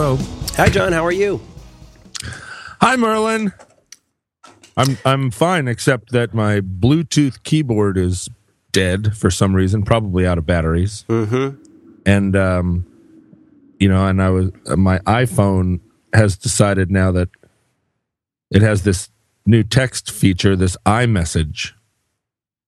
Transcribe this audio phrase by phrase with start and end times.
[0.00, 0.16] hello.
[0.56, 0.92] Hi, John.
[0.92, 1.42] How are you?
[2.80, 3.52] Hi, Merlin.
[4.74, 8.30] I'm I'm fine, except that my Bluetooth keyboard is
[8.72, 11.04] dead for some reason, probably out of batteries.
[11.08, 11.62] Mm-hmm.
[12.06, 12.86] And um,
[13.78, 15.80] you know, and I was my iPhone
[16.14, 17.28] has decided now that
[18.50, 19.10] it has this
[19.44, 21.72] new text feature, this iMessage,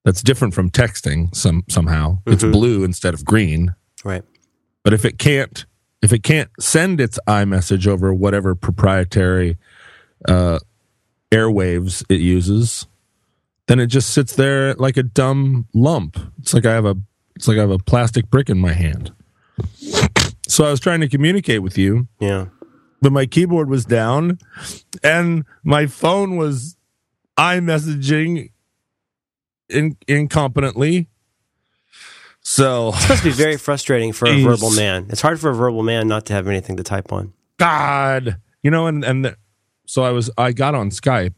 [0.05, 1.35] that's different from texting.
[1.35, 2.53] Some somehow it's Mhm.
[2.53, 3.75] blue instead of green.
[4.05, 4.23] Right.
[4.85, 5.65] But if it can't
[6.03, 9.57] if it can't send its iMessage over whatever proprietary
[10.29, 10.59] uh,
[11.31, 12.87] airwaves it uses,
[13.69, 16.19] then it just sits there like a dumb lump.
[16.41, 16.97] It's like I have a
[17.37, 19.13] it's like I have a plastic brick in my hand.
[20.49, 22.47] So I was trying to communicate with you, Yeah.
[23.01, 24.39] but my keyboard was down
[25.03, 26.77] and my phone was
[27.39, 28.51] iMessaging
[29.71, 31.07] in, incompetently.
[32.43, 34.45] So It's supposed to be very frustrating for a Jeez.
[34.45, 35.07] verbal man.
[35.11, 37.33] It's hard for a verbal man not to have anything to type on.
[37.59, 39.37] God, you know, and and the,
[39.87, 41.35] so I was I got on Skype,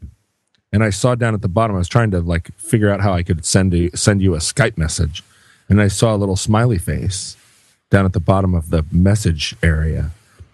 [0.73, 1.75] and I saw down at the bottom.
[1.75, 4.39] I was trying to like figure out how I could send you send you a
[4.39, 5.23] Skype message,
[5.69, 7.37] and I saw a little smiley face
[7.91, 10.09] down at the bottom of the message area,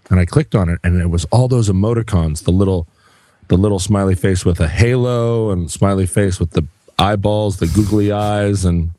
[0.09, 2.87] and I clicked on it, and it was all those emoticons, the little
[3.47, 6.65] the little smiley face with a halo, and smiley face with the
[6.99, 8.91] eyeballs, the googly eyes, and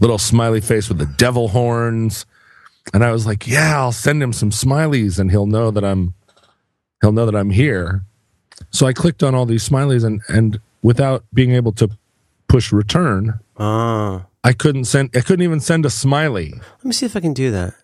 [0.00, 2.26] little smiley face with the devil horns.
[2.94, 6.14] And I was like, yeah, I'll send him some smileys and he'll know that I'm
[7.00, 8.04] he'll know that I'm here.
[8.70, 11.88] So I clicked on all these smileys and and without being able to
[12.48, 14.24] push return, Oh.
[14.44, 16.52] I couldn't send I couldn't even send a smiley.
[16.54, 17.74] Let me see if I can do that.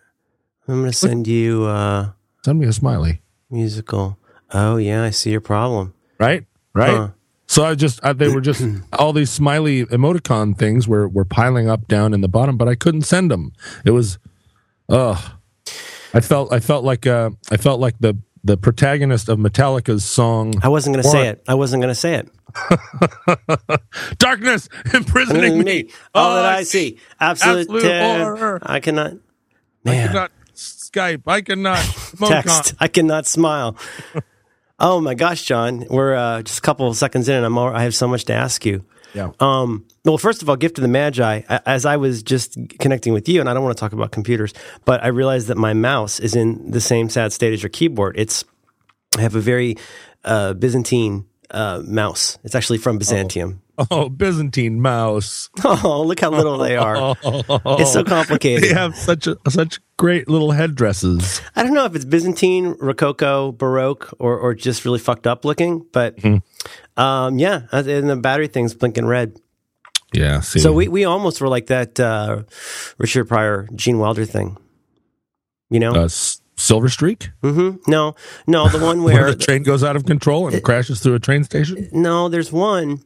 [0.68, 2.10] I'm going to send you uh,
[2.44, 3.20] Send me a smiley.
[3.50, 4.16] musical.
[4.54, 5.02] Oh, yeah.
[5.02, 5.92] I see your problem.
[6.20, 6.44] Right?
[6.72, 6.90] Right?
[6.96, 7.08] Huh.
[7.52, 8.62] So I just I, they were just
[8.98, 12.74] all these smiley emoticon things were were piling up down in the bottom, but I
[12.74, 13.52] couldn't send them.
[13.84, 14.18] It was,
[14.88, 15.18] ugh.
[16.14, 20.54] I felt I felt like uh I felt like the the protagonist of Metallica's song
[20.62, 21.44] I wasn't going to say it.
[21.46, 22.30] I wasn't going to say it.
[24.18, 26.98] "Darkness imprisoning me." All that Oh, I see.
[27.20, 28.36] Absolute, absolute terror.
[28.36, 28.58] horror.
[28.62, 29.12] I cannot.
[29.84, 31.24] I cannot Skype.
[31.26, 31.84] I cannot
[32.18, 32.74] text.
[32.80, 33.76] I cannot smile.
[34.82, 37.74] Oh my gosh, John, we're uh, just a couple of seconds in, and I'm all,
[37.74, 38.84] I have so much to ask you.
[39.14, 39.30] Yeah.
[39.40, 41.42] Um, well, first of all, gift of the Magi.
[41.64, 44.52] As I was just connecting with you, and I don't want to talk about computers,
[44.84, 48.16] but I realized that my mouse is in the same sad state as your keyboard.
[48.18, 48.44] It's
[49.16, 49.76] I have a very
[50.24, 52.38] uh, Byzantine uh, mouse.
[52.44, 53.60] It's actually from Byzantium.
[53.90, 55.48] Oh, Byzantine mouse.
[55.64, 57.16] Oh, look how little they are.
[57.24, 58.62] It's so complicated.
[58.62, 61.40] They have such a, such great little headdresses.
[61.56, 65.86] I don't know if it's Byzantine, Rococo, Baroque, or or just really fucked up looking,
[65.90, 66.18] but
[66.96, 69.40] um, yeah, and the battery thing's blinking red.
[70.12, 70.40] Yeah.
[70.40, 70.60] See.
[70.60, 72.42] So we, we almost were like that uh,
[72.98, 74.58] Richard Pryor, Gene Wilder thing.
[75.70, 75.92] You know?
[75.94, 78.14] uh, S- Silver Streak, hmm No,
[78.46, 81.14] no, the one where where the train goes out of control and it, crashes through
[81.14, 81.88] a train station.
[81.92, 83.00] no, there's one.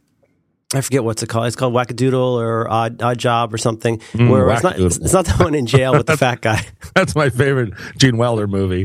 [0.75, 1.47] I forget what's it called.
[1.47, 4.01] It's called Wackadoodle or Odd, Odd Job or something.
[4.15, 6.61] where it's not, it's, it's not the one in jail with the fat guy.
[6.95, 8.83] That's my favorite Gene Wilder movie.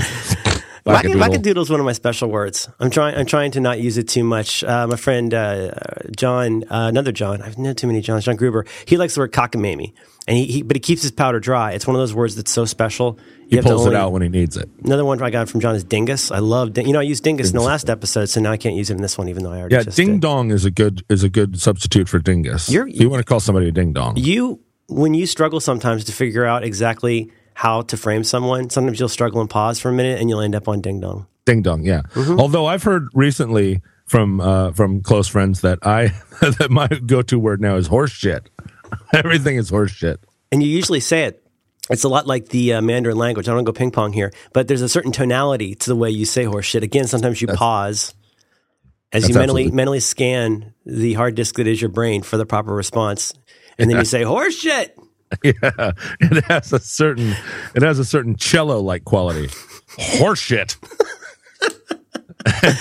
[0.85, 1.15] Wackadoodle.
[1.27, 2.69] Wackadoodle is one of my special words.
[2.79, 3.15] I'm trying.
[3.15, 4.63] I'm trying to not use it too much.
[4.63, 5.71] Uh, my friend uh,
[6.15, 7.41] John, uh, another John.
[7.41, 8.25] I've known too many Johns.
[8.25, 8.65] John Gruber.
[8.85, 9.93] He likes the word cockamamie,
[10.27, 11.73] and he, he but he keeps his powder dry.
[11.73, 13.19] It's one of those words that's so special.
[13.51, 14.69] He You have to pulls it out when he needs it.
[14.83, 16.31] Another one I got from John is dingus.
[16.31, 16.75] I love.
[16.77, 18.95] You know, I used dingus in the last episode, so now I can't use it
[18.95, 20.21] in this one, even though I already Yeah, ding did.
[20.21, 22.69] dong is a good is a good substitute for dingus.
[22.71, 24.15] You're- you want to call somebody a ding dong.
[24.17, 29.09] You when you struggle sometimes to figure out exactly how to frame someone, sometimes you'll
[29.09, 31.27] struggle and pause for a minute, and you'll end up on ding dong.
[31.45, 32.01] Ding dong, yeah.
[32.13, 32.39] Mm-hmm.
[32.39, 37.37] Although I've heard recently from uh, from close friends that I that my go to
[37.37, 38.49] word now is horse shit.
[39.13, 40.19] Everything is horse shit.
[40.53, 41.40] and you usually say it.
[41.91, 43.47] It's a lot like the uh, Mandarin language.
[43.49, 46.25] I don't go ping pong here, but there's a certain tonality to the way you
[46.25, 46.83] say horse shit.
[46.83, 48.13] Again, sometimes you pause
[49.11, 52.45] as you mentally absolutely- mentally scan the hard disk that is your brain for the
[52.45, 53.33] proper response,
[53.77, 54.97] and then you say horse shit.
[55.45, 57.33] Yeah, it has a certain
[57.73, 59.47] it has a certain cello like quality.
[59.97, 60.75] Horse shit.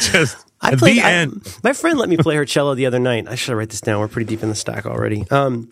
[0.01, 0.97] Just I played.
[0.97, 1.59] the I- end.
[1.63, 3.29] my friend let me play her cello the other night.
[3.29, 4.01] I should write this down.
[4.01, 5.25] We're pretty deep in the stack already.
[5.31, 5.71] Um,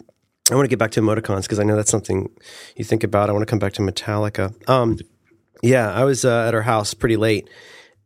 [0.50, 2.30] I want to get back to emoticons because I know that's something
[2.76, 3.28] you think about.
[3.28, 4.52] I want to come back to Metallica.
[4.68, 4.98] Um,
[5.62, 7.48] yeah, I was uh, at her house pretty late,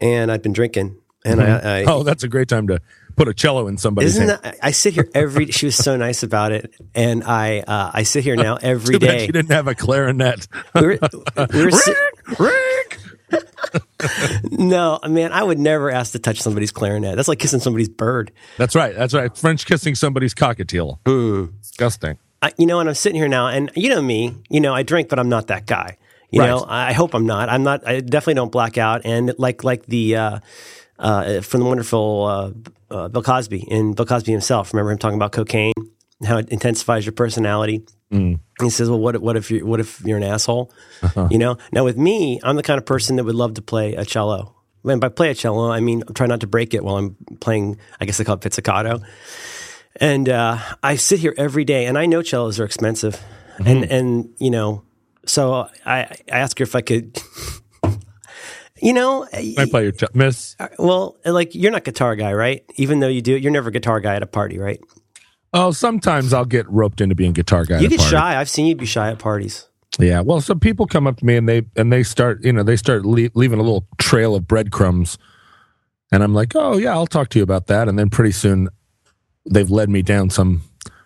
[0.00, 2.80] and I'd been drinking, and I, I Oh, that's a great time to
[3.14, 4.40] put a cello in somebody's Isn't hand.
[4.42, 4.56] that?
[4.62, 5.46] I sit here every.
[5.52, 9.20] She was so nice about it, and I uh, I sit here now every bad
[9.20, 10.48] she didn't have a clarinet.
[10.74, 10.98] We were,
[11.52, 11.94] we were si-
[12.40, 12.98] Rick,
[13.30, 13.82] Rick.
[14.50, 17.14] no, man, I would never ask to touch somebody's clarinet.
[17.16, 18.32] That's like kissing somebody's bird.
[18.58, 18.94] That's right.
[18.94, 19.36] That's right.
[19.36, 20.98] French kissing somebody's cockatiel.
[21.06, 21.46] Hmm.
[21.60, 22.18] Disgusting.
[22.42, 24.34] I, you know, and I'm sitting here now, and you know me.
[24.50, 25.96] You know, I drink, but I'm not that guy.
[26.30, 26.48] You Right.
[26.48, 27.48] know, I hope I'm not.
[27.48, 27.86] I'm not.
[27.86, 29.02] I definitely don't black out.
[29.04, 30.38] And like like the uh,
[30.98, 32.24] uh, from the wonderful
[32.90, 34.72] uh, uh, Bill Cosby and Bill Cosby himself.
[34.72, 35.74] Remember him talking about cocaine,
[36.24, 37.84] how it intensifies your personality.
[38.60, 40.70] He says, "Well, what what if you what if you're an asshole?"
[41.30, 41.56] You know.
[41.72, 44.54] Now with me, I'm the kind of person that would love to play a cello.
[44.84, 47.78] And by play a cello, I mean try not to break it while I'm playing.
[48.00, 49.00] I guess they call it pizzicato.
[49.96, 53.22] And uh, I sit here every day, and I know cellos are expensive,
[53.64, 54.84] and and you know,
[55.26, 57.20] so I, I ask her if I could.
[58.84, 60.56] You know, I play your ch- miss.
[60.76, 62.64] well, like you're not guitar guy, right?
[62.74, 64.80] Even though you do, you're never guitar guy at a party, right?
[65.52, 67.78] Oh, sometimes I'll get roped into being guitar guy.
[67.78, 68.40] You at a get shy.
[68.40, 69.68] I've seen you be shy at parties.
[70.00, 70.20] Yeah.
[70.22, 72.74] Well, some people come up to me and they and they start, you know, they
[72.74, 75.16] start le- leaving a little trail of breadcrumbs,
[76.10, 77.86] and I'm like, oh yeah, I'll talk to you about that.
[77.88, 78.68] And then pretty soon,
[79.50, 80.62] they've led me down some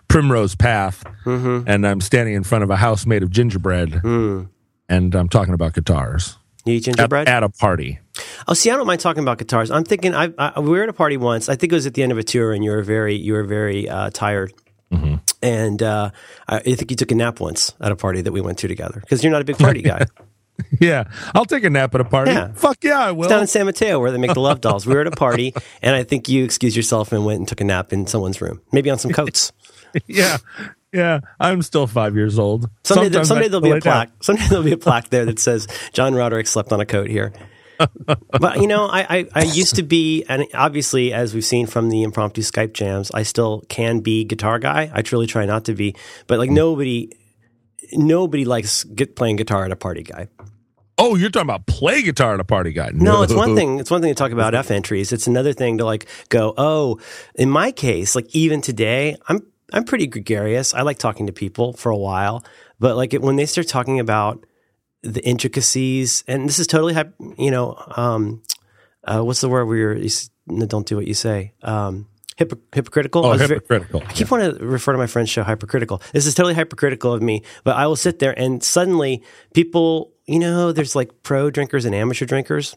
[0.08, 1.68] primrose path, Mm-hmm.
[1.68, 4.48] and I'm standing in front of a house made of gingerbread, Mm.
[4.88, 7.28] and I'm talking about guitars You eat at, gingerbread?
[7.28, 7.98] at a party.
[8.48, 9.70] Oh, see, I don't mind talking about guitars.
[9.70, 11.48] I'm thinking, I, I we were at a party once.
[11.48, 13.32] I think it was at the end of a tour, and you were very, you
[13.32, 14.52] were very uh, tired.
[14.92, 15.16] Mm-hmm.
[15.42, 16.10] And uh,
[16.48, 19.00] I think you took a nap once at a party that we went to together
[19.00, 20.06] because you're not a big party guy.
[20.80, 21.04] Yeah,
[21.34, 22.32] I'll take a nap at a party.
[22.32, 22.52] Yeah.
[22.52, 23.28] Fuck yeah, I will.
[23.28, 24.86] down in San Mateo where they make the love dolls.
[24.86, 27.60] We were at a party, and I think you excused yourself and went and took
[27.60, 29.52] a nap in someone's room, maybe on some coats.
[30.06, 30.36] yeah,
[30.92, 31.20] yeah.
[31.40, 32.68] I'm still five years old.
[32.84, 33.92] Someday, there, someday there'll be a lay down.
[33.92, 34.22] plaque.
[34.22, 37.32] Someday there'll be a plaque there that says John Roderick slept on a coat here.
[38.30, 41.88] but you know, I, I, I used to be, and obviously, as we've seen from
[41.88, 44.90] the impromptu Skype jams, I still can be guitar guy.
[44.92, 45.94] I truly try not to be,
[46.26, 46.56] but like hmm.
[46.56, 47.10] nobody,
[47.92, 50.28] nobody likes get playing guitar at a party guy.
[50.98, 52.90] Oh, you're talking about play guitar at a party guy?
[52.94, 53.78] No, it's one thing.
[53.80, 55.12] It's one thing to talk about F entries.
[55.12, 56.54] It's another thing to like go.
[56.56, 57.00] Oh,
[57.34, 60.72] in my case, like even today, I'm I'm pretty gregarious.
[60.72, 62.44] I like talking to people for a while,
[62.78, 64.46] but like it, when they start talking about
[65.02, 66.94] the intricacies, and this is totally,
[67.36, 68.42] you know, um,
[69.04, 70.10] uh, what's the word where you're, you
[70.46, 71.52] no, don't do what you say.
[71.62, 73.24] Um, hypo- hypocritical.
[73.26, 74.02] Oh, I Oh, ve- hypocritical.
[74.06, 76.02] I keep wanting to refer to my friend's show hypercritical.
[76.12, 79.22] This is totally hypercritical of me, but I will sit there and suddenly
[79.54, 82.76] people, you know, there's like pro drinkers and amateur drinkers.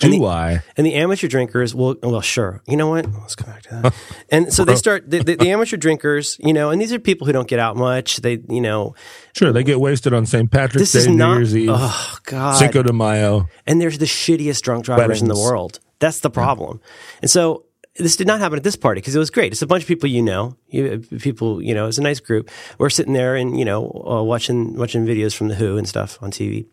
[0.00, 0.60] Do I?
[0.76, 2.62] And the amateur drinkers will, well, sure.
[2.68, 3.04] You know what?
[3.12, 3.94] Let's go back to that.
[4.30, 7.26] and so they start, the, the, the amateur drinkers, you know, and these are people
[7.26, 8.18] who don't get out much.
[8.18, 8.94] They, you know,
[9.34, 10.48] Sure, they get wasted on St.
[10.52, 12.52] Patrick's Day, is New not, Year's Eve, oh, God.
[12.52, 13.48] Cinco de Mayo.
[13.66, 15.80] and there's the shittiest drunk drivers in the world.
[15.98, 16.80] That's the problem.
[17.20, 17.64] And so
[17.98, 19.52] this did not happen at this party because it was great.
[19.52, 21.86] It's a bunch of people you know, you, people you know.
[21.86, 22.50] It's a nice group.
[22.78, 26.18] We're sitting there and you know uh, watching watching videos from the Who and stuff
[26.22, 26.66] on TV.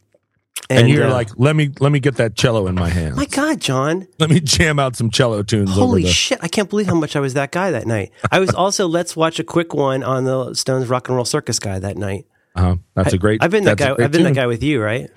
[0.69, 3.15] And, you're uh, like, let me let me get that cello in my hand.
[3.15, 4.07] my God, John!
[4.19, 6.09] let me jam out some cello tunes over Holy the.
[6.09, 6.39] shit!
[6.41, 8.11] I can't believe how much I was that guy that night.
[8.31, 11.59] I was also let's watch a quick one on the Stones Rock and Roll Circus
[11.59, 12.25] guy that night.
[12.55, 13.43] uh that's a great.
[13.43, 13.91] I've been that guy.
[13.91, 15.09] I've been that guy with you, right?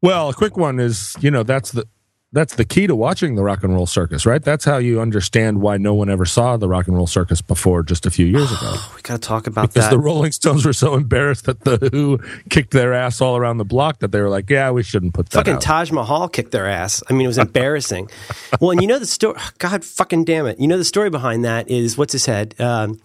[0.00, 1.86] Well, a quick one is you know that's the
[2.32, 4.42] that's the key to watching the rock and roll circus, right?
[4.42, 7.82] That's how you understand why no one ever saw the rock and roll circus before
[7.82, 8.74] just a few years ago.
[8.96, 9.90] We got to talk about Because that.
[9.90, 12.20] the Rolling Stones were so embarrassed that the Who
[12.50, 15.30] kicked their ass all around the block that they were like, "Yeah, we shouldn't put
[15.30, 17.02] that Fucking out." Taj Mahal kicked their ass.
[17.08, 18.08] I mean, it was embarrassing.
[18.60, 19.38] well, and you know the story.
[19.58, 20.60] God fucking damn it!
[20.60, 22.54] You know the story behind that is what's his head.
[22.60, 23.00] Um,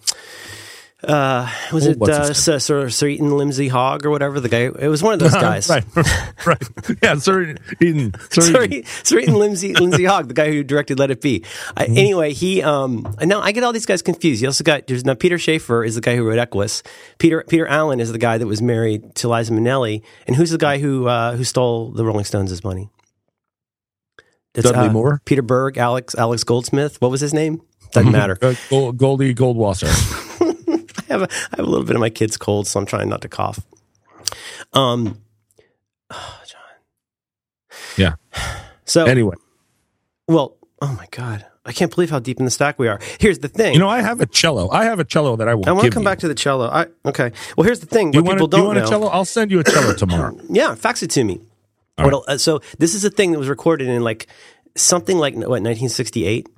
[1.04, 4.62] uh, was Oh, it uh, Sir, Sir, Sir Eaton Lindsay Hogg or whatever the guy?
[4.62, 5.68] It was one of those guys.
[5.68, 5.84] right,
[6.46, 6.62] right,
[7.02, 8.84] yeah, Sir Eden, Sir Sir, Eden.
[9.04, 11.44] Sir Eaton Lindsay Lindsay Hogg, the guy who directed Let It Be.
[11.76, 11.98] I, Mm-hmm.
[11.98, 14.42] Anyway, he um now I get all these guys confused.
[14.42, 16.82] You also got there's now Peter Shaffer is the guy who wrote Equus.
[17.18, 20.58] Peter Peter Allen is the guy that was married to Liza Minnelli, and who's the
[20.58, 22.90] guy who uh, who stole the Rolling Stones' money?
[24.54, 25.22] It's, Dudley uh, Moore?
[25.24, 27.00] Peter Berg, Alex Alex Goldsmith.
[27.00, 27.62] What was his name?
[27.92, 28.36] Doesn't matter.
[28.42, 28.54] Uh,
[28.92, 29.88] Goldie Goldwasser.
[31.10, 33.08] I have a, I have a little bit of my kid's cold, so I'm trying
[33.08, 33.60] not to cough.
[34.72, 35.20] Um,
[36.10, 36.60] John.
[37.96, 38.14] yeah.
[38.84, 39.36] so Anyway,
[40.26, 43.00] well, oh my god, I can't believe how deep in the stack we are.
[43.18, 43.74] Here's the thing.
[43.74, 44.70] you know, I have a cello.
[44.70, 45.68] I have a cello that I will.
[45.68, 46.08] I want to come you.
[46.08, 46.68] back to the cello.
[46.68, 47.32] I okay.
[47.56, 48.10] Well, here's the thing.
[48.10, 48.84] Do you want, people do you don't want know.
[48.84, 49.08] a cello?
[49.08, 50.38] I'll send you a cello tomorrow.
[50.48, 51.40] Yeah, fax it to me.
[51.98, 54.28] Uh, so this is a thing that was recorded in like
[54.76, 56.48] something like what 1968.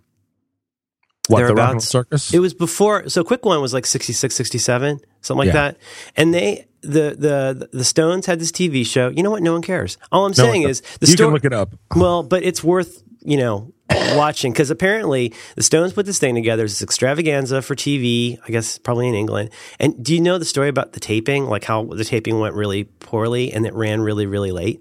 [1.30, 1.88] What the rock and roll Thereabouts.
[1.88, 2.34] circus?
[2.34, 3.08] It was before.
[3.08, 5.52] So quick one was like 66, 67, something like Yeah.
[5.72, 5.76] that.
[6.16, 9.08] And they the the the Stones had this TV show.
[9.08, 9.42] You know what?
[9.42, 9.98] No one cares.
[10.12, 11.26] All I'm No, saying is the you story.
[11.28, 11.74] can look it up.
[11.94, 13.72] Well, but it's worth you know
[14.14, 16.64] watching because apparently the Stones put this thing together.
[16.64, 18.38] It's this extravaganza for TV.
[18.46, 19.50] I guess probably in England.
[19.78, 21.46] And do you know the story about the taping?
[21.46, 24.80] Like how the taping went really poorly and it ran really really late.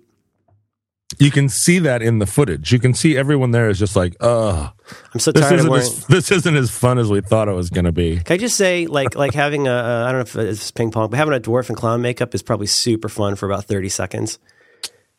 [1.20, 2.72] You can see that in the footage.
[2.72, 4.72] You can see everyone there is just like, ugh,
[5.14, 5.86] I'm so this tired of isn't, wearing.
[5.86, 8.18] as, this isn't as fun as we thought it was going to be.
[8.20, 10.92] Can I just say, like, like having a, a I don't know if it's ping
[10.92, 13.90] pong, but having a dwarf and clown makeup is probably super fun for about 30
[13.90, 14.40] seconds.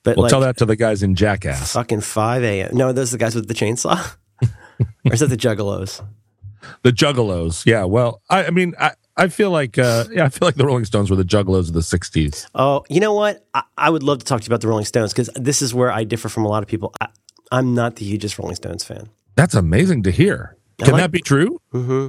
[0.02, 1.74] But Well, like, tell that to the guys in Jackass.
[1.74, 2.70] fucking 5 a.m.
[2.74, 4.16] No, those are the guys with the chainsaw?
[4.42, 6.02] or is that the juggalos?
[6.82, 7.64] The Juggalos.
[7.66, 7.84] Yeah.
[7.84, 10.84] Well, I, I mean, I, I feel like, uh, yeah, I feel like the Rolling
[10.84, 12.46] Stones were the Juggalos of the 60s.
[12.54, 13.46] Oh, you know what?
[13.54, 15.74] I, I would love to talk to you about the Rolling Stones because this is
[15.74, 16.94] where I differ from a lot of people.
[17.00, 17.08] I,
[17.52, 19.08] I'm not the hugest Rolling Stones fan.
[19.36, 20.56] That's amazing to hear.
[20.78, 21.60] Can like- that be true?
[21.72, 22.08] hmm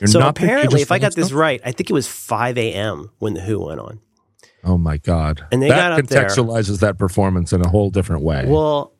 [0.00, 3.10] You're So not apparently, if I got this right, I think it was 5 a.m.
[3.18, 4.00] when The Who went on.
[4.66, 5.46] Oh my God.
[5.52, 6.24] And they that got up there.
[6.24, 8.46] contextualizes that performance in a whole different way.
[8.46, 8.93] Well,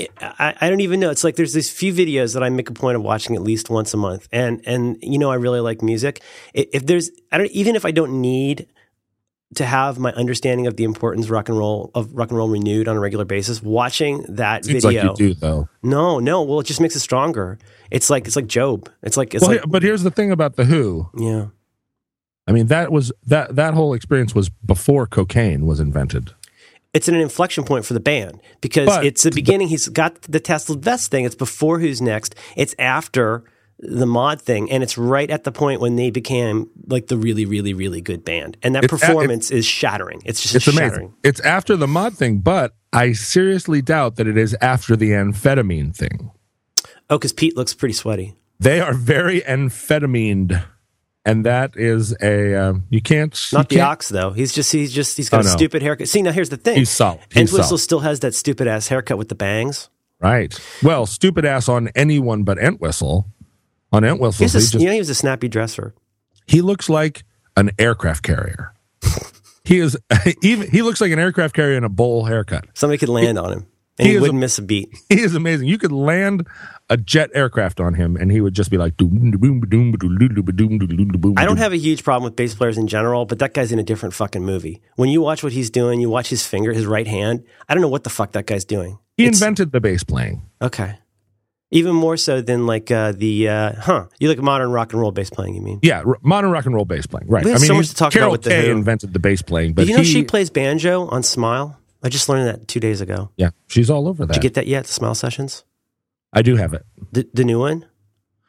[0.00, 1.10] it, I, I don't even know.
[1.10, 3.70] It's like there's these few videos that I make a point of watching at least
[3.70, 6.22] once a month, and and you know I really like music.
[6.54, 8.66] If there's, I don't even if I don't need
[9.56, 12.48] to have my understanding of the importance of rock and roll of rock and roll
[12.48, 13.62] renewed on a regular basis.
[13.62, 15.68] Watching that Seems video, like you do, though.
[15.82, 17.58] no, no, well, it just makes it stronger.
[17.90, 18.88] It's like it's like Job.
[19.02, 21.08] It's like it's Well, like but here's the thing about the Who.
[21.16, 21.46] yeah.
[22.46, 26.32] I mean, that was that that whole experience was before cocaine was invented.
[26.92, 29.68] It's an inflection point for the band because But- it's the beginning.
[29.68, 31.24] He's got the Tesla vest thing.
[31.24, 32.34] It's before Who's Next.
[32.56, 33.44] It's after
[33.82, 37.46] the mod thing, and it's right at the point when they became like the really,
[37.46, 38.58] really, really good band.
[38.62, 40.20] And that It's at- performance is shattering.
[40.26, 41.14] It's just It's amazing.
[41.24, 45.94] It's after the mod thing, but I seriously doubt that it is after the amphetamine
[45.96, 46.30] thing.
[47.08, 48.34] Oh, because Pete looks pretty sweaty.
[48.58, 50.62] They are very amphetamine,
[51.24, 54.30] and that is a um, you can't Not you the can't- ox though.
[54.32, 55.50] He's just he's just he's got Oh, a no.
[55.50, 56.08] stupid haircut.
[56.08, 56.76] See now here's the thing.
[56.76, 57.20] He's solid.
[57.30, 57.78] He's Entwistle solid.
[57.78, 59.88] still has that stupid ass haircut with the bangs.
[60.20, 60.58] right.
[60.82, 63.26] Well, stupid ass on anyone but Entwistle.
[63.92, 65.94] On Entwistle, He's he a, just you know he was a snappy dresser.
[66.46, 67.24] he looks like
[67.56, 68.72] an aircraft carrier.
[69.64, 69.96] he is
[70.42, 72.66] even he looks like an aircraft carrier in a bowl haircut.
[72.74, 73.66] Somebody could land on him
[73.98, 74.94] and he he, wouldn't a- miss a beat.
[75.08, 75.66] He is amazing.
[75.68, 76.46] You could land
[76.90, 78.92] a jet aircraft on him, and he would just be like.
[79.00, 79.04] I
[81.46, 83.82] don't have a huge problem with bass players in general, but that guy's in a
[83.82, 84.82] different fucking movie.
[84.96, 87.44] When you watch what he's doing, you watch his finger, his right hand.
[87.68, 88.98] I don't know what the fuck that guy's doing.
[89.16, 90.42] He It's- invented the bass playing.
[90.60, 90.96] Okay.
[91.72, 94.06] Even more so than like uh, the uh, huh?
[94.18, 95.54] You like modern rock and roll bass playing?
[95.54, 95.78] You mean?
[95.82, 97.28] Yeah, r- modern rock and roll bass playing.
[97.28, 97.46] Right.
[97.46, 98.72] I mean, so much to talk Carol about with The Kaye Who.
[98.72, 101.78] invented the bass playing, but Did you know he, she plays banjo on Smile?
[102.02, 103.30] I just learned that two days ago.
[103.36, 104.32] yeah, she's all over that.
[104.32, 104.86] Did you get that yet?
[104.86, 105.62] The Smile sessions,
[106.32, 106.84] I do have it.
[107.12, 107.86] the, the new one.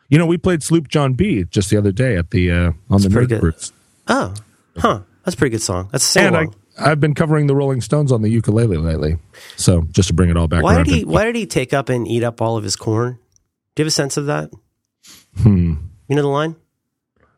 [0.10, 3.02] You know, we played Sloop John B just the other day at the uh, on
[3.02, 3.72] the pretty Nerd.
[4.08, 4.34] Oh,
[4.78, 5.02] huh?
[5.24, 5.90] That's a pretty good song.
[5.92, 6.56] That's a sing I, along.
[6.78, 9.18] I've been covering the Rolling Stones on the ukulele lately.
[9.56, 11.02] So just to bring it all back Why did he?
[11.02, 13.20] to- Why did he take up and eat up all of his corn?
[13.76, 14.52] Do you have a sense of that?
[15.38, 15.76] Hmm.
[16.10, 16.56] You know the line.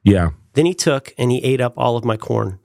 [0.04, 0.32] Yeah.
[0.54, 2.60] Then he took and he ate up all of my corn.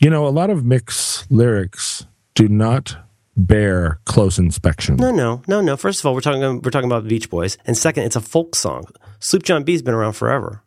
[0.00, 2.96] You know, a lot of mix lyrics do not
[3.36, 4.96] bear close inspection.
[4.96, 5.76] No, no, no, no.
[5.76, 8.54] First of all, we're talking we're talking about Beach Boys, and second, it's a folk
[8.56, 8.84] song.
[9.20, 10.62] Sloop John B's been around forever.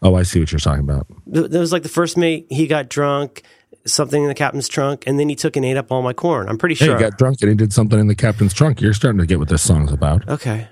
[0.00, 1.06] Oh, I see what you're talking about.
[1.26, 2.46] That was like the first mate.
[2.50, 3.42] He got drunk,
[3.84, 6.48] something in the captain's trunk, and then he took and ate up all my corn.
[6.48, 6.92] I'm pretty sure.
[6.92, 8.80] you got drunk and he did something in the captain's trunk.
[8.80, 10.28] You're starting to get what this song's about.
[10.28, 10.68] okay.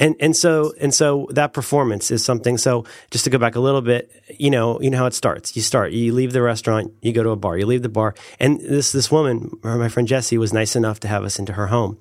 [0.00, 2.58] And and so and so that performance is something.
[2.58, 5.54] So just to go back a little bit, you know, you know how it starts.
[5.54, 8.14] You start, you leave the restaurant, you go to a bar, you leave the bar,
[8.40, 11.68] and this this woman, my friend Jessie, was nice enough to have us into her
[11.68, 11.98] home.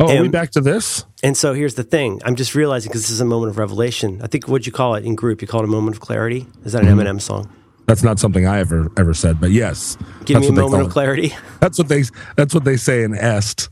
[0.00, 1.04] Oh, are we back to this?
[1.22, 2.20] And so here's the thing.
[2.24, 4.20] I'm just realizing because this is a moment of revelation.
[4.22, 5.40] I think what'd you call it in group?
[5.42, 6.46] You call it a moment of clarity.
[6.64, 7.00] Is that an Mm-hmm.
[7.00, 7.50] Eminem song?
[7.86, 10.92] That's not something I ever ever said, but yes, Give me a moment of it.
[10.92, 11.34] clarity.
[11.60, 12.04] That's what they
[12.36, 13.68] that's what they say in Est.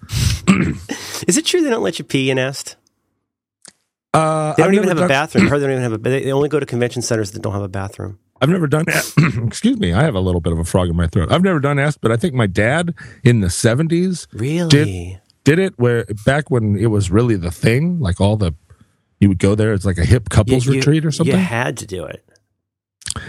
[1.26, 2.76] Is it true they don't let you pee in Est?
[4.14, 5.46] Uh, They don't I've even have a bathroom.
[5.48, 5.98] Heard they don't even have a.
[5.98, 8.18] They only go to convention centers that don't have a bathroom.
[8.40, 8.84] I've never done.
[9.46, 11.30] excuse me, I have a little bit of a frog in my throat.
[11.30, 15.20] I've never done Est, but I think my dad in the seventies Really?
[15.44, 18.00] did it where back when it was really the thing.
[18.00, 18.52] Like all the
[19.20, 19.72] you would go there.
[19.72, 21.34] It's like a hip couples You- you- retreat or something.
[21.36, 22.24] You had to do it.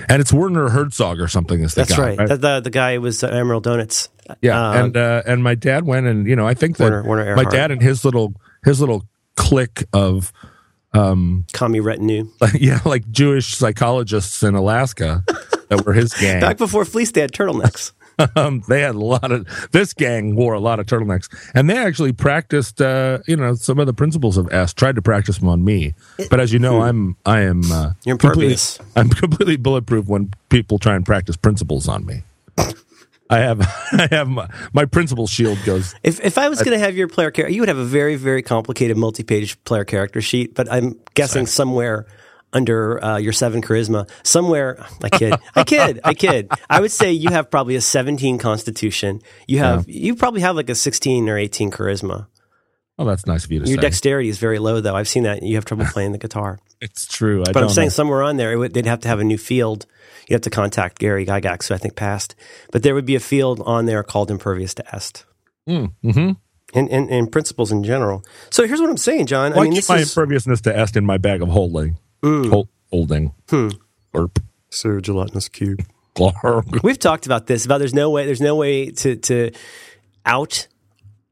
[0.10, 1.60] And it's Werner Herzog or something.
[1.62, 2.28] Is the That's guy, right.
[2.30, 4.10] The, the the guy was uh, Emerald Donuts.
[4.42, 7.04] Yeah, Uh, and uh, and my dad went, and you know, I think that
[7.36, 10.32] my dad and his little his little clique of
[10.94, 12.30] um Commie retinue.
[12.56, 15.24] yeah, like Jewish psychologists in Alaska
[15.70, 16.42] that were his gang.
[16.42, 17.92] Back before Fleece, they had turtlenecks.
[18.36, 21.78] um, they had a lot of this gang wore a lot of turtlenecks, and they
[21.78, 24.74] actually practiced, uh, you know, some of the principles of S.
[24.74, 25.96] Tried to practice them on me,
[26.30, 28.58] but as you know, I'm I am uh, You're completely.
[28.96, 32.24] I'm completely bulletproof when people try and practice principles on me.
[33.34, 33.62] I have
[33.92, 35.96] I have my, my principle shield goes.
[36.04, 38.16] If if I was going to have your player character, you would have a very
[38.16, 40.54] very complicated multi-page player character sheet.
[40.54, 42.06] But I'm guessing somewhere
[42.54, 44.08] under uh, your seven charisma.
[44.24, 46.52] Somewhere, I kid, I kid, I kid.
[46.70, 49.22] I would say you have probably a 17 constitution.
[49.48, 52.28] You have, you probably have like a 16 or 18 charisma.
[53.00, 53.82] Oh, that's nice of you to Your say.
[53.82, 54.96] dexterity is very low, though.
[54.96, 55.42] I've seen that.
[55.44, 56.60] You have trouble playing the guitar.
[56.80, 57.42] it's true.
[57.42, 57.92] I But don't I'm saying know.
[57.92, 59.86] somewhere on there, it would, they'd have to have a new field.
[60.30, 62.36] You have to contact Gary Gygax, who I think passed.
[62.72, 65.26] But there would be a field on there called impervious to est.
[65.68, 66.32] mm-hmm.
[66.76, 68.24] And, and, and principles in general.
[68.50, 69.54] So here's what I'm saying, John.
[69.54, 71.98] I mean, keep this my is imperviousness to est in my bag of holding?
[72.24, 73.34] Hol- holding.
[73.50, 73.70] Hmm.
[74.14, 74.32] Or
[74.72, 75.86] Sir Gelatinous Cube.
[76.16, 76.82] Clark.
[76.84, 77.66] We've talked about this.
[77.66, 78.26] About there's no way.
[78.26, 79.52] There's no way to to
[80.26, 80.68] out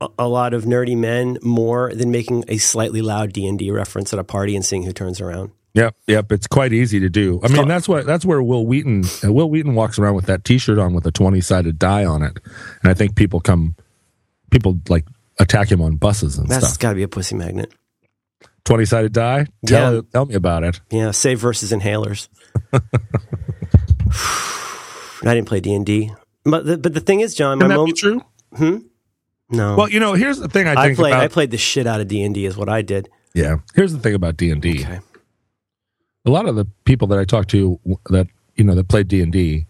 [0.01, 3.71] a, a lot of nerdy men more than making a slightly loud D and D
[3.71, 5.51] reference at a party and seeing who turns around.
[5.73, 6.31] Yep, yep.
[6.33, 7.39] It's quite easy to do.
[7.43, 10.43] I mean, that's what that's where Wil Wheaton uh, Wil Wheaton walks around with that
[10.43, 12.37] T-shirt on with a twenty sided die on it,
[12.83, 13.75] and I think people come,
[14.49, 15.05] people like
[15.39, 16.79] attack him on buses and That's stuff.
[16.79, 17.71] got to be a pussy magnet.
[18.65, 19.45] Twenty sided die.
[19.65, 20.01] Tell Yeah.
[20.11, 20.81] tell me about it.
[20.89, 22.27] Yeah, save versus inhalers.
[25.23, 26.11] I didn't play D and D,
[26.43, 27.85] but the, but the thing is, John, my Can that mom.
[27.85, 28.21] be true?
[29.51, 31.11] No, Well, you know, here's the thing I I think played.
[31.13, 31.23] about.
[31.23, 32.45] I played the shit out of D and D.
[32.45, 33.09] Is what I did.
[33.33, 34.81] yeah, here's the thing about D and D.
[34.83, 34.99] Okay.
[36.25, 37.79] A lot of the people that I talked to
[38.09, 39.65] that you know that played D and D,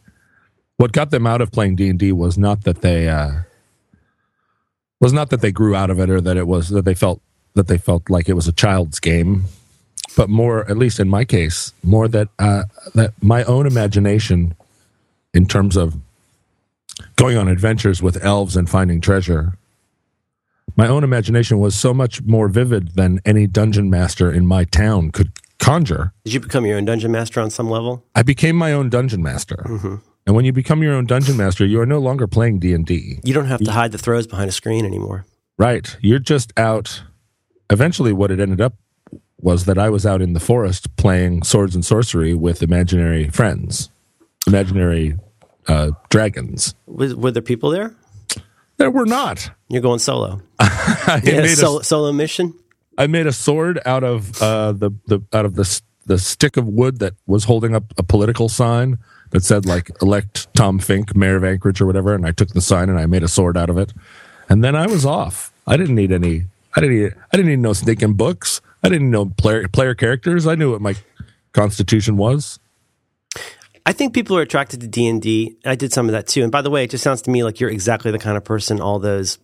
[0.77, 3.31] what got them out of playing D and D was not that they uh,
[4.99, 7.21] was not that they grew out of it or that it was that they felt
[7.55, 9.43] that they felt like it was a child's game,
[10.15, 12.63] but more, at least in my case, more that uh,
[12.95, 14.53] that my own imagination,
[15.33, 15.95] in terms of
[17.15, 19.57] going on adventures with elves and finding treasure,
[20.75, 25.11] my own imagination was so much more vivid than any dungeon master in my town
[25.11, 26.13] could conjure.
[26.23, 28.05] Did you become your own dungeon master on some level?
[28.15, 29.63] I became my own dungeon master.
[30.27, 33.19] And when you become your own dungeon master, you are no longer playing D&D.
[33.23, 35.25] You don't have to hide the throws behind a screen anymore.
[35.57, 35.95] Right.
[36.01, 37.03] You're just out.
[37.69, 38.75] Eventually, what it ended up
[39.39, 43.89] was that I was out in the forest playing swords and sorcery with imaginary friends,
[44.45, 45.15] imaginary
[45.67, 46.75] uh, dragons.
[46.85, 47.95] Was, were there people there?
[48.89, 49.51] Were not.
[49.69, 50.41] You're going solo.
[50.59, 52.53] I, Yeah, made, solo, a, solo mission.
[52.97, 56.67] I made a sword out of uh, the, the out of the the stick of
[56.67, 58.97] wood that was holding up a political sign
[59.29, 62.61] that said like elect Tom Fink, mayor of Anchorage or whatever, and I took the
[62.61, 63.93] sign and I made a sword out of it,
[64.49, 65.53] and then I was off.
[65.67, 66.45] I didn't need any.
[66.75, 66.97] I didn't.
[66.97, 68.61] Need, I didn't need no sneaking books.
[68.83, 70.47] I didn't know player player characters.
[70.47, 70.95] I knew what my
[71.53, 72.59] constitution was.
[73.85, 75.57] I think people are attracted to D and D.
[75.65, 76.43] I did some of that too.
[76.43, 78.43] And by the way, it just sounds to me like you're exactly the kind of
[78.43, 79.39] person all those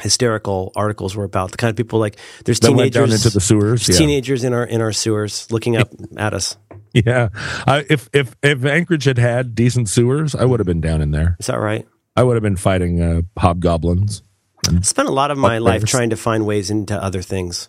[0.00, 1.50] hysterical articles were about.
[1.50, 3.88] The kind of people like there's That teenagers down into the sewers.
[3.88, 3.96] Yeah.
[3.96, 6.56] teenagers in our in our sewers looking up at us.
[6.94, 7.30] Yeah,
[7.66, 11.10] I, if if if Anchorage had had decent sewers, I would have been down in
[11.10, 11.36] there.
[11.40, 11.86] Is that right?
[12.14, 14.22] I would have been fighting uh, hobgoblins.
[14.68, 17.68] I spent a lot of my life trying to find ways into other things.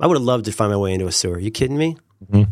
[0.00, 1.34] I would have loved to find my way into a sewer.
[1.34, 1.96] Are you kidding me?
[2.24, 2.50] Mm-hmm.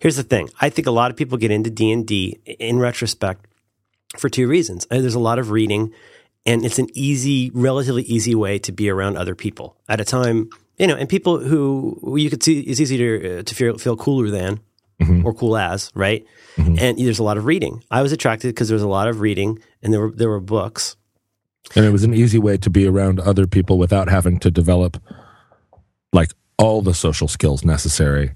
[0.00, 0.50] Here's the thing.
[0.60, 3.46] I think a lot of people get into D and D in retrospect
[4.18, 4.86] for two reasons.
[4.90, 5.92] Uh, There's a lot of reading,
[6.44, 10.50] and it's an easy, relatively easy way to be around other people at a time.
[10.76, 13.96] You know, and people who you could see it's easy to uh, to feel, feel
[13.96, 14.60] cooler than
[15.00, 15.26] Mm-hmm.
[15.26, 16.24] or cool as, right?
[16.56, 17.82] And there's a lot of reading.
[17.90, 20.38] I was attracted because there was a lot of reading, and there were there were
[20.38, 20.94] books.
[21.74, 25.02] And it was an easy way to be around other people without having to develop
[26.12, 28.34] like all the social skills necessary.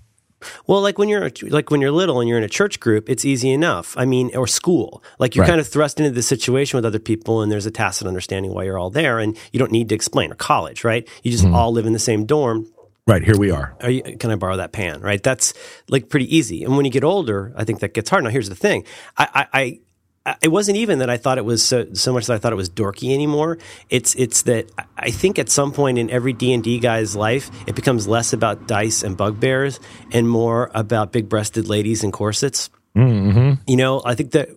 [0.66, 3.24] Well, like when you're like when you're little and you're in a church group, it's
[3.24, 3.96] easy enough.
[3.96, 5.02] I mean, or school.
[5.18, 5.48] Like you're Right.
[5.48, 8.64] kind of thrust into the situation with other people, and there's a tacit understanding why
[8.64, 10.30] you're all there, and you don't need to explain.
[10.30, 11.08] Or college, right?
[11.22, 11.54] You just mm-hmm.
[11.54, 12.66] all live in the same dorm.
[13.06, 13.74] Right, here we are.
[13.80, 15.00] Are you, can I borrow that pan?
[15.00, 15.22] Right?
[15.22, 15.54] That's
[15.88, 16.62] like pretty easy.
[16.62, 18.22] And when you get older, I think that gets hard.
[18.22, 18.84] Now, here's the thing.
[19.16, 19.80] I, I I-
[20.42, 22.56] it wasn't even that I thought it was so, so much that I thought it
[22.56, 23.58] was dorky anymore.
[23.90, 27.50] It's it's that I think at some point in every D and D guy's life,
[27.66, 29.80] it becomes less about dice and bugbears
[30.12, 32.70] and more about big breasted ladies and corsets.
[32.96, 33.60] Mm-hmm.
[33.70, 34.48] You know, I think that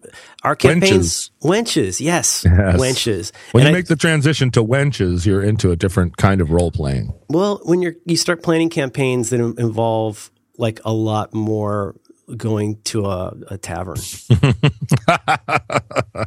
[0.43, 2.75] our campaigns, wenches, yes, Yes.
[2.79, 3.31] wenches.
[3.51, 6.49] When And you I- make the transition to wenches, you're into a different kind of
[6.49, 7.13] role playing.
[7.29, 11.95] Well, when you're you start planning campaigns that involve like a lot more
[12.37, 13.97] going to a, a tavern.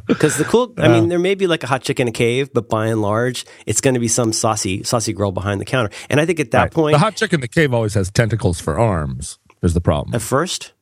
[0.07, 2.49] Because the cool, I mean, there may be like a hot chick in a cave,
[2.53, 5.89] but by and large, it's going to be some saucy, saucy girl behind the counter.
[6.09, 6.71] And I think at that Right.
[6.71, 9.39] point, the hot chick in the cave always has tentacles for arms.
[9.63, 10.13] Is the problem?
[10.13, 10.73] at first,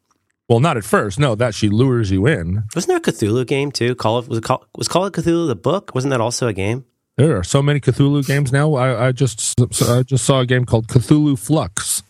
[0.50, 1.20] well, not at first.
[1.20, 2.64] No, that she lures you in.
[2.76, 3.96] wasn't there a Cthulhu game too?
[3.96, 5.92] Call it was it call, was Call of Cthulhu the book?
[5.96, 6.86] Wasn't that also a game?
[7.16, 8.74] There are so many Cthulhu games now.
[8.74, 9.60] I, I just
[9.90, 12.02] I just saw a game called Cthulhu Fluxx.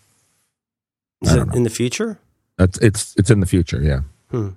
[1.21, 1.53] Is it know.
[1.53, 2.19] in the future?
[2.57, 4.01] That's it's it's in the future, yeah.
[4.31, 4.49] Hmm.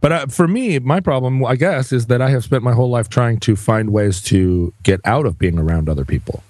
[0.00, 2.88] But uh, for me, my problem, I guess, is that I have spent my whole
[2.88, 6.42] life trying to find ways to get out of being around other people.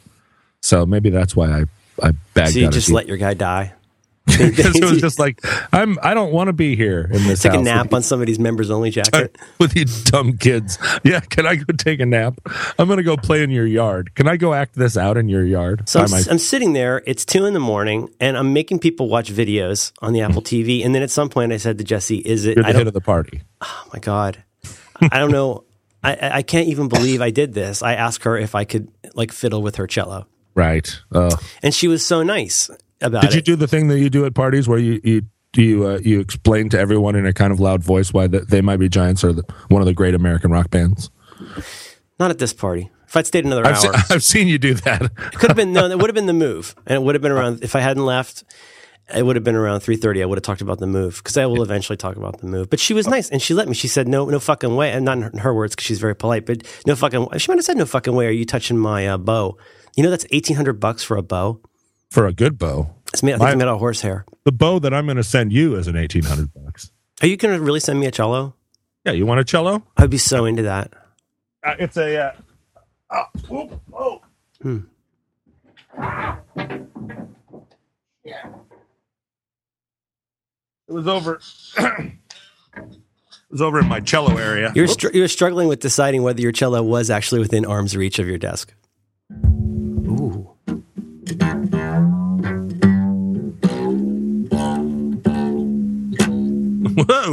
[0.61, 1.65] So maybe that's why I
[2.03, 3.75] I bagged So you just let your guy die.
[4.27, 5.41] because it was just like
[5.73, 5.99] I'm.
[6.03, 7.43] I don't want to be here in this.
[7.43, 9.37] Take a nap on somebody's members only jacket.
[9.59, 10.79] with you dumb kids.
[11.03, 12.39] Yeah, can I go take a nap?
[12.79, 14.15] I'm gonna go play in your yard.
[14.15, 15.89] Can I go act this out in your yard?
[15.89, 17.03] So I'm, my- I'm sitting there.
[17.07, 20.85] It's two in the morning, and I'm making people watch videos on the Apple TV.
[20.85, 22.57] And then at some point, I said to Jesse, "Is it?
[22.57, 23.43] you're I the don't, of the party.
[23.63, 24.45] oh my god,
[25.01, 25.65] I don't know.
[26.05, 27.83] I, I I can't even believe I did this.
[27.83, 31.01] I asked her if I could like fiddle with her cello, Right.
[31.11, 33.45] Uh, and she was so nice about did you it.
[33.45, 36.21] do the thing that you do at parties where you you do you uh, you
[36.21, 39.25] explain to everyone in a kind of loud voice why the, they might be giants
[39.25, 41.11] or the, one of the great American rock bands?
[42.19, 42.91] Not at this party.
[43.09, 45.03] If I'd stayed another I've, hour, se- I've seen you do that.
[45.03, 45.89] it could have been no.
[45.89, 47.65] That would have been the move, and it would have been around.
[47.65, 48.45] If I hadn't left,
[49.13, 50.23] it would have been around three thirty.
[50.23, 52.71] I would have talked about the move because I will eventually talk about the move.
[52.71, 53.75] But she was nice, and she let me.
[53.75, 55.99] She said, "No, no fucking way," and not in her, in her words because she's
[55.99, 56.47] very polite.
[56.47, 57.27] But no fucking.
[57.39, 59.57] She might have said, "No fucking way." Are you touching my uh, bow?
[59.97, 61.61] You know that's eighteen hundred bucks for a bow.
[62.11, 63.31] For a good bow, It's made.
[63.31, 64.25] I think My- it's made out of horsehair.
[64.45, 66.91] the bow that I'm going to send you is an eighteen hundred bucks.
[67.23, 68.55] Are you going to really send me a cello?
[69.05, 69.85] Yeah, you want a cello?
[69.97, 70.93] I'd be so into that.
[71.65, 72.19] Uh, it's a.
[72.21, 72.33] Uh,
[73.11, 74.23] oh, whoop, oh.
[74.63, 74.79] Hmm.
[78.25, 78.47] Yeah.
[80.89, 81.41] It was over.
[81.79, 82.13] it
[83.51, 84.73] was over in my cello area.
[84.75, 88.27] You're str- you're struggling with deciding whether your cello was actually within arm's reach of
[88.27, 88.75] your desk.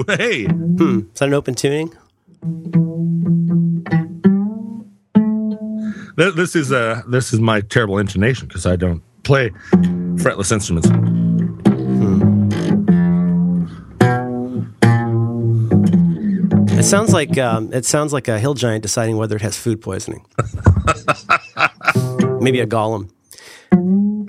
[0.07, 0.45] Hey.
[0.45, 0.99] Hmm.
[1.13, 1.93] Is that an open tuning?
[6.15, 9.49] This is uh this is my terrible intonation because I don't play
[10.17, 10.89] fretless instruments.
[16.79, 19.81] It sounds like um, it sounds like a hill giant deciding whether it has food
[19.81, 20.25] poisoning.
[22.39, 23.09] Maybe a golem.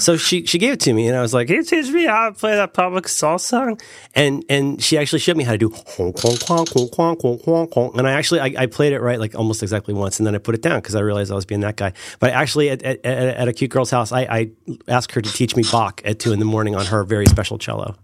[0.01, 2.29] So she she gave it to me, and I was like, "Hey, teach me how
[2.29, 3.81] to play that public salsa song."
[4.15, 7.43] And and she actually showed me how to do honk, honk, honk, honk, honk, honk,
[7.45, 7.97] honk, honk.
[7.97, 10.39] And I actually I, I played it right like almost exactly once, and then I
[10.39, 11.93] put it down because I realized I was being that guy.
[12.21, 14.51] But actually, at, at, at a cute girl's house, I, I
[14.87, 17.59] asked her to teach me Bach at two in the morning on her very special
[17.59, 17.97] cello.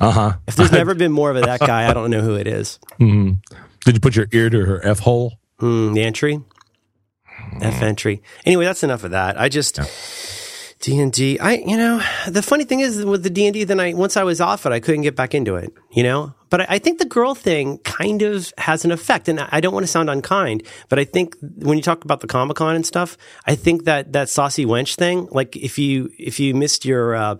[0.00, 0.32] Uh huh.
[0.46, 2.78] If there's never been more of that guy, I don't know who it is.
[2.98, 5.34] Did you put your ear to her f hole?
[5.58, 6.40] Hmm, the entry,
[7.60, 8.22] F entry.
[8.44, 9.40] Anyway, that's enough of that.
[9.40, 9.78] I just
[10.82, 11.38] D and D.
[11.38, 14.16] I you know the funny thing is with the D and D, then I once
[14.16, 15.72] I was off it, I couldn't get back into it.
[15.92, 19.40] You know, but I, I think the girl thing kind of has an effect, and
[19.40, 22.56] I don't want to sound unkind, but I think when you talk about the Comic
[22.56, 23.16] Con and stuff,
[23.46, 27.36] I think that that saucy wench thing, like if you if you missed your uh,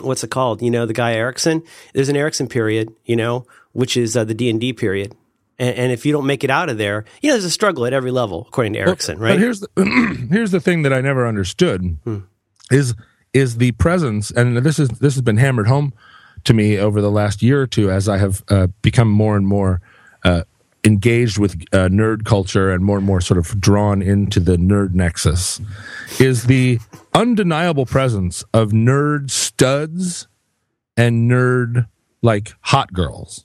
[0.00, 0.60] what's it called?
[0.60, 1.62] You know, the guy Erikson.
[1.94, 5.14] There's an Erikson period, you know, which is uh, the D and D period.
[5.58, 7.86] And, and if you don't make it out of there, you know, there's a struggle
[7.86, 9.38] at every level, according to Erikson, But right?
[9.38, 9.68] here's the
[10.30, 11.96] here's the thing that I never understood
[12.70, 12.94] is
[13.32, 15.92] is the presence, and this is this has been hammered home
[16.44, 19.46] to me over the last year or two as I have uh, become more and
[19.46, 19.80] more
[20.24, 20.42] uh,
[20.84, 24.94] engaged with uh, nerd culture and more and more sort of drawn into the nerd
[24.94, 25.60] nexus,
[26.20, 26.78] is the
[27.14, 30.28] undeniable presence of nerd studs
[30.96, 31.88] and nerd
[32.22, 33.44] like hot girls.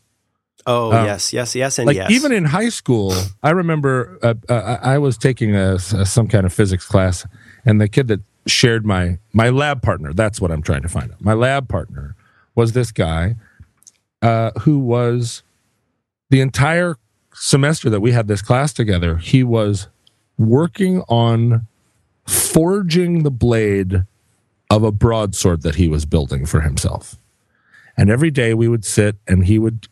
[0.67, 2.11] oh, yes, yes, yes, and Like yes.
[2.11, 6.27] even in high school, I remember uh, uh, I I was taking a, a- some
[6.27, 7.25] kind of physics class,
[7.65, 10.13] and the kid that shared my my lab partner.
[10.13, 11.21] That's what I'm trying to find out.
[11.21, 12.15] My lab partner
[12.55, 13.35] was this guy
[14.21, 15.43] uh, who was
[16.29, 16.95] the entire
[17.33, 19.17] semester that we had this class together.
[19.17, 19.87] He was
[20.37, 21.67] working on
[22.25, 24.05] forging the blade
[24.69, 27.15] of a broadsword that he was building for himself.
[27.97, 29.87] And every day we would sit and he would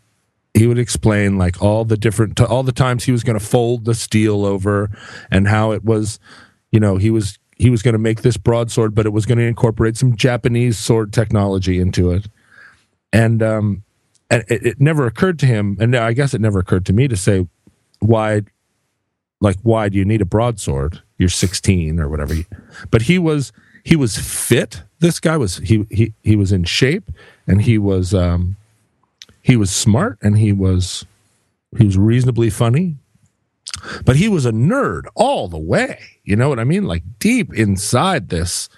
[0.53, 3.85] he would explain like all the different all the times he was going to fold
[3.85, 4.89] the steel over
[5.29, 6.19] and how it was
[6.71, 9.37] you know he was he was going to make this broadsword but it was going
[9.37, 12.27] to incorporate some japanese sword technology into it.
[13.13, 13.83] And um
[14.31, 17.07] and it, it never occurred to him and i guess it never occurred to me
[17.07, 17.47] to say
[17.99, 18.41] why
[19.41, 21.01] like why do you need a broadsword?
[21.17, 22.35] You're 16 or whatever.
[22.91, 23.51] But he was
[23.83, 24.83] he was fit.
[24.99, 27.09] This guy was he he he was in shape
[27.47, 28.55] and he was um
[29.41, 31.05] he was smart and he was
[31.77, 32.97] he was reasonably funny
[34.05, 35.99] but he was a nerd all the way.
[36.23, 36.83] You know what i mean?
[36.85, 38.69] Like deep inside this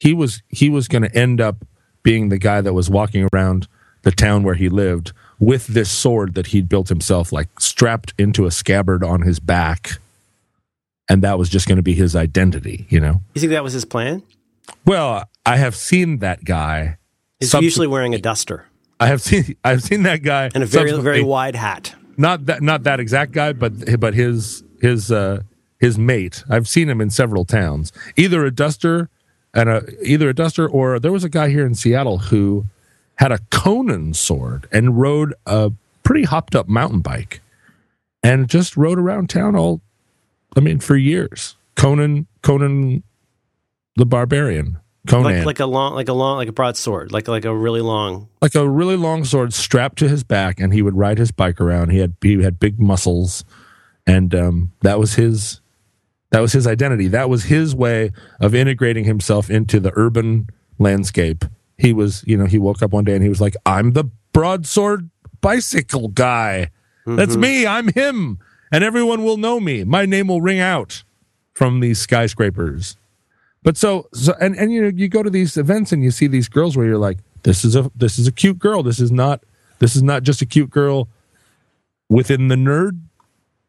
[0.00, 1.64] he was he was going to end up
[2.02, 3.66] being the guy that was walking around
[4.02, 8.44] the town where he lived with this sword that he'd built himself like strapped into
[8.44, 9.92] a scabbard on his back.
[11.08, 13.22] And that was just going to be his identity you know?
[13.34, 14.22] You think that was his plan?
[14.86, 16.96] well i have seen that guy
[17.40, 18.66] He's subse- usually wearing a duster.
[18.98, 21.94] I have seen i've seen that guy and a very very wide hat.
[22.16, 25.42] Not that not that exact guy, but but his his uh,
[25.78, 26.44] his mate.
[26.48, 27.92] I've seen him in several towns.
[28.16, 29.08] Either a duster
[29.52, 32.66] and a either a duster or there was a guy here in Seattle who
[33.16, 35.72] had a Conan sword and rode a
[36.02, 37.40] pretty hopped up mountain bike
[38.22, 39.80] and just rode around town all,
[40.56, 41.56] I mean, for years.
[41.76, 43.02] Conan, Conan
[43.96, 44.78] the Barbarian.
[45.06, 45.36] Conan.
[45.38, 48.28] Like, like a long, like a long, like a broadsword, like like a really long.
[48.40, 51.60] like a really long sword strapped to his back, and he would ride his bike
[51.60, 51.90] around.
[51.90, 53.44] He had he had big muscles,
[54.06, 55.60] and um, that was his
[56.30, 57.08] that was his identity.
[57.08, 61.44] That was his way of integrating himself into the urban landscape.
[61.76, 64.04] He was, you know, he woke up one day and he was like, "I'm the
[64.32, 66.70] broadsword bicycle guy.
[67.04, 67.66] That's me.
[67.66, 68.38] I'm him,
[68.72, 69.84] and everyone will know me.
[69.84, 71.04] My name will ring out
[71.52, 72.96] from these skyscrapers."
[73.64, 76.28] But so, so and, and you know, you go to these events and you see
[76.28, 78.82] these girls where you're like, this is a this is a cute girl.
[78.82, 79.42] This is not
[79.80, 81.08] this is not just a cute girl
[82.08, 83.00] within the nerd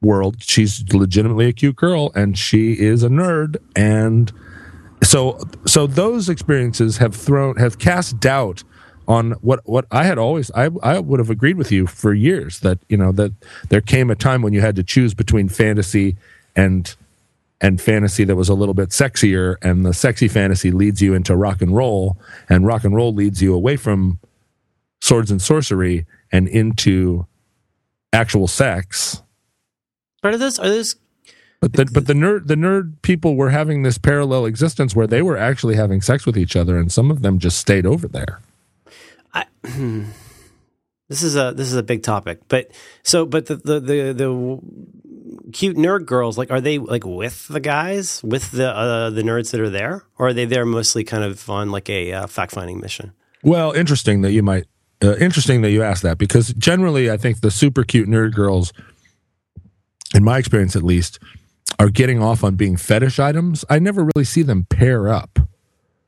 [0.02, 0.44] world.
[0.44, 3.58] She's legitimately a cute girl and she is a nerd.
[3.76, 4.32] And
[5.02, 8.64] so so those experiences have thrown have cast doubt
[9.08, 12.60] on what what I had always I I would have agreed with you for years
[12.60, 13.32] that you know that
[13.70, 16.18] there came a time when you had to choose between fantasy
[16.56, 16.94] and
[17.62, 21.36] and fantasy that was a little bit sexier and the sexy fantasy leads you into
[21.36, 22.18] rock and roll
[22.50, 24.20] and rock and roll leads you away from
[25.02, 27.26] swords and sorcery and into
[28.12, 29.22] actual sex
[30.22, 30.96] But are those are those
[31.62, 35.22] but the, but the nerd the nerd people were having this parallel existence where they
[35.22, 38.40] were actually having sex with each other and some of them just stayed over there
[39.36, 40.06] I, hmm.
[41.10, 42.40] this is a this is a big topic.
[42.48, 42.72] But
[43.04, 44.60] so but the the the, the
[45.54, 49.52] cute nerd girls like are they like with the guys with the uh, the nerds
[49.52, 52.52] that are there or are they there mostly kind of on like a uh, fact
[52.52, 53.14] finding mission?
[53.44, 54.66] Well, interesting that you might.
[55.04, 58.72] Uh, interesting that you asked that because generally, I think the super cute nerd girls,
[60.16, 61.20] in my experience at least,
[61.78, 63.66] are getting off on being fetish items.
[63.70, 65.38] I never really see them pair up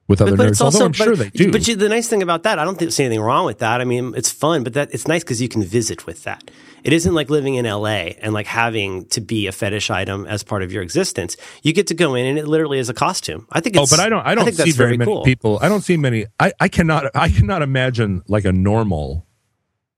[0.08, 1.52] with other nerds, although I'm but, sure they do.
[1.52, 3.82] But you, the nice thing about that, I don't think, see anything wrong with that.
[3.82, 6.50] I mean, it's fun, but that it's nice because you can visit with that.
[6.84, 10.44] It isn't like living in LA and like having to be a fetish item as
[10.44, 11.36] part of your existence.
[11.62, 13.46] You get to go in and it literally is a costume.
[13.52, 14.26] I think oh, but I don't.
[14.26, 15.24] I don't think see very many cool.
[15.24, 15.60] people.
[15.62, 16.28] I don't see many.
[16.40, 17.14] I, I cannot.
[17.14, 19.26] I cannot imagine like a normal,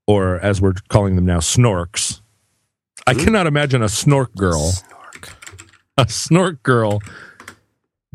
[0.07, 2.21] or as we're calling them now, snorks.
[3.05, 3.19] I Hmm?
[3.25, 4.71] cannot imagine a snork girl.
[4.71, 5.29] Snork.
[5.97, 7.01] a snork girl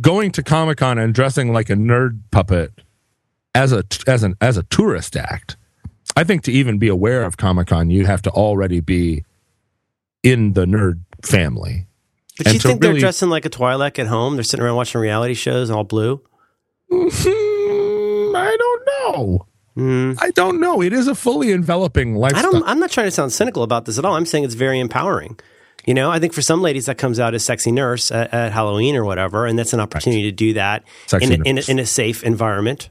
[0.00, 2.72] going to Comic Con and dressing like a nerd puppet
[3.54, 5.56] as a as an as a tourist act.
[6.16, 9.24] I think to even be aware of Comic Con, you have to already be
[10.22, 11.86] in the nerd family.
[12.38, 14.34] But And you think really- they're dressing like a Twi'lek at home?
[14.36, 16.20] They're sitting around watching reality shows all blue.
[16.90, 19.46] Hmm, I don't know.
[20.20, 20.80] I don't know.
[20.82, 22.14] It is a fully enveloping.
[22.14, 22.52] I lifestyle.
[22.52, 22.64] don't.
[22.68, 24.14] I'm not trying to sound cynical about this at all.
[24.14, 25.38] I'm saying it's very empowering.
[25.86, 28.52] You know, I think for some ladies that comes out as sexy nurse at, at
[28.52, 30.82] Halloween or whatever, and that's an opportunity to do that
[31.20, 32.88] in a, in, a, in a safe environment,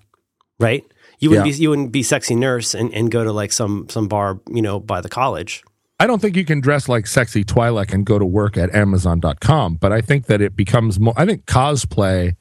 [0.59, 0.83] right?
[1.19, 1.53] You wouldn't Yeah.
[1.53, 4.61] be you wouldn't be sexy nurse and, and go to like some some bar, you
[4.61, 5.63] know, by the college.
[5.99, 9.75] I don't think you can dress like sexy Twi'lek and go to work at Amazon.com,
[9.75, 11.13] but I think that it becomes more.
[11.15, 12.35] I think cosplay,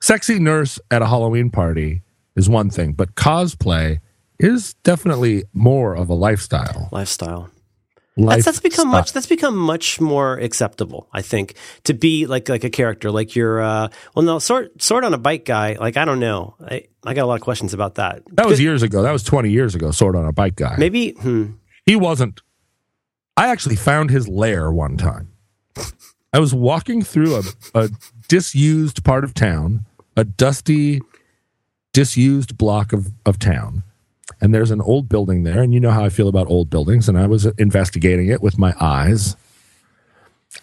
[0.00, 2.02] sexy nurse at a Halloween party
[2.36, 3.98] is one thing, but cosplay
[4.38, 6.88] is definitely more of a lifestyle.
[6.92, 7.50] Lifestyle.
[8.16, 9.00] That's, that's become Lifestyle.
[9.00, 9.12] much.
[9.12, 13.62] That's become much more acceptable, I think, to be like like a character, like you're.
[13.62, 15.76] Uh, well, no, sword sword on a bike guy.
[15.80, 16.54] Like I don't know.
[16.60, 18.22] I I got a lot of questions about that.
[18.32, 19.02] That was years ago.
[19.02, 20.76] That was 20 years ago, Sword on a Bike guy.
[20.78, 21.12] Maybe.
[21.12, 21.52] Hmm.
[21.84, 22.42] He wasn't.
[23.36, 25.32] I actually found his lair one time.
[26.32, 27.42] I was walking through a,
[27.74, 27.88] a
[28.28, 31.00] disused part of town, a dusty,
[31.92, 33.82] disused block of, of town.
[34.42, 35.62] And there's an old building there.
[35.62, 37.08] And you know how I feel about old buildings.
[37.08, 39.36] And I was investigating it with my eyes.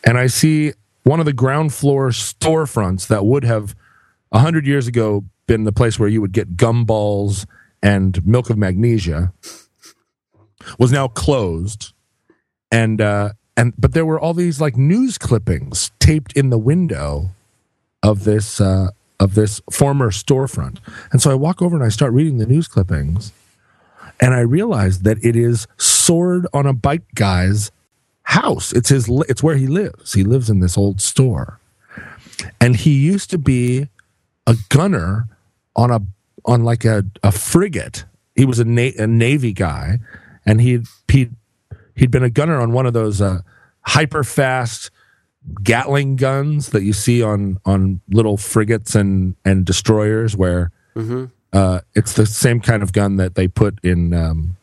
[0.03, 3.75] And I see one of the ground floor storefronts that would have,
[4.31, 7.47] a hundred years ago, been the place where you would get gumballs
[7.81, 9.33] and milk of magnesia
[10.77, 11.93] was now closed
[12.71, 17.31] and uh and but there were all these like news clippings taped in the window
[18.03, 18.89] of this uh
[19.19, 20.77] of this former storefront
[21.11, 23.31] and so i walk over and i start reading the news clippings
[24.19, 27.71] and i realized that it is sword on a bike guy's
[28.29, 28.71] house.
[28.73, 30.13] It's his it's where he lives.
[30.13, 31.59] He lives in this old store.
[32.61, 33.89] And he used to be
[34.45, 35.27] a gunner
[35.75, 36.01] on a
[36.45, 38.05] on like a, a frigate.
[38.35, 39.99] He was a, na- a navy guy,
[40.45, 41.29] and he he
[41.95, 43.41] he'd been a gunner on one of those uh,
[43.81, 44.91] hyper fast
[45.63, 50.71] Gatling guns that you see on on little frigates and and destroyers, where
[51.53, 54.55] uh, it's the same kind of gun that they put in um,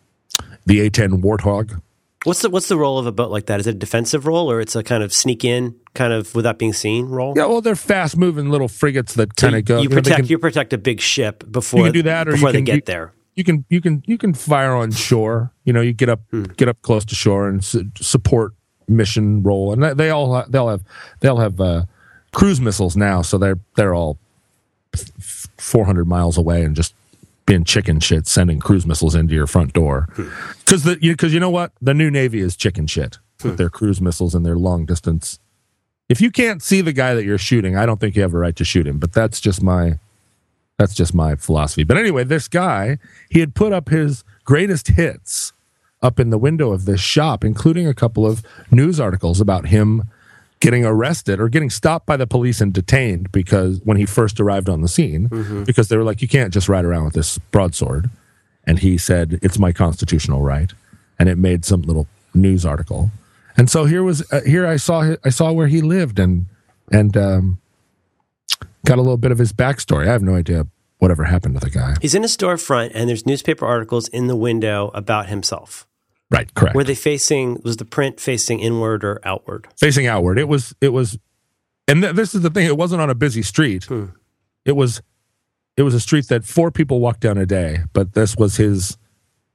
[0.67, 1.81] the A10 Warthog.
[2.25, 3.61] What's the what's the role of a boat like that?
[3.61, 6.59] Is it a defensive role or it's a kind of sneak in, kind of without
[6.59, 7.35] being seen role?
[7.37, 9.77] Yeah, well, they're fast moving little frigates that So kind of go.
[9.77, 12.27] you you know, protect can- you protect a big ship before You can do that,
[12.27, 13.13] or before they can- get you- there.
[13.37, 15.53] you can you can you can fire on shore.
[15.65, 16.21] You know, you get up
[16.57, 18.55] get up close to shore and su- support
[18.89, 20.83] mission role, and they- they all they'll have
[21.21, 21.85] they'll have uh,
[22.33, 24.19] cruise missiles now, so they're they're all
[25.67, 26.95] four hundred miles away and just
[27.45, 30.09] being chicken shit, sending cruise missiles into your front door.
[30.15, 30.29] Hmm.
[30.61, 33.57] Because the because you know what, the new Navy is chicken shit with hmm.
[33.57, 35.39] their cruise missiles and their long distance.
[36.09, 38.39] If you can't see the guy that you're shooting, I don't think you have a
[38.39, 38.99] right to shoot him.
[38.99, 39.99] But that's just my
[40.79, 41.85] that's just my philosophy.
[41.85, 42.99] But anyway, this guy,
[43.31, 45.53] he had put up his greatest hits
[46.03, 50.05] up in the window of this shop, including a couple of news articles about him
[50.61, 54.69] getting arrested or getting stopped by the police and detained because when he first arrived
[54.69, 55.29] on the scene,
[55.65, 58.11] because they were like, you can't just ride around with this broadsword.
[58.65, 60.73] And he said, it's my constitutional right.
[61.19, 63.11] And it made some little news article.
[63.57, 66.47] And so here was uh, here I saw I saw where he lived and
[66.93, 67.59] and um,
[68.85, 70.09] got a little bit of his backstory.
[70.09, 70.67] I have no idea
[70.99, 71.95] whatever happened to the guy.
[72.01, 75.87] He's in a storefront, and there's newspaper articles in the window about himself.
[76.31, 76.75] Right, correct.
[76.75, 77.61] Were they facing?
[77.65, 79.69] Was the print facing inward or outward?
[79.79, 80.39] Facing outward.
[80.39, 81.19] It was it was,
[81.87, 82.67] and th- this is the thing.
[82.67, 83.85] It wasn't on a busy street.
[83.85, 84.07] Hmm.
[84.65, 85.01] It was
[85.77, 87.85] it was a street that four people walk down a day.
[87.93, 88.99] But this was his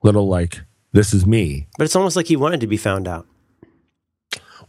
[0.02, 0.62] little like
[0.94, 1.68] this is me.
[1.78, 3.28] But it's almost like he wanted to be found out.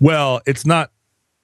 [0.01, 0.91] Well, it's not.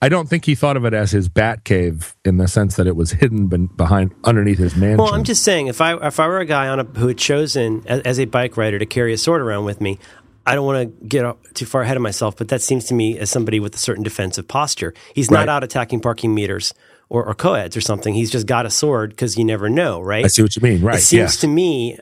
[0.01, 2.87] I don't think he thought of it as his bat cave in the sense that
[2.87, 4.97] it was hidden behind underneath his mansion.
[4.97, 7.17] Well, I'm just saying, if I if I were a guy on a who had
[7.17, 9.99] chosen as, as a bike rider to carry a sword around with me,
[10.45, 12.35] I don't want to get too far ahead of myself.
[12.35, 14.93] But that seems to me as somebody with a certain defensive posture.
[15.13, 16.73] He's not out attacking parking meters
[17.09, 18.13] or, or co-eds or something.
[18.13, 20.25] He's just got a sword because you never know, right?
[20.25, 20.81] I see what you mean.
[20.81, 20.97] Right.
[20.97, 21.37] It seems yes.
[21.37, 21.97] to me,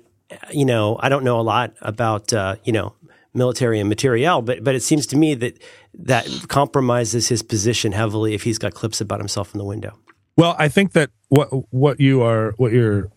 [0.51, 2.93] you know, I don't know a lot about uh, you know
[3.33, 5.61] military and materiel, but but it seems to me that
[5.99, 9.97] that compromises his position heavily if he's got clips about himself in the window.
[10.35, 13.09] Well, I think that what what you are what you're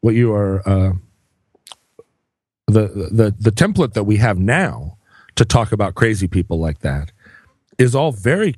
[0.00, 0.92] what you are uh,
[2.68, 4.96] the the the template that we have now
[5.36, 7.10] to talk about crazy people like that
[7.78, 8.54] is all very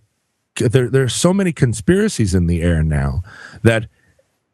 [0.57, 3.23] there there's so many conspiracies in the air now
[3.62, 3.87] that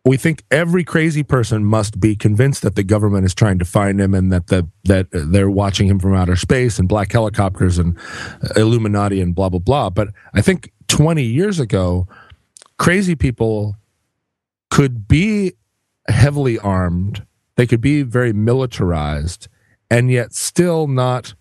[0.07, 4.01] we think every crazy person must be convinced that the government is trying to find
[4.01, 7.99] him and that the that they're watching him from outer space and black helicopters and
[8.43, 9.91] uh, Illuminati and blah blah blah.
[9.91, 12.07] But I think 20 years ago,
[12.79, 13.77] crazy people
[14.71, 15.55] could be
[16.09, 19.49] heavily armed, they could be very militarized,
[19.91, 21.35] and yet still not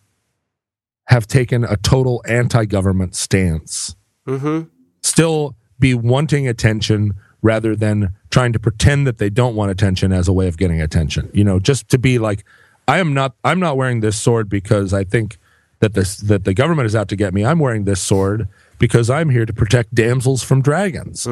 [1.08, 3.96] have taken a total anti-government stance.
[4.28, 4.70] Mm-hmm.
[5.04, 10.28] Still be wanting attention rather than trying to pretend that they don't want attention as
[10.28, 11.30] a way of getting attention.
[11.34, 12.44] You know, just to be like,
[12.88, 13.36] I am not.
[13.44, 15.38] I'm not wearing this sword because I think
[15.80, 17.46] that this that the government is out to get me.
[17.46, 18.48] I'm wearing this sword
[18.80, 21.26] because I'm here to protect damsels from dragons.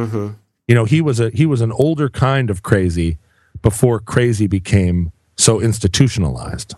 [0.67, 3.17] You know, he was a he was an older kind of crazy
[3.63, 6.75] before crazy became so institutionalized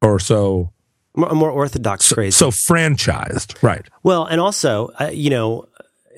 [0.00, 0.72] or so
[1.14, 2.30] More, more orthodox crazy.
[2.32, 3.62] so franchised.
[3.62, 3.86] Right.
[4.02, 5.68] Well, and also, uh, you know,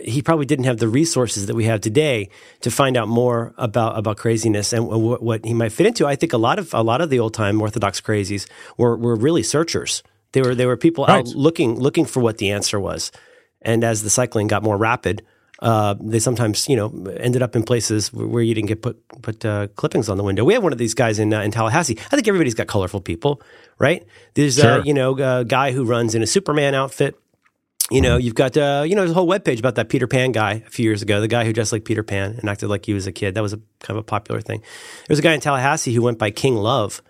[0.01, 2.29] he probably didn't have the resources that we have today
[2.61, 6.07] to find out more about about craziness and what, what he might fit into.
[6.07, 9.17] I think a lot of a lot of the old time Orthodox crazies were were
[9.17, 10.05] really searchers.
[10.33, 13.11] They were they were people out looking looking for what the answer was.
[13.61, 15.23] And as the cycling got more rapid,
[15.61, 19.45] uh, they sometimes you know ended up in places where you didn't get put put
[19.45, 20.45] uh, clippings on the window.
[20.45, 21.99] We have one of these guys in uh, in Tallahassee.
[22.13, 23.43] I think everybody's got colorful people,
[23.79, 24.07] right?
[24.35, 24.85] There's uh, Sure.
[24.85, 27.19] you know a guy who runs in a Superman outfit.
[27.91, 30.31] You know, you've got uh, you know there's a whole webpage about that Peter Pan
[30.31, 32.85] guy a few years ago, the guy who dressed like Peter Pan and acted like
[32.85, 33.35] he was a kid.
[33.35, 34.61] That was a kind of a popular thing.
[34.61, 37.01] There was a guy in Tallahassee who went by King Love,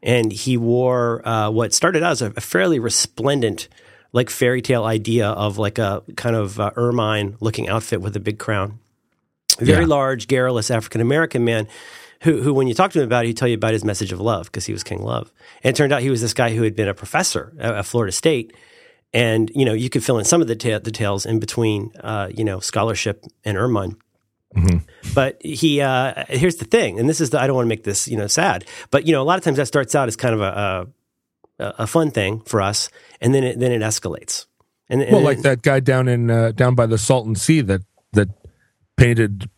[0.00, 3.66] and he wore uh, what started out as a, a fairly resplendent,
[4.12, 8.20] like fairy tale idea of like a kind of uh, ermine looking outfit with a
[8.20, 8.78] big crown.
[9.58, 9.86] Very Yeah.
[9.88, 11.68] large, garrulous African American man.
[12.22, 14.10] Who, who, when you talk to him about it, he'd tell you about his message
[14.12, 15.32] of love because he was King Love.
[15.62, 17.86] And it turned out he was this guy who had been a professor at, at
[17.86, 18.52] Florida State
[19.14, 22.28] and you know you could fill in some of the ta- details in between uh,
[22.34, 23.96] you know scholarship and ermine
[25.14, 27.84] but he uh, here's the thing and this is the, i don't want to make
[27.84, 30.16] this you know sad but you know a lot of times that starts out as
[30.16, 30.88] kind of a
[31.58, 32.88] a, fun thing for us
[33.20, 34.46] and then it then it escalates
[34.88, 37.82] and, and Well, like that guy down in uh, down by the Salton Sea that
[38.12, 38.28] that
[38.96, 39.50] painted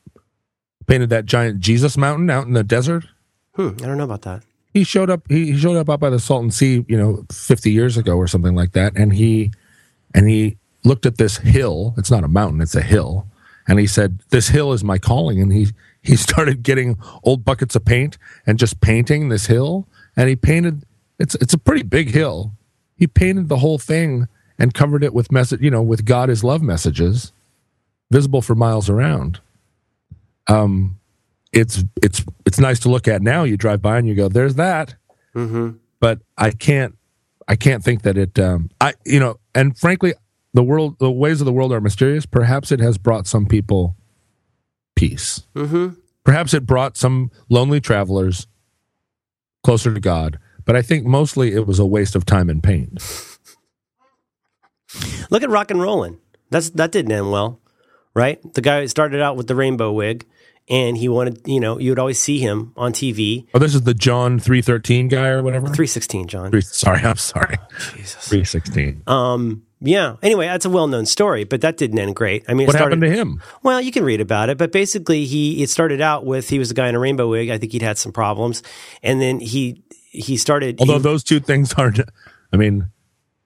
[0.87, 3.07] painted that giant Jesus mountain out in the desert.
[3.55, 4.43] hmm, i don't know about that
[4.73, 5.23] He showed up.
[5.29, 8.27] He, he showed up out by the Salton Sea, you know, fifty years ago or
[8.27, 9.53] something like that, and he
[10.15, 11.95] and he looked at this hill.
[11.97, 13.27] It's not a mountain; it's a hill.
[13.69, 15.69] And he said, "This hill is my calling." And he
[16.03, 19.87] he started getting old buckets of paint and just painting this hill.
[20.17, 20.85] And he painted.
[21.21, 22.53] It's it's a pretty big hill.
[22.97, 24.27] He painted the whole thing
[24.59, 27.33] and covered it with message, you know, with God is love messages,
[28.11, 29.41] visible for miles around.
[30.49, 30.99] Um,
[31.53, 33.45] it's it's it's nice to look at now.
[33.45, 34.97] You drive by and you go, "There's that,"
[35.35, 35.77] Mm-hmm.
[36.01, 36.97] but I can't
[37.47, 38.39] I can't think that it.
[38.39, 40.15] Um, I you know, and frankly,
[40.55, 42.27] the world the ways of the world are mysterious.
[42.27, 43.95] Perhaps it has brought some people
[44.97, 45.43] peace.
[45.55, 45.95] Mm-hmm.
[46.25, 48.47] Perhaps it brought some lonely travelers
[49.65, 50.39] closer to God.
[50.71, 52.97] But I think mostly it was a waste of time and pain.
[55.29, 56.19] Look at rock and rollin'.
[56.51, 57.59] That's that didn't end well,
[58.15, 58.39] right?
[58.55, 60.27] The guy started out with the rainbow wig,
[60.69, 63.49] and he wanted, you know, you would always see him on TV.
[63.53, 65.67] Oh, this is the John three thirteen guy or whatever.
[65.67, 66.53] Three sixteen, John.
[66.53, 67.57] Three, sorry, I'm sorry.
[67.97, 68.29] Jesus.
[68.29, 69.03] Three sixteen.
[69.09, 69.65] Um.
[69.81, 70.19] Yeah.
[70.23, 72.45] Anyway, that's a well-known story, but that didn't end great.
[72.47, 73.43] I mean, What started, happened to him?
[73.65, 76.71] Well, you can read about it, but basically, he it started out with he was
[76.71, 77.51] a guy in a rainbow wig.
[77.51, 78.63] I think he'd had some problems,
[79.03, 80.79] and then he he started.
[80.81, 82.01] Although he- those two things aren't.
[82.53, 82.87] I mean,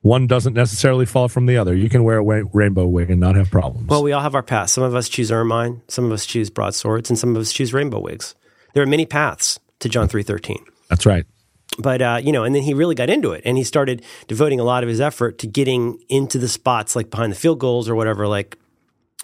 [0.01, 1.75] one doesn't necessarily fall from the other.
[1.75, 3.89] You can wear a wa- rainbow wig and not have problems.
[3.89, 4.73] well, we all have our paths.
[4.73, 7.73] Some of us choose ermine, some of us choose broadswords, and some of us choose
[7.73, 8.35] rainbow wigs.
[8.75, 10.65] There are many paths to John three thirteen.
[10.91, 11.25] That's right.
[11.79, 14.61] but uh, you know, and then he really got into it, and he started devoting
[14.61, 17.89] a lot of his effort to getting into the spots like behind the field goals
[17.89, 18.57] or whatever, like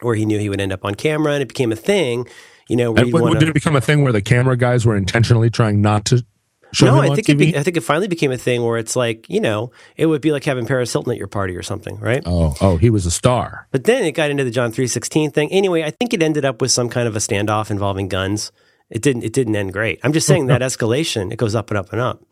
[0.03, 2.26] where he knew he would end up on camera, and it became a thing.
[2.68, 4.57] You know, where And you w- want did it become a thing where the camera
[4.57, 6.24] guys were intentionally trying not to
[6.73, 7.39] show No, I think it.
[7.39, 10.21] Be, I think it finally became a thing where it's like you know, it would
[10.21, 12.23] be like having Paris Hilton at your party or something, right?
[12.27, 13.66] oh, oh, he was a star.
[13.71, 15.51] But then it got into the John three sixteen thing.
[15.53, 18.53] Anyway, I think it ended up with some kind of a standoff involving guns.
[18.91, 19.23] It didn't.
[19.23, 20.01] It didn't end great.
[20.03, 21.33] I'm just saying that escalation.
[21.33, 22.23] It goes up and up and up.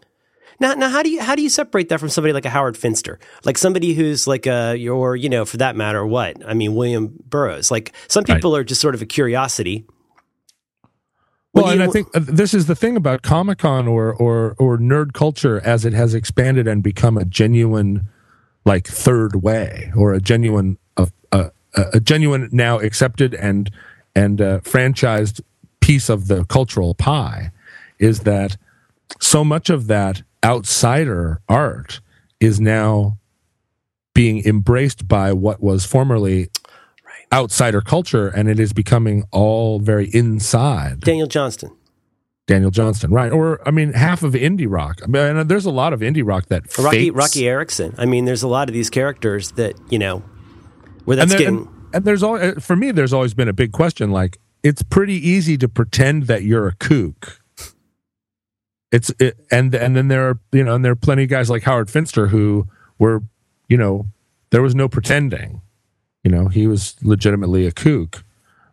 [0.61, 2.77] Now, now, how do you how do you separate that from somebody like a Howard
[2.77, 6.75] Finster, like somebody who's like a your you know for that matter what I mean
[6.75, 7.71] William Burroughs.
[7.71, 8.35] Like some Right.
[8.37, 9.87] people are just sort of a curiosity.
[11.59, 14.55] Well, do and I think uh, this is the thing about Comic Con or, or
[14.59, 18.09] or nerd culture as it has expanded and become a genuine,
[18.65, 23.71] like third way or a genuine a, a, a genuine now accepted and
[24.15, 25.41] and uh, franchised
[25.81, 27.51] piece of the cultural pie,
[27.99, 28.57] is that
[29.21, 32.01] so much of that outsider art
[32.41, 33.19] is now
[34.15, 36.49] being embraced by what was formerly
[37.33, 41.71] outsider culture and it is becoming all very inside Daniel Johnston.
[42.47, 43.31] Daniel Johnston, right?
[43.31, 45.01] Or I mean, half of indie rock.
[45.05, 47.95] I mean, there's a lot of indie rock that Roky Roky Erickson.
[47.99, 50.23] I mean, there's a lot of these characters that you know
[51.05, 51.59] where and, that's there- getting.
[51.59, 52.91] and, and there's all uh, for me.
[52.91, 54.11] There's always been a big question.
[54.11, 57.41] Like, it's pretty easy to pretend that you're a kook.
[58.91, 61.51] It's it, and and then there are you know and there are plenty of guys
[61.51, 62.67] like Howard Finster who
[62.99, 63.23] were
[63.69, 64.07] you know
[64.51, 65.61] there was no pretending.
[66.25, 68.25] You know, he was legitimately a kook.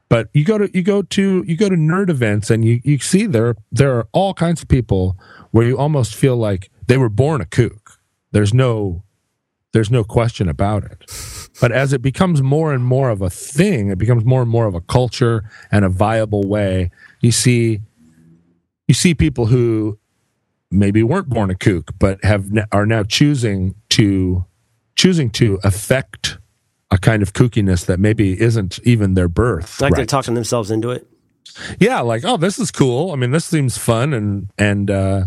[0.09, 2.99] But you go to you go to you go to nerd events and you, you
[2.99, 5.17] see there there are all kinds of people
[5.51, 7.99] where you almost feel like they were born a kook.
[8.31, 9.03] There's no
[9.73, 11.11] there's no question about it.
[11.59, 14.67] But as it becomes more and more of a thing, it becomes more and more
[14.67, 16.91] of a culture and a viable way.
[17.21, 17.81] You see
[18.87, 19.97] you see people who
[20.69, 24.45] maybe weren't born a kook but have are now choosing to
[24.95, 26.37] choosing to affect
[26.95, 29.81] a kind of kookiness that maybe isn't even their birth.
[29.81, 31.05] like they're talking themselves into it.
[31.77, 33.11] Yeah, like oh, this is cool.
[33.11, 35.25] I mean, this seems fun and and uh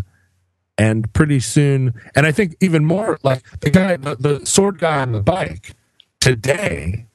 [0.79, 5.01] and pretty soon, and I think even more like the guy, the, the sword guy
[5.01, 5.75] on the bike
[6.19, 7.05] today.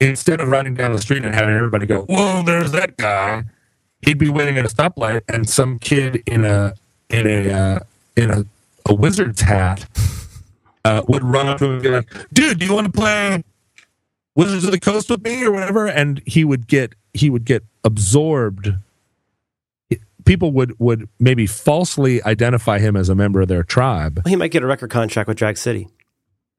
[0.00, 3.44] Instead of running down the street and having everybody go, "Whoa, there's that guy,"
[4.00, 6.74] he'd be waiting at a stoplight, and some kid in a
[7.10, 7.78] in a uh,
[8.16, 8.44] in a,
[8.86, 9.86] a wizard's hat
[10.84, 13.42] uh, would run up to him and be like, "Dude, do you want to play
[14.34, 17.64] Wizards of the Coast with me or whatever?" And he would get he would get
[17.84, 18.74] absorbed.
[20.24, 24.52] People would would maybe falsely identify him as a member of their tribe, he might
[24.52, 25.88] get a record contract with Drag City.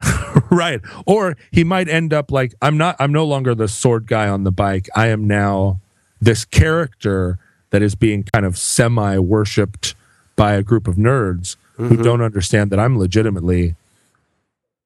[0.52, 0.82] right?
[1.06, 2.96] Or he might end up like I'm not.
[3.00, 4.90] I'm no longer the sword guy on the bike.
[4.96, 5.80] I am now
[6.22, 9.96] this character that is being kind of semi worshipped
[10.36, 13.76] by a group of nerds who don't understand that I'm legitimately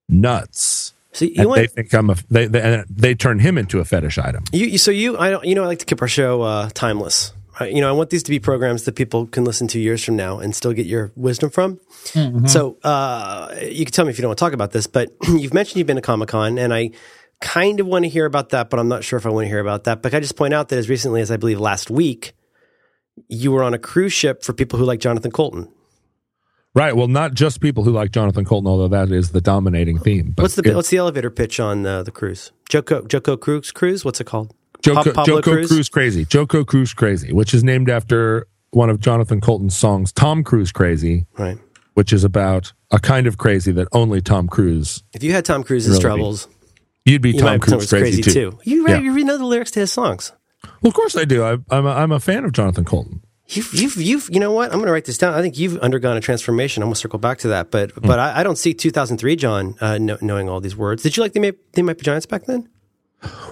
[0.09, 0.93] nuts.
[1.13, 3.79] So you and want they think I'm a they, they and they turn him into
[3.79, 4.43] a fetish item.
[4.51, 6.69] You, you- so you, I don't, you know, I like to keep our show uh,
[6.73, 7.33] timeless.
[7.59, 10.03] I, you know, I want these to be programs that people can listen to years
[10.03, 11.79] from now and still get your wisdom from.
[12.45, 15.09] So uh, you can tell me if you don't want to talk about this, but
[15.27, 16.91] you've mentioned you've been to Comic Con, and I
[17.41, 19.49] kind of want to hear about that, but I'm not sure if I want to
[19.49, 20.03] hear about that.
[20.03, 22.33] But I just point out that as recently as I believe last week,
[23.27, 25.71] you were on a cruise ship for people who like Jonathan Coulton.
[26.77, 26.95] Right.
[26.95, 30.33] Well, not just people who like Jonathan Coulton, although that is the dominating theme.
[30.35, 32.51] But What's the it- what's the elevator pitch on uh, the cruise?
[32.69, 34.05] JoCo JoCo Cruise Cruise?
[34.05, 34.53] What's it called?
[34.83, 35.67] JoCo, Pa- JoCo Cruz?
[35.69, 36.23] Cruise Crazy?
[36.25, 41.25] JoCo Cruise Crazy, which is named after one of Jonathan Coulton's songs, Tom Cruise Crazy,
[41.39, 41.57] Right.
[41.95, 45.01] which is about a kind of crazy that only Tom Cruise.
[45.13, 46.01] If you had Tom Cruise's Really?
[46.01, 46.47] troubles,
[47.05, 48.51] You'd be you Tom Cruise crazy, crazy, too.
[48.51, 48.59] too.
[48.65, 48.99] You, Yeah.
[48.99, 50.31] you know the lyrics to his songs.
[50.81, 51.43] Well, of course I do.
[51.43, 53.21] I, I'm a, I'm a fan of Jonathan Coulton.
[53.49, 54.65] You've, you've, you've, you know what?
[54.71, 55.33] I'm going to write this down.
[55.33, 56.83] I think you've undergone a transformation.
[56.83, 59.75] I'm going to circle back to that, but, but I, I don't see 2003 John
[59.79, 61.01] uh, kn- knowing all these words.
[61.03, 62.67] Did you like they may, they might be giants back then?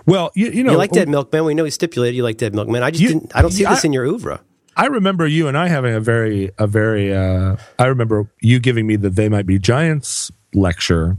[0.06, 1.46] Well, you, you know, You like Dead Milkmen?
[1.46, 2.84] We know he stipulated you like Dead Milkmen.
[2.84, 3.32] I just You- didn't.
[3.36, 4.41] I don't see this in your oeuvre.
[4.78, 8.86] I remember you and I having a very, a very, uh, I remember you giving
[8.86, 11.16] me the They Might Be Giants lecture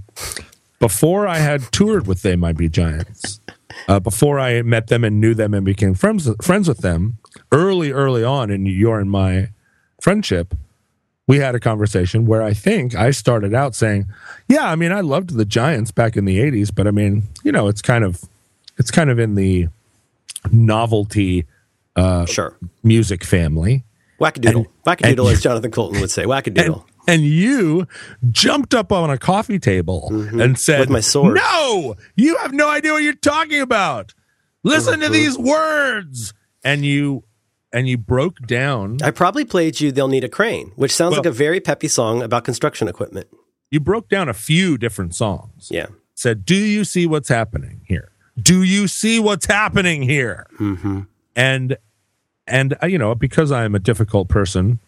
[0.79, 3.41] before I had toured with They Might Be Giants,
[3.89, 7.17] uh, before I met them and knew them and became friends, friends with them
[7.53, 9.51] early, early on in your and my
[10.01, 10.55] friendship.
[11.29, 14.07] We had a conversation where I think I started out saying,
[14.49, 17.51] yeah, I mean, I loved the Giants back in the 80s, but I mean, you
[17.51, 18.23] know, it's kind of,
[18.79, 19.67] it's kind of in the
[20.53, 21.47] novelty
[21.97, 22.57] uh, Sure.
[22.83, 23.85] music family.
[24.21, 24.67] Wackadoodle.
[24.87, 26.25] Wackadoodle, as Jonathan Coulton would say.
[26.27, 26.85] Wackadoodle.
[27.09, 27.87] and you
[28.31, 30.81] jumped up on a coffee table and said, Mm-hmm.
[30.81, 31.35] With my sword.
[31.37, 34.15] No, you have no idea what you're talking about.
[34.63, 35.03] Listen Mm-hmm.
[35.03, 36.33] to these words."
[36.67, 37.25] And you
[37.73, 38.99] and you broke down.
[39.03, 41.89] I probably played you They'll Need a Crane, which sounds Well- like a very peppy
[41.89, 43.29] song about construction equipment.
[43.71, 45.69] You broke down a few different songs.
[45.71, 45.87] Yeah.
[46.15, 48.11] Said, "Do you see what's happening here?
[48.41, 51.01] Do you see what's happening here?" Mm-hmm.
[51.35, 51.77] And
[52.47, 54.79] and uh, you know, because I am a difficult person,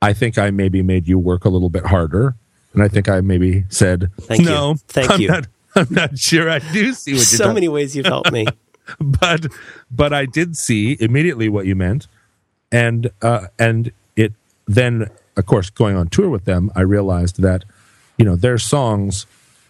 [0.00, 2.36] I think I maybe made you work a little bit harder,
[2.72, 4.46] and I think I maybe said, Thank you.
[4.46, 5.28] "No, Thank I'm you.
[5.28, 8.46] Not, I'm not sure I do see what you're So many ways you've helped me.
[9.00, 9.46] but
[9.90, 12.06] but I did see immediately what you meant,
[12.72, 14.32] and uh, and it
[14.66, 17.64] then of course going on tour with them, I realized that
[18.18, 19.26] you know their songs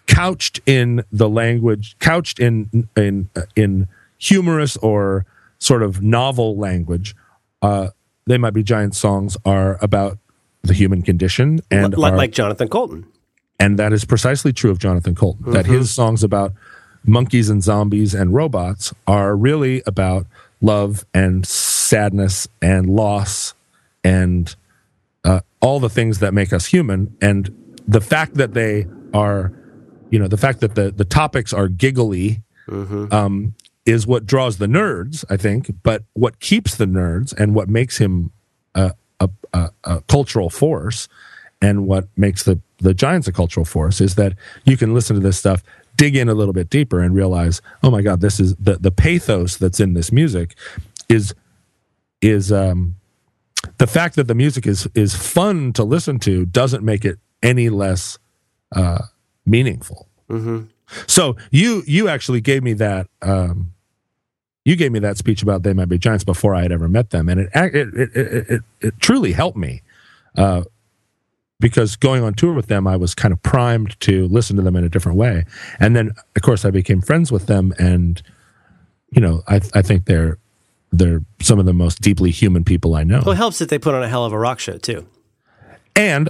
[0.07, 5.25] couched in the language, couched in in in humorous or
[5.59, 7.15] sort of novel language.
[7.61, 7.89] Uh,
[8.25, 10.17] they might be giant songs are about
[10.63, 13.05] the human condition and like, are- like Jonathan Coulton.
[13.59, 15.51] and that is precisely true of Jonathan Coulton.
[15.53, 16.53] That his songs about
[17.03, 20.27] monkeys and zombies and robots are really about
[20.61, 23.53] love and sadness and loss
[24.03, 24.55] and
[25.23, 27.15] uh, all the things that make us human.
[27.21, 29.51] And the fact that they are,
[30.09, 32.41] you know, the fact that the the topics are giggly.
[33.11, 37.67] Um, is what draws the nerds, I think, but what keeps the nerds and what
[37.67, 38.31] makes him
[38.75, 41.07] a, a, a, a cultural force
[41.61, 44.33] and what makes the the Giants a cultural force is that
[44.65, 45.63] you can listen to this stuff,
[46.01, 48.89] dig in a little bit deeper, and realize, oh my God, this is the the
[48.91, 50.55] pathos that's in this music
[51.07, 51.35] is
[52.21, 52.95] is um
[53.77, 57.69] the fact that the music is is fun to listen to doesn't make it any
[57.69, 58.17] less
[58.75, 59.03] uh
[59.45, 60.07] meaningful.
[61.07, 63.73] So you you actually gave me that um
[64.65, 67.11] you gave me that speech about they might be giants before I had ever met
[67.11, 69.81] them, and it it it it, it, it truly helped me.
[70.35, 70.63] Uh,
[71.61, 74.75] because going on tour with them, I was kind of primed to listen to them
[74.75, 75.45] in a different way.
[75.79, 78.21] And then, of course, I became friends with them, and
[79.11, 80.37] you know, I I think they're
[80.91, 83.21] they're some of the most deeply human people I know.
[83.25, 85.07] Well, it helps that they put on a hell of a rock show too.
[85.95, 86.29] and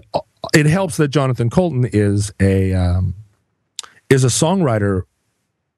[0.53, 3.15] it helps that Jonathan Coulton is a um,
[4.09, 5.03] is a songwriter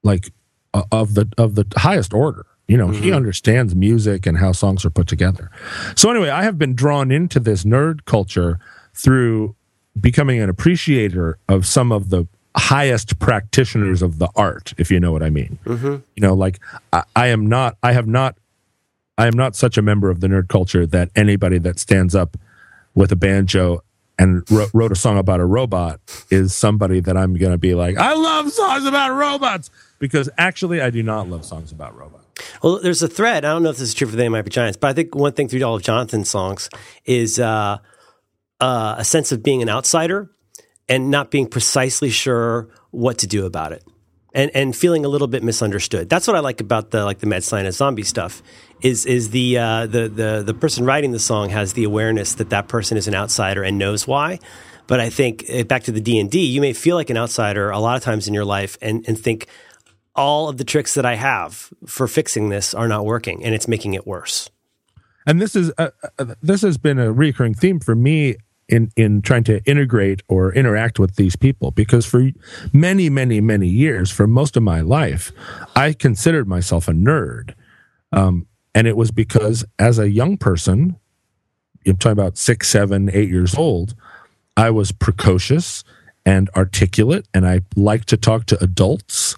[0.02, 0.32] like
[0.74, 2.44] uh, of the of the highest order.
[2.66, 5.50] You know, he understands music and how songs are put together.
[5.96, 8.58] So anyway, I have been drawn into this nerd culture
[8.94, 9.54] through
[10.00, 12.26] becoming an appreciator of some of the
[12.56, 15.58] highest practitioners of the art, if you know what I mean.
[16.14, 16.60] You know, like
[16.92, 18.36] I, I am not, I have not,
[19.18, 22.36] I am not such a member of the nerd culture that anybody that stands up
[22.94, 23.82] with a banjo
[24.18, 27.74] and wrote, wrote a song about a robot is somebody that I'm going to be
[27.74, 32.24] like, I love songs about robots because actually I do not love songs about robots.
[32.62, 33.44] Well, there's a thread.
[33.44, 35.14] I don't know if this is true for the Might Be Giants, but I think
[35.14, 36.68] one thing through all of Jonathan's songs
[37.04, 37.78] is uh,
[38.60, 40.30] uh, a sense of being an outsider
[40.88, 43.84] and not being precisely sure what to do about it,
[44.34, 46.08] and and feeling a little bit misunderstood.
[46.08, 48.42] That's what I like about the like the Mad Scientist zombie stuff.
[48.82, 52.50] Is is the uh, the the the person writing the song has the awareness that
[52.50, 54.38] that person is an outsider and knows why.
[54.86, 57.16] But I think eh, back to the D and D, you may feel like an
[57.16, 59.46] outsider a lot of times in your life, and and think
[60.14, 63.66] all of the tricks that I have for fixing this are not working, and it's
[63.66, 64.50] making it worse.
[65.26, 68.36] And this is uh, uh, this has been a recurring theme for me
[68.68, 72.30] in in trying to integrate or interact with these people because for
[72.72, 75.32] many many many years for most of my life
[75.76, 77.54] i considered myself a nerd.
[78.12, 80.96] Um, and it was because as a young person
[81.86, 83.94] i'm talking about six seven eight years old
[84.56, 85.84] i was precocious
[86.24, 89.36] and articulate and i liked to talk to adults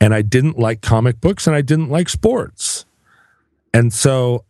[0.00, 2.86] and i didn't like comic books and i didn't like sports.
[3.72, 4.44] And so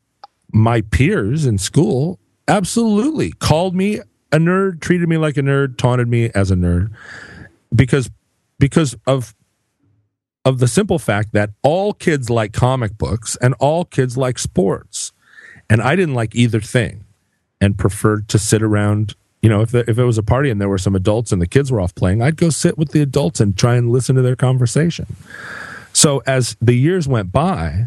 [0.55, 6.09] my peers in school absolutely called me a nerd, treated me like a nerd, taunted
[6.09, 6.95] me as a nerd
[7.75, 8.09] because
[8.59, 9.35] because of
[10.45, 15.13] of the simple fact that all kids like comic books and all kids like sports.
[15.69, 17.05] And I didn't like either thing
[17.61, 19.15] and preferred to sit around.
[19.41, 21.41] You know, if, the, if it was a party and there were some adults and
[21.41, 24.15] the kids were off playing, I'd go sit with the adults and try and listen
[24.17, 25.17] to their conversation.
[25.95, 27.87] So as the years went by,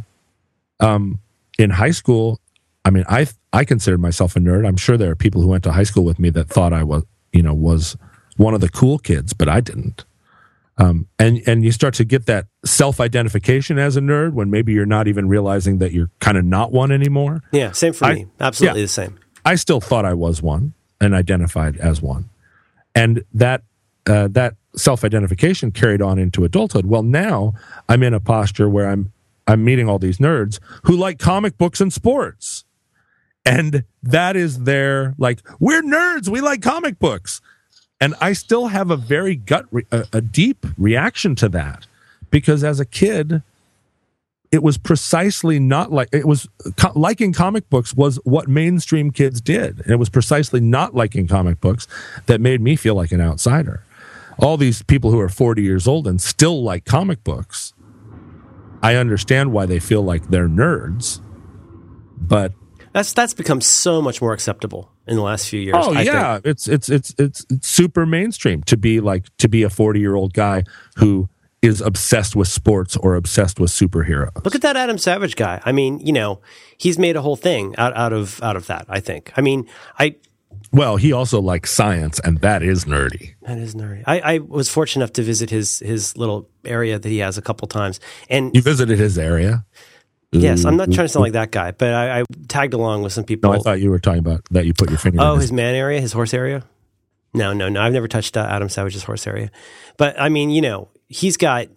[0.79, 1.19] um,
[1.57, 2.39] in high school,
[2.87, 4.65] I mean, I I considered myself a nerd.
[4.65, 6.83] I'm sure there are people who went to high school with me that thought I
[6.83, 7.97] was, you know, was
[8.37, 10.05] one of the cool kids, but I didn't.
[10.77, 14.71] Um, and and you start to get that self identification as a nerd when maybe
[14.71, 17.41] you're not even realizing that you're kind of not one anymore.
[17.51, 18.27] Yeah, same for I- me.
[18.39, 18.85] Absolutely yeah.
[18.85, 19.19] the same.
[19.43, 22.29] I still thought I was one and identified as one,
[22.95, 23.63] and that
[24.05, 26.85] uh, that self identification carried on into adulthood.
[26.85, 27.53] Well, now
[27.89, 29.11] I'm in a posture where I'm
[29.47, 32.65] I'm meeting all these nerds who like comic books and sports,
[33.47, 36.27] and that is their like we're nerds.
[36.29, 37.41] We like comic books,
[38.01, 41.87] and I still have a very gut re- a, a deep reaction to that
[42.29, 43.41] because as a kid
[44.51, 49.41] it was precisely not like it was co- liking comic books was what mainstream kids
[49.41, 49.81] did.
[49.81, 51.87] And it was precisely not liking comic books
[52.27, 53.83] that made me feel like an outsider.
[54.39, 57.73] All these people who are 40 years old and still like comic books
[58.83, 61.19] i understand why they feel like they're nerds.
[62.17, 62.53] But
[62.97, 65.75] That's that's become so much more acceptable in the last few years.
[65.77, 66.47] oh I yeah think.
[66.47, 70.15] it's, it's it's it's it's super mainstream to be like to be a 40 year
[70.15, 70.63] old guy
[70.95, 71.29] who
[71.61, 75.61] is obsessed with sports or obsessed with superheroes Look at that Adam Savage guy.
[75.63, 76.41] I mean, you know,
[76.77, 78.87] he's made a whole thing out, out of out of that.
[78.89, 79.31] I think.
[79.37, 79.67] I mean,
[79.99, 80.15] I
[80.71, 84.01] well he also likes science and that is nerdy that is nerdy.
[84.07, 87.43] I, I was fortunate enough to visit his his little area that he has a
[87.43, 89.65] couple times, and you visited his area
[90.41, 93.13] yes, I'm not trying to sound like that guy, but I, I tagged along with
[93.13, 93.51] some people.
[93.51, 95.19] No, I thought you were talking about that you put your finger.
[95.21, 96.63] Oh, in his man area, his horse area.
[97.33, 97.81] No, no, no.
[97.81, 99.51] I've never touched uh, Adam Savage's horse area,
[99.97, 101.67] but I mean, you know, he's got.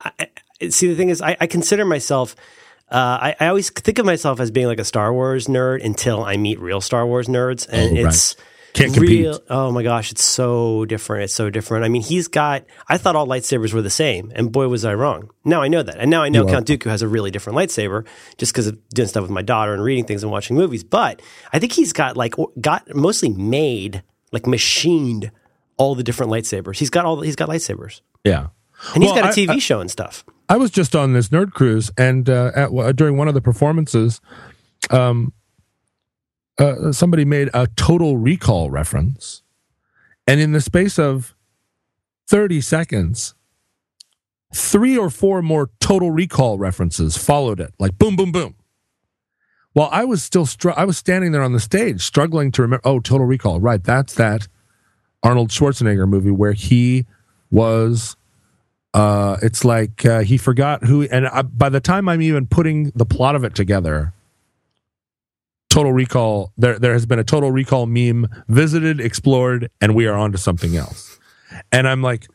[0.00, 0.28] I,
[0.68, 2.36] see, the thing is, I, I consider myself.
[2.90, 6.22] Uh, I, I always think of myself as being like a Star Wars nerd until
[6.24, 8.36] I meet real Star Wars nerds, and Oh, right.
[8.74, 9.20] Can't compete.
[9.26, 9.38] real.
[9.50, 11.24] Oh my gosh, it's so different.
[11.24, 11.84] It's so different.
[11.84, 12.64] I mean, he's got.
[12.88, 15.30] I thought all lightsabers were the same, and boy, was I wrong.
[15.44, 16.46] Now I know that, and now I know.
[16.46, 18.06] Count Dooku has a really different lightsaber,
[18.38, 20.84] just because of doing stuff with my daughter and reading things and watching movies.
[20.84, 21.20] But
[21.52, 24.02] I think he's got like got mostly made,
[24.32, 25.30] like machined,
[25.76, 26.78] all the different lightsabers.
[26.78, 27.20] He's got all.
[27.20, 28.46] He's got lightsabers, Yeah,
[28.94, 30.24] and he's Well, got a TV I- show and stuff.
[30.48, 33.40] I was just on this nerd cruise, and uh, at, uh, during one of the
[33.42, 34.20] performances,
[34.90, 35.32] um,
[36.58, 39.42] uh, somebody made a Total Recall reference,
[40.26, 41.34] and in the space of
[42.28, 43.34] thirty seconds,
[44.54, 48.54] three or four more Total Recall references followed it, like boom, boom, boom.
[49.72, 52.82] While I was still, str- I was standing there on the stage, struggling to remember.
[52.84, 53.82] Oh, Total Recall, right?
[53.82, 54.48] That's that
[55.22, 57.06] Arnold Schwarzenegger movie where he
[57.50, 58.16] was
[58.94, 62.90] uh, it's like uh, he forgot who, and I, by the time I'm even putting
[62.94, 64.12] the plot of it together,
[65.72, 70.14] Total Recall, there there has been a Total Recall meme visited, explored, and we are
[70.14, 71.18] on to something else.
[71.72, 72.26] And I'm like,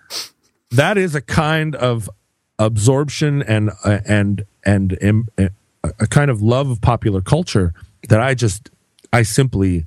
[0.71, 2.09] that is a kind of
[2.57, 5.51] absorption and uh, and and um, a,
[5.83, 7.75] a kind of love of popular culture
[8.09, 8.71] that I just
[9.13, 9.85] I simply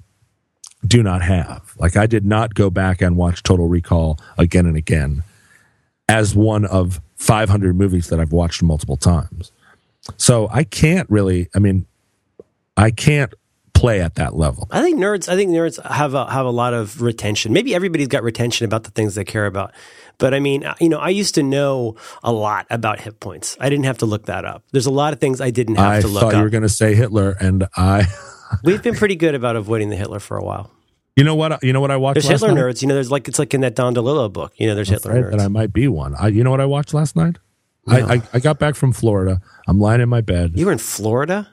[0.87, 1.75] do not have.
[1.77, 5.25] Like I did not go back and watch Total Recall again and again
[6.09, 9.51] as one of 500 movies that I've watched multiple times.
[10.17, 11.87] So I can't really, I mean,
[12.77, 13.35] I can't
[13.81, 14.69] play at that level.
[14.71, 15.29] I think nerds.
[15.29, 17.53] I think nerds have a, have a lot of retention.
[17.53, 19.73] Maybe everybody's got retention about the things they care about.
[20.19, 23.57] But I mean, you know, I used to know a lot about hit points.
[23.59, 24.65] I didn't have to look that up.
[24.71, 26.51] There's a lot of things I didn't have I to look I thought you were
[26.51, 28.05] going to say Hitler, and I,
[28.65, 30.71] We've been pretty good about avoiding the Hitler for a while.
[31.17, 32.61] you know what, you know what I watched There's Hitler night.
[32.61, 32.83] nerds.
[32.83, 34.53] You know, there's like it's like in that Don DeLillo book.
[34.57, 35.33] You know, there's Hitler nerds.
[35.33, 36.15] and I might be one.
[36.17, 37.39] I, you know what I watched last night?
[37.89, 39.41] I, I, I got back from Florida.
[39.67, 40.53] I'm lying in my bed.
[40.55, 41.49] you were in Florida.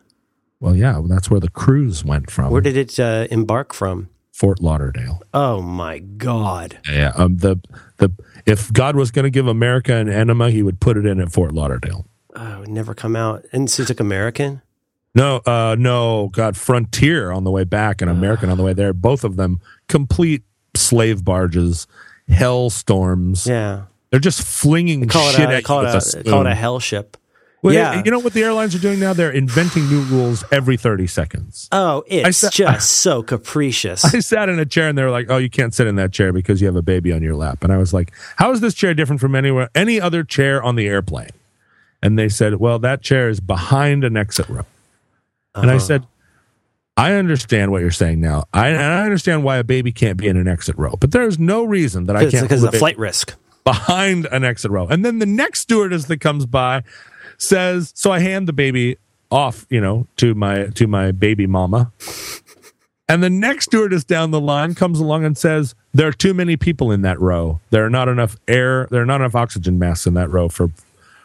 [0.59, 2.51] Well, yeah, that's where the cruise went from.
[2.51, 4.09] Where did it uh, embark from?
[4.31, 5.21] Fort Lauderdale.
[5.33, 6.79] Oh my God!
[6.87, 7.11] Yeah.
[7.15, 7.37] Um.
[7.37, 7.59] The
[7.97, 8.11] the
[8.45, 11.31] if God was going to give America an enema, He would put it in at
[11.31, 12.05] Fort Lauderdale.
[12.35, 13.45] Oh, it would never come out.
[13.51, 14.61] And so it American.
[15.15, 18.93] No, uh, no, God, Frontier on the way back and American on the way there.
[18.93, 20.43] Both of them complete
[20.75, 21.87] slave barges,
[22.29, 23.47] hell storms.
[23.47, 26.53] Yeah, They're just flinging call it shit a at call it a call it a
[26.53, 27.17] hell ship.
[27.63, 28.03] Well, yeah.
[28.05, 29.13] you know what the airlines are doing now?
[29.13, 31.67] They're inventing new rules every thirty seconds.
[31.71, 34.05] Oh, it's just so capricious.
[34.05, 36.13] I sat in a chair and they were like, "Oh, you can't sit in that
[36.13, 38.61] chair because you have a baby on your lap." And I was like, "How is
[38.61, 41.31] this chair different from anywhere any other chair on the airplane?"
[42.03, 44.65] And they said, "Well, that chair is behind an exit row."
[45.55, 45.79] And I Uh-huh.
[45.83, 46.05] said,
[46.95, 48.43] "I understand what you're saying now.
[48.53, 51.39] I and I understand why a baby can't be in an exit row, but there's
[51.39, 53.33] no reason that I can't because of the flight risk.
[53.63, 54.87] behind an exit row.
[54.87, 56.83] And then the next stewardess that comes by
[57.37, 58.97] says, so I hand the baby
[59.31, 61.91] off, you know, to my to my baby mama.
[63.09, 66.57] And the next stewardess down the line comes along and says, There are too many
[66.57, 67.59] people in that row.
[67.69, 70.69] There are not enough air, there are not enough oxygen masks in that row for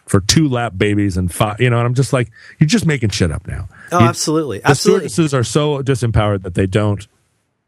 [0.06, 3.10] for two lap babies and five you know, and I'm just like, you're just making
[3.10, 3.68] shit up now.
[3.92, 5.08] Oh, You- absolutely, the absolutely.
[5.08, 7.06] stewardesses are so disempowered that they don't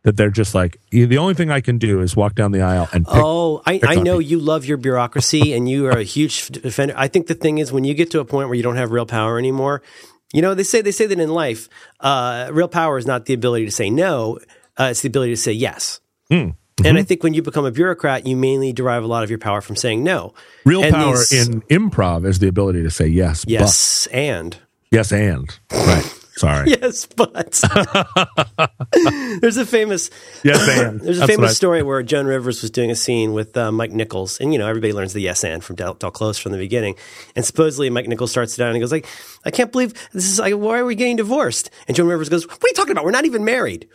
[0.05, 2.89] that they're just like the only thing I can do is walk down the aisle
[2.93, 3.15] and pick.
[3.17, 4.23] Oh, I, I know people.
[4.23, 6.95] you love your bureaucracy and you are a huge defender.
[6.97, 8.93] I think the thing is when you get to a point where you don't have
[8.93, 9.83] real power anymore,
[10.33, 11.69] you know, they say they say that in life,
[12.01, 14.39] uh, real power is not the ability to say no,
[14.79, 16.01] uh, it's the ability to say yes.
[16.31, 16.97] And Mm-hmm.
[16.97, 19.61] I think when you become a bureaucrat, you mainly derive a lot of your power
[19.61, 20.35] from saying no.
[20.65, 24.57] Real And power these- in improv is the ability to say yes, yes and
[24.91, 26.24] yes and right.
[26.37, 26.71] Sorry.
[26.71, 27.33] yes, but
[29.41, 30.11] there's a famous
[30.43, 31.01] Yes and.
[31.01, 33.71] There's a That's famous I- story where Joan Rivers was doing a scene with uh,
[33.73, 36.53] Mike Nichols, and you know everybody learns the yes and from Del, Del Close from
[36.53, 36.97] the beginning.
[37.37, 39.07] And supposedly Mike Nichols starts it down and he goes like,
[39.45, 42.47] "I can't believe this is like, why are we getting divorced?" And Joan Rivers goes,
[42.49, 43.05] "What are you talking about?
[43.05, 43.89] We're not even married."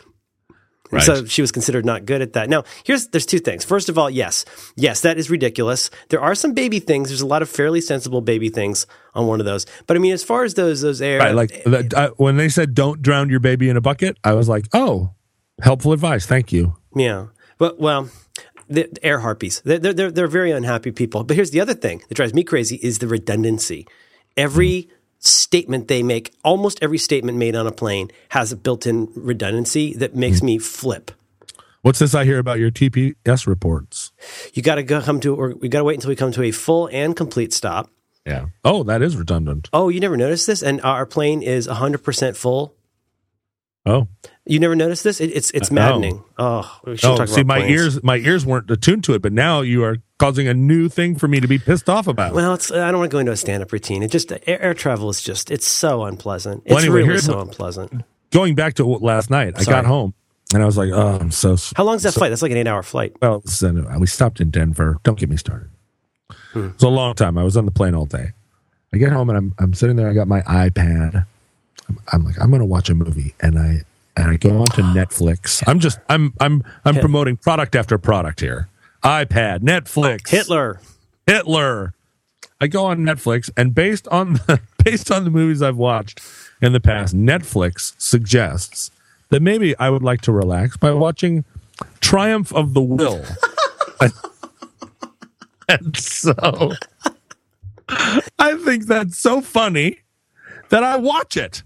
[0.90, 1.02] Right.
[1.02, 2.48] So she was considered not good at that.
[2.48, 3.64] Now, here's there's two things.
[3.64, 4.44] First of all, yes,
[4.76, 5.90] yes, that is ridiculous.
[6.08, 7.08] There are some baby things.
[7.08, 9.66] There's a lot of fairly sensible baby things on one of those.
[9.86, 12.48] But I mean, as far as those those air, Right, like the, uh, when they
[12.48, 15.14] said "don't drown your baby in a bucket," I was like, "Oh,
[15.62, 17.26] helpful advice, thank you." Yeah.
[17.58, 18.08] But well,
[18.68, 19.60] the, the air harpies.
[19.64, 21.24] They're, they're they're they're very unhappy people.
[21.24, 23.86] But here's the other thing that drives me crazy is the redundancy.
[24.36, 24.88] Every
[25.20, 30.16] statement they make, almost every statement made on a plane has a built-in redundancy that
[30.16, 30.46] makes hmm.
[30.46, 31.12] me flip.
[31.82, 34.12] What's this I hear about your TPS reports?
[34.52, 36.42] You got to go come to, or we got to wait until we come to
[36.42, 37.90] a full and complete stop.
[38.26, 38.46] Yeah.
[38.64, 39.70] Oh, that is redundant.
[39.72, 40.62] Oh, you never noticed this?
[40.62, 42.74] And our plane is 100% full.
[43.86, 44.08] Oh,
[44.46, 45.20] You never noticed this?
[45.20, 45.80] It, it's it's Uh, no.
[45.80, 46.24] maddening.
[46.38, 47.24] Oh, oh.
[47.26, 47.70] See, my planes.
[47.70, 51.14] ears, my ears weren't attuned to it, but now you are causing a new thing
[51.16, 52.32] for me to be pissed off about.
[52.34, 54.02] Well, it's, I don't want to go into a stand-up routine.
[54.02, 56.62] It just air, air travel is just it's so unpleasant.
[56.64, 58.02] It's Well, anyway, really so unpleasant.
[58.30, 60.14] Going back to last night, I got home
[60.54, 62.30] and I was like, "Oh, I'm so." How long's that flight?
[62.30, 63.12] That's like an eight-hour flight.
[63.20, 63.42] Well,
[63.98, 64.96] we stopped in Denver.
[65.04, 65.68] Don't get me started.
[66.52, 66.66] Hmm.
[66.66, 67.36] It was a long time.
[67.36, 68.32] I was on the plane all day.
[68.92, 70.08] I get home and I'm I'm sitting there.
[70.08, 71.26] I got my iPad.
[71.88, 73.82] I'm, I'm like, I'm going to watch a movie, and I
[74.16, 75.62] and I go onto Netflix.
[75.66, 78.68] I'm just I'm I'm I'm promoting product after product here.
[79.02, 80.80] iPad, Netflix, Hitler.
[81.26, 81.94] Hitler.
[82.60, 86.20] I go on Netflix, and based on the based on the movies I've watched
[86.60, 88.90] in the past, Netflix suggests
[89.30, 91.44] that maybe I would like to relax by watching
[92.00, 93.24] Triumph of the Will.
[95.68, 96.72] and so
[98.38, 100.00] I think that's so funny
[100.68, 101.62] that I watch it.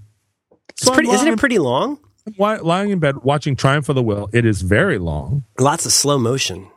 [0.70, 1.98] It's pretty, isn't it pretty long?
[2.38, 4.30] Lying in bed watching Triumph of the Will.
[4.32, 6.68] It is very long Lots of slow motion.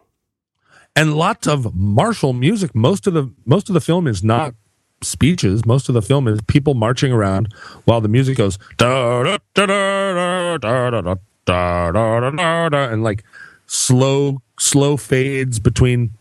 [0.95, 2.76] and lots of martial music.
[2.76, 4.54] Most of the most of the film is not
[5.02, 5.66] speeches.
[5.66, 7.54] Most of the film is people marching around
[7.86, 12.70] while the music goes da da da da da da da da da da da
[12.70, 13.24] da and like
[13.68, 16.12] slow slow fades between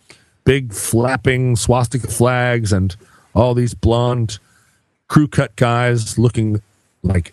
[0.44, 2.94] big flapping swastika flags and
[3.34, 4.38] all these blonde
[5.08, 6.60] crew cut guys looking
[7.02, 7.32] like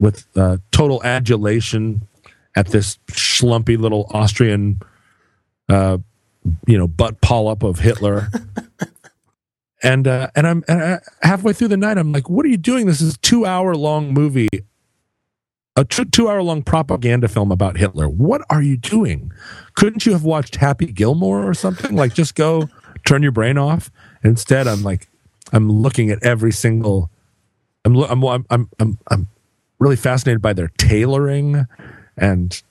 [0.00, 2.02] with uh, total adulation
[2.56, 4.80] at this schlumpy little Austrian
[6.66, 8.28] you know butt polyp of Hitler.
[9.82, 11.98] and uh, and I'm and I, halfway through the night.
[11.98, 12.86] I'm like, what are you doing?
[12.86, 14.48] This is a two hour long movie,
[15.76, 18.08] a two two hour long propaganda film about Hitler.
[18.08, 19.32] What are you doing?
[19.74, 21.94] Couldn't you have watched Happy Gilmore or something?
[21.96, 22.68] Like, just go
[23.06, 23.90] turn your brain off.
[24.22, 25.08] Instead, I'm like,
[25.52, 27.10] I'm looking at every single.
[27.84, 29.28] I'm I'm I'm I'm, I'm
[29.80, 31.66] really fascinated by their tailoring
[32.16, 32.62] and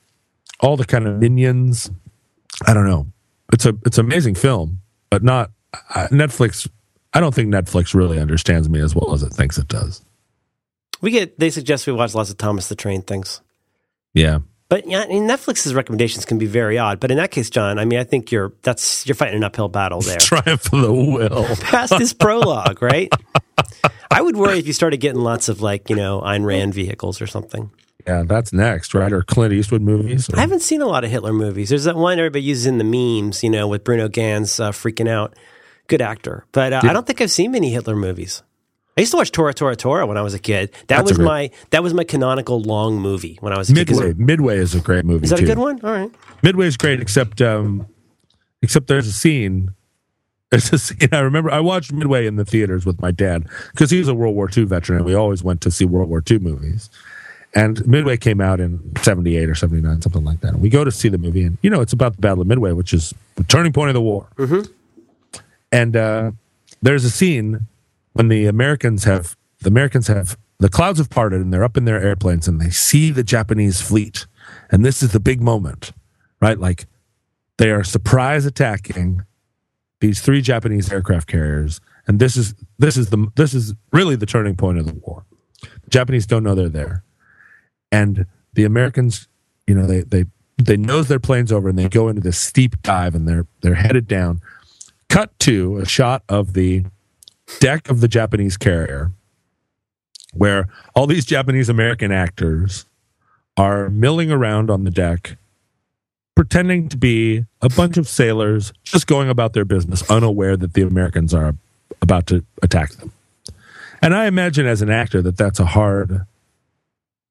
[0.62, 1.92] all the kind of minions.
[2.66, 3.08] I don't know.
[3.52, 4.80] It's a it's an amazing film,
[5.10, 5.52] but not
[5.96, 6.70] uh, Netflix.
[7.14, 10.02] I don't think Netflix really understands me as well as it thinks it does.
[11.02, 13.42] We get they suggest we watch lots of Thomas the Train things.
[14.14, 14.40] Yeah,
[14.70, 17.00] But yeah, I mean, Netflix's recommendations can be very odd.
[17.00, 19.68] But in that case, John, I mean, I think you're that's you're fighting an uphill
[19.68, 20.18] battle there.
[20.20, 21.56] Triumph of the Will.
[21.62, 23.12] Past this prologue, right?
[24.12, 27.20] I would worry if you started getting lots of like you know Ayn Rand vehicles
[27.20, 27.72] or something.
[28.06, 29.12] Yeah, that's next, right?
[29.12, 30.30] Or Clint Eastwood movies.
[30.34, 31.70] I haven't seen a lot of Hitler movies.
[31.70, 35.10] There's that one everybody uses in the memes, you know, with Bruno Ganz uh, freaking
[35.10, 35.36] out.
[35.88, 38.44] Good actor, but uh, I don't think I've seen many Hitler movies.
[38.98, 40.72] I used to watch Tora Tora Tora when I was a kid.
[40.72, 43.74] That That's was great- my that was my canonical long movie when I was a
[43.74, 43.90] kid.
[43.90, 44.10] Midway.
[44.12, 45.24] it- Midway is a great movie.
[45.24, 45.46] Is that too.
[45.46, 45.80] a good one?
[45.84, 46.12] All right.
[46.44, 47.88] Midway is great, except um,
[48.62, 49.74] except there's a scene.
[50.50, 50.98] There's a scene.
[51.14, 54.14] I remember I watched Midway in the theaters with my dad because he was a
[54.14, 56.90] World War II veteran, and we always went to see World War II movies.
[57.56, 60.54] And Midway came out in '78 or '79, something like that.
[60.54, 62.48] And we go to see the movie, and you know, it's about the Battle of
[62.48, 64.28] Midway, which is the turning point of the war.
[65.72, 66.32] and uh,
[66.82, 67.66] there's a scene
[68.14, 71.86] when the Americans have the Americans have the clouds have parted and they're up in
[71.86, 74.28] their airplanes and they see the Japanese fleet,
[74.72, 75.92] and this is the big moment,
[76.42, 76.60] right?
[76.60, 76.88] Like
[77.58, 79.24] they are surprise attacking
[80.02, 84.26] these three Japanese aircraft carriers, and this is this is the this is really the
[84.26, 85.26] turning point of the war.
[85.62, 87.04] The Japanese don't know they're there,
[87.92, 89.28] and the Americans,
[89.68, 90.26] you know, they they
[90.58, 93.76] they nose their planes over and they go into this steep dive and they're they're
[93.76, 94.42] headed down.
[95.08, 96.86] Cut to a shot of the
[97.60, 99.12] deck of the Japanese carrier,
[100.34, 102.86] where all these Japanese American actors
[103.58, 105.38] are milling around on the deck,
[106.36, 110.82] pretending to be a bunch of sailors just going about their business, unaware that the
[110.82, 111.56] Americans are
[112.02, 113.12] about to attack them.
[114.02, 116.26] And I imagine as an actor that that's a hard,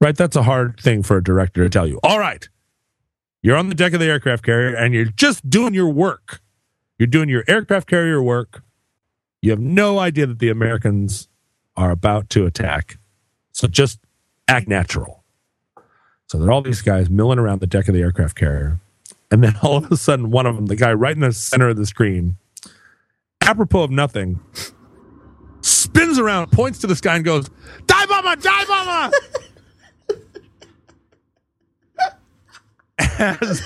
[0.01, 0.17] right?
[0.17, 1.99] That's a hard thing for a director to tell you.
[2.03, 2.47] All right,
[3.43, 6.41] you're on the deck of the aircraft carrier and you're just doing your work.
[6.99, 8.63] You're doing your aircraft carrier work.
[9.41, 11.29] You have no idea that the Americans
[11.77, 12.99] are about to attack.
[13.53, 14.01] So just
[14.49, 15.25] act natural.
[16.27, 18.81] So there are all these guys milling around the deck of the aircraft carrier.
[19.31, 21.69] And then all of a sudden, one of them, the guy right in the center
[21.69, 22.37] of the screen,
[23.41, 24.41] apropos of nothing,
[25.61, 27.49] spins around, points to the sky, and goes,
[27.87, 29.17] Die bomber, die bomber!
[33.19, 33.63] as,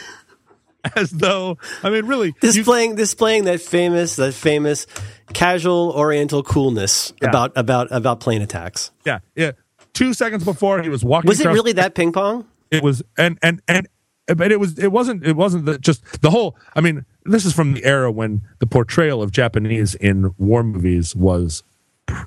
[0.97, 4.87] as though, I mean, really, you- displaying displaying that famous that famous
[5.33, 7.28] casual Oriental coolness Yeah.
[7.28, 8.91] about about about plane attacks.
[9.05, 9.53] yeah, yeah.
[9.93, 11.28] Two seconds before he was walking.
[11.28, 12.47] Was it across- really that ping pong?
[12.70, 13.87] It was, and and and,
[14.26, 14.78] but it was.
[14.78, 15.26] It wasn't.
[15.26, 16.57] It wasn't the, just the whole.
[16.74, 21.14] I mean, this is from the era when the portrayal of Japanese in war movies
[21.14, 21.62] was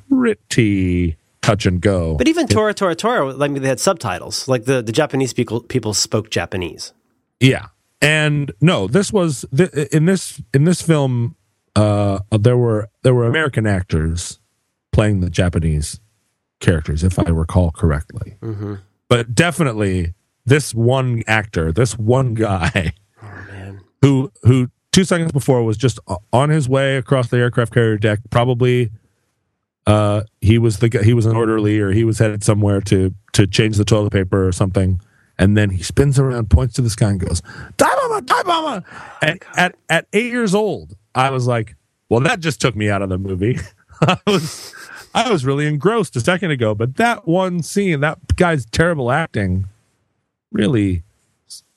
[0.10, 2.16] pretty touch and go.
[2.16, 4.47] But even Tora Tora Tora, like they had subtitles.
[4.47, 6.93] Like the, the Japanese people people spoke Japanese.
[7.39, 7.68] Yeah,
[8.01, 11.36] and no, this was th- in this in this film.
[11.76, 14.40] Uh, there were there were American actors
[14.92, 16.00] playing the Japanese
[16.60, 18.38] characters, if I recall correctly.
[19.10, 20.14] But definitely,
[20.46, 22.94] this one actor, this one guy,
[24.02, 26.00] who who two seconds before was just
[26.32, 28.92] on his way across the aircraft carrier deck, probably.
[29.88, 33.46] Uh, he was the he was an orderly, or he was headed somewhere to to
[33.46, 35.00] change the toilet paper or something,
[35.38, 37.42] and then he spins around, points to the sky, and goes,
[37.78, 38.84] "Die bomber, die bomber!"
[39.22, 41.76] And at at eight years old, I was like,
[42.09, 43.57] "Well, that just took me out of the movie."
[44.01, 44.76] I was
[45.16, 49.68] I was really engrossed a second ago, but that one scene, that guy's terrible acting,
[50.51, 51.03] really.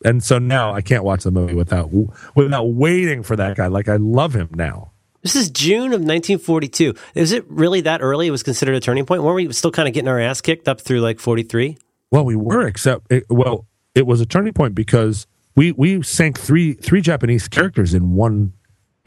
[0.04, 1.90] And so now I can't watch the movie without
[2.34, 3.68] without waiting for that guy.
[3.68, 4.90] Like I love him now.
[5.22, 6.94] This is June of 1942.
[7.14, 8.28] Is it really that early?
[8.28, 9.22] It was considered a turning point.
[9.22, 11.76] Weren't we still kind of getting our ass kicked up through like 43?
[12.10, 16.38] Well, we were, except it, well, it was a turning point because we we sank
[16.38, 18.52] three three Japanese characters in one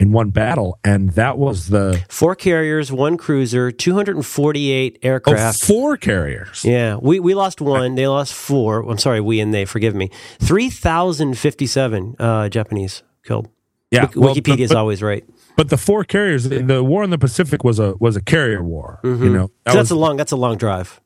[0.02, 5.62] in one battle, and that was the Four carriers, one cruiser, 248 oh, aircraft.
[5.62, 6.64] four carriers.
[6.64, 7.94] Yeah, we, we lost one.
[7.94, 8.80] They lost four.
[8.80, 9.64] I'm sorry, we and they.
[9.64, 10.10] Forgive me.
[10.40, 13.48] Three thousand fifty-seven uh, Japanese killed.
[13.92, 15.24] Yeah, Wik- well, Wikipedia is always right.
[15.56, 16.48] but the four carriers.
[16.48, 18.98] The, war in the Pacific was a was a carrier war.
[19.04, 20.16] You know, So that's was- a long.
[20.16, 21.00] That's a long drive.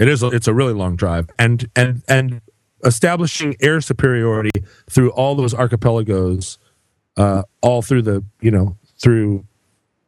[0.00, 0.24] It is.
[0.24, 2.40] A, it's a really long drive, and and and
[2.84, 4.50] establishing air superiority
[4.90, 6.58] through all those archipelagos,
[7.18, 9.44] uh, all through the you know through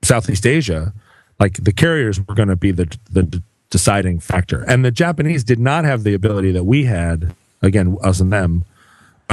[0.02, 0.94] Southeast Asia,
[1.38, 5.58] like the carriers were going to be the the deciding factor, and the Japanese did
[5.58, 7.34] not have the ability that we had.
[7.62, 8.64] Again, us and them,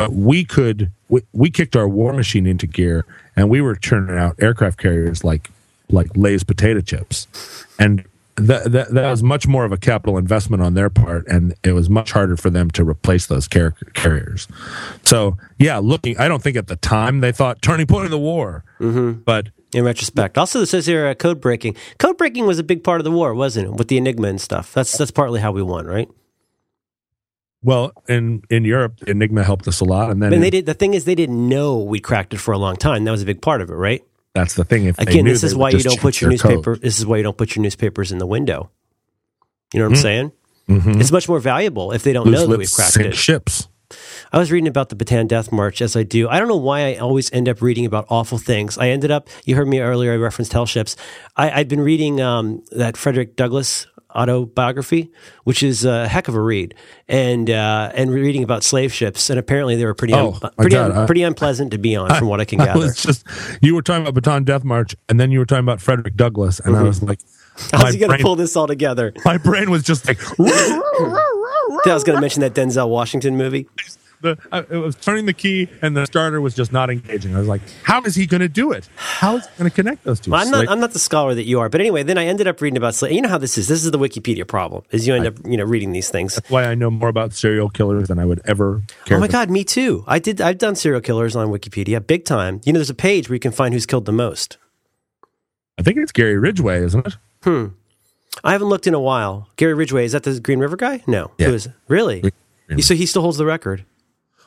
[0.10, 3.06] we could we, we kicked our war machine into gear,
[3.36, 5.50] and we were turning out aircraft carriers like
[5.90, 7.28] like Lay's potato chips,
[7.80, 8.04] and
[8.38, 11.74] that, that that was much more of a capital investment on their part, and it
[11.74, 14.48] was much harder for them to replace those car- carriers.
[15.04, 18.20] So yeah, looking, I don't think at the time they thought turning point of the
[18.20, 19.22] war, mm-hmm.
[19.24, 21.76] but In retrospect, also it says here uh, code breaking.
[21.98, 23.74] Code breaking was a big part of the war, wasn't it?
[23.74, 24.74] With the Enigma and stuff.
[24.74, 26.10] That's that's partly how we won, right?
[27.64, 30.66] well, in in Europe, Enigma helped us a lot, and then And they did.
[30.66, 33.04] The thing is, they didn't know we cracked it for a long time.
[33.04, 34.04] That was a big part of it, right?
[34.38, 34.86] That's the thing.
[34.86, 36.52] If they Again, knew, this is why you don't put your their code.
[36.52, 36.76] newspaper.
[36.78, 38.70] This is why you don't put your newspapers in the window.
[39.74, 40.32] You know what I'm saying?
[40.70, 41.00] Mhm.
[41.00, 43.16] It's much more valuable if they don't Loose know that we've cracked it.
[43.16, 43.68] ships.
[44.34, 46.28] I was reading about the Bataan Death March as I do.
[46.28, 48.78] I don't know why I always end up reading about awful things.
[48.78, 50.98] I ended up, you heard me earlier, I referenced Hell Ships.
[51.38, 55.12] I, I'd been reading um, that Frederick Douglass autobiography,
[55.44, 56.74] which is a heck of a read,
[57.08, 59.30] and uh, and reading about slave ships.
[59.30, 62.14] And apparently they were pretty, Oh, un- pretty, un- I- pretty unpleasant to be on,
[62.16, 62.92] from what I can I gather.
[62.92, 63.26] just
[63.62, 66.60] you were talking about Bataan Death March, and then you were talking about Frederick Douglass,
[66.60, 67.20] and I was like,
[67.72, 69.14] How's he going to pull this all together?
[69.26, 73.68] my brain was just like, I was going to mention that Denzel Washington movie.
[74.22, 77.36] the I, it was turning the key and the starter was just not engaging.
[77.36, 78.90] I was like, how is he going to do it?
[78.96, 80.32] How is he going to connect those two?
[80.32, 80.68] Well, I'm not.
[80.70, 82.96] I'm not the scholar that you are, but anyway, then I ended up reading about
[82.96, 83.16] slavery.
[83.16, 83.68] You know how this is.
[83.68, 84.84] This is the Wikipedia problem.
[84.92, 86.36] Is you end up you know reading these things.
[86.36, 88.84] That's why I know more about serial killers than I would ever.
[89.06, 90.04] Care Oh my to- god, me too.
[90.08, 90.42] I did.
[90.42, 92.62] I've done serial killers on Wikipedia, big time.
[92.66, 94.58] You know, there's a page where you can find who's killed the most.
[95.78, 97.18] I think it's Gary Ridgway, isn't it?
[97.44, 97.66] Hmm.
[98.44, 99.50] I haven't looked in a while.
[99.58, 101.04] Gary Ridgway is that the Green River guy?
[101.08, 101.48] No, Yeah.
[101.48, 101.74] who is it?
[101.88, 102.22] really?
[102.68, 103.86] Green So he still holds the record.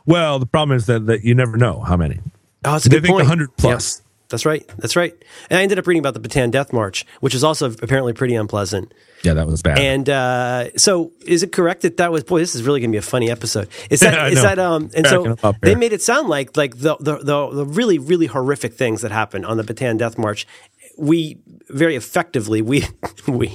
[0.06, 2.20] Well, the problem is that, that you never know how many.
[2.64, 3.24] Oh, that's a They good think point.
[3.24, 3.98] 100 plus.
[4.00, 4.66] Yeah, that's right.
[4.78, 5.14] That's right.
[5.48, 8.34] And I ended up reading about the Bataan Death March, which is also apparently pretty
[8.34, 8.92] unpleasant.
[9.22, 9.78] Yeah, that was bad.
[9.78, 12.24] And uh, so, is it correct that that was?
[12.24, 13.68] Boy, this is really going to be a funny episode.
[13.90, 14.14] Is that?
[14.20, 14.58] Yeah, is that?
[14.58, 18.26] Um, and so they made it sound like like the, the the the really really
[18.26, 20.46] horrific things that happened on the Bataan Death March.
[21.00, 21.38] We
[21.68, 22.84] very effectively we
[23.28, 23.46] we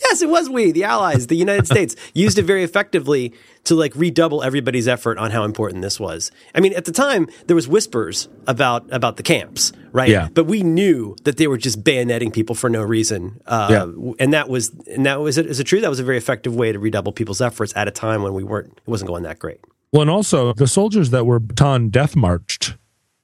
[0.00, 3.32] yes it was we the Allies the United States used it very effectively
[3.64, 6.32] to like redouble everybody's effort on how important this was.
[6.56, 10.08] I mean, at the time there was whispers about about the camps, right?
[10.10, 10.28] Yeah.
[10.34, 13.40] But we knew that they were just bayoneting people for no reason.
[13.46, 14.12] Uh, Yeah.
[14.18, 15.46] and that was and that was it.
[15.46, 15.80] Is it true?
[15.80, 18.42] That was a very effective way to redouble people's efforts at a time when we
[18.42, 18.72] weren't.
[18.76, 19.60] It wasn't going that great.
[19.92, 22.76] well, and also the soldiers that were Bataan death marched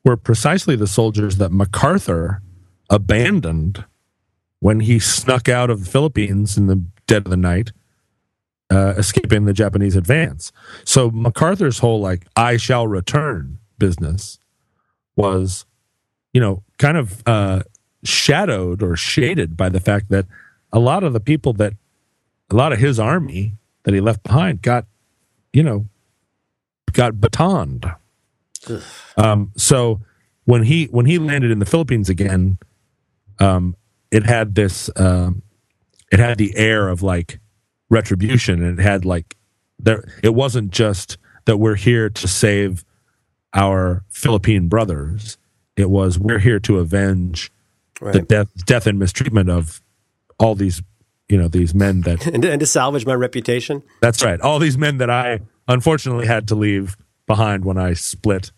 [0.05, 2.41] were precisely the soldiers that MacArthur
[2.91, 3.85] abandoned
[4.61, 7.73] when he snuck out of the Philippines in the dead of the night,
[8.71, 10.53] uh, escaping the Japanese advance.
[10.85, 14.39] So MacArthur's whole like "I shall return" business
[15.17, 15.65] was,
[16.33, 17.63] you know, kind of uh,
[18.05, 20.27] shadowed or shaded by the fact that
[20.73, 21.75] a lot of the people that,
[22.51, 24.87] a lot of his army that he left behind got,
[25.53, 25.87] you know,
[26.93, 27.87] got batoned.
[29.17, 30.01] Um, so
[30.45, 32.59] when he when he landed in the Philippines again,
[33.39, 33.77] um,
[34.11, 35.43] it had this um,
[36.11, 37.41] it had the air of like
[37.91, 39.37] retribution, and it had like
[39.79, 40.05] there.
[40.23, 42.85] It wasn't just that we're here to save
[43.55, 45.39] our Philippine brothers.
[45.77, 47.53] It was we're here to avenge
[48.01, 49.83] the death death and mistreatment of
[50.39, 50.83] all these
[51.29, 53.83] you know these men that And, and to salvage my reputation.
[54.01, 58.53] that's right all these men that I unfortunately had to leave behind when I split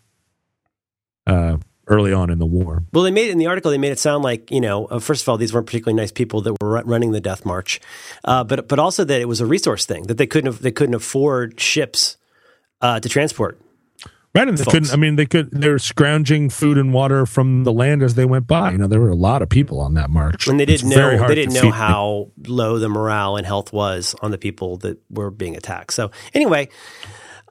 [1.26, 1.56] uh,
[1.90, 2.84] early on in the war.
[2.92, 3.70] Well, they made it in the article.
[3.70, 4.86] They made it sound like you know.
[4.86, 7.44] Uh, first of all, these weren't particularly nice people that were ru- running the death
[7.44, 7.80] march,
[8.24, 10.72] uh, but but also that it was a resource thing that they couldn't have, they
[10.72, 12.16] couldn't afford ships
[12.80, 13.60] uh, to transport.
[14.32, 14.74] Right, and they Folks.
[14.74, 14.92] couldn't.
[14.92, 15.50] I mean, they could.
[15.50, 18.70] They were scrounging food and water from the land as they went by.
[18.70, 21.16] You know, there were a lot of people on that march, And they didn't very
[21.16, 24.98] know they didn't know how low the morale and health was on the people that
[25.10, 25.92] were being attacked.
[25.94, 26.68] So anyway,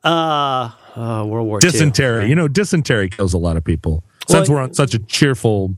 [0.06, 1.70] uh, uh World War II.
[1.70, 2.30] dysentery.
[2.30, 4.06] You know, dysentery kills a lot of people.
[4.30, 5.75] Since Well, we're on such a cheerful,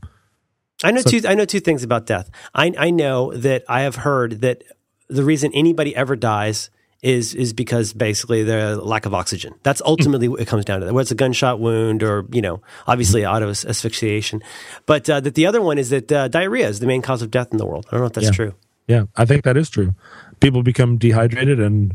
[0.84, 1.20] I know two.
[1.26, 2.30] I know two things about death.
[2.54, 4.62] I I know that I have heard that
[5.08, 6.68] the reason anybody ever dies
[7.02, 9.54] is is because basically the lack of oxygen.
[9.62, 10.86] That's ultimately what it comes down to.
[10.92, 14.42] Whether it's a gunshot wound or you know obviously auto asphyxiation,
[14.86, 17.30] but uh, that the other one is that uh, diarrhea is the main cause of
[17.30, 17.86] death in the world.
[17.88, 18.32] I don't know if that's Yeah.
[18.32, 18.54] true.
[18.86, 19.94] yeah, I think that is true.
[20.40, 21.94] People become dehydrated and,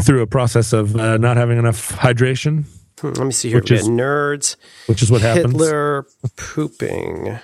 [0.00, 2.70] through a process of uh, not having enough hydration, Hmm,
[3.04, 3.60] let me see here.
[3.60, 4.56] Which is- nerds.
[4.86, 5.52] which is what happens.
[5.52, 7.38] Hitler pooping.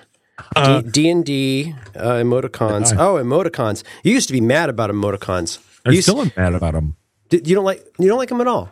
[0.91, 2.93] D and D uh, emoticons.
[2.99, 3.83] Oh, emoticons.
[4.03, 5.59] You used to be mad about emoticons.
[5.85, 6.97] I'm You still mad about them.
[7.31, 8.71] You don't like you don't like them at all.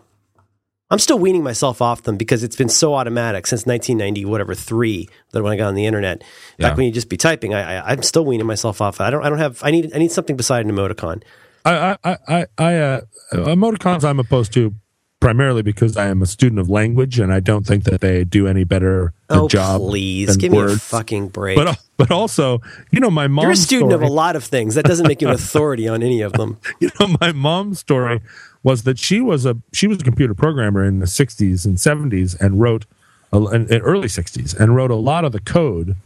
[0.91, 5.09] I'm still weaning myself off them because it's been so automatic since 1990, whatever three
[5.33, 6.25] that when I got on the internet.
[6.57, 6.69] Yeah.
[6.69, 9.01] Back when you just be typing, I, I I'm still weaning myself off.
[9.01, 11.23] I don't I don't have I need I need something beside an emoticon.
[11.65, 13.01] I, I, I, I uh,
[13.33, 14.75] emoticons I'm opposed to
[15.21, 18.47] primarily because I am a student of language and I don't think that they do
[18.47, 19.81] any better a Oh job.
[19.81, 21.57] please, give me a fucking break.
[21.57, 24.45] But but also, you know, my mom's You're a student story, of a lot of
[24.45, 24.75] things.
[24.77, 26.59] That doesn't make you an authority on any of them.
[26.81, 28.21] You know, my mom's story
[28.63, 32.39] was that she was a she was a computer programmer in the 60s and 70s
[32.41, 32.87] and wrote
[33.33, 35.97] in, in early 60s and wrote a lot of the code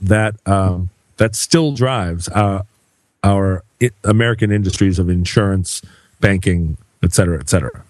[0.00, 2.62] that um, that still drives uh,
[3.22, 3.62] our
[4.04, 5.82] American industries of insurance,
[6.20, 6.76] banking,
[7.06, 7.82] et cetera, et cetera.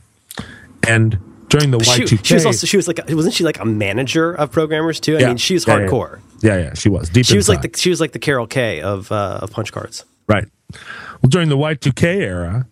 [0.88, 3.64] And during the She, Y2K, she was also she was like wasn't she like a
[3.64, 5.16] manager of programmers too?
[5.16, 5.28] I Yeah.
[5.28, 5.86] mean, she was Yeah, yeah.
[5.88, 6.18] hardcore.
[6.42, 7.26] yeah, yeah, she was deep.
[7.26, 10.04] She was like the she was like the Carol Kaye of uh, of punch cards.
[10.28, 10.46] Right.
[11.22, 12.66] Well, during the Y2K era,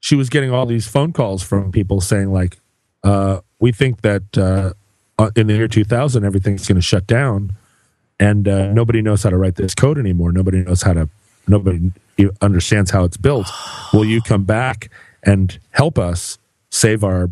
[0.00, 2.58] she was getting all these phone calls from people saying, like,
[3.04, 4.72] uh, we think that uh,
[5.18, 7.52] uh, in the year 2000, everything's going to shut down
[8.20, 10.30] and uh, nobody knows how to write this code anymore.
[10.32, 11.08] Nobody knows how to,
[11.48, 11.90] nobody
[12.40, 13.48] understands how it's built.
[13.92, 14.88] Will you come back
[15.22, 16.38] and help us
[16.70, 17.30] save our,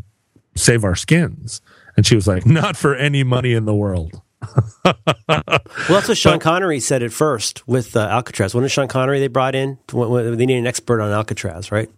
[0.55, 1.61] save our skins?
[1.97, 4.21] And she was like, not for any money in the world.
[4.85, 8.55] Well, that's what Sean Connery said at first with uh, Alcatraz.
[8.55, 9.79] Wasn't Sean Connery they brought in?
[9.93, 11.89] When- when They need an expert on Alcatraz, right?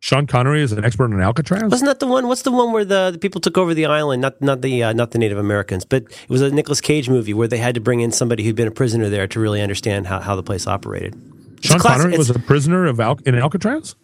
[0.00, 1.70] Sean Connery is an expert on Alcatraz.
[1.70, 2.26] Wasn't that the one?
[2.26, 4.20] What's the one where the, the people took over the island?
[4.22, 7.32] Not not the uh, not the Native Americans, but it was a Nicolas Cage movie
[7.34, 10.08] where they had to bring in somebody who'd been a prisoner there to really understand
[10.08, 11.14] how, how the place operated.
[11.58, 13.94] It's Sean Connery was a prisoner of Al- in Alcatraz.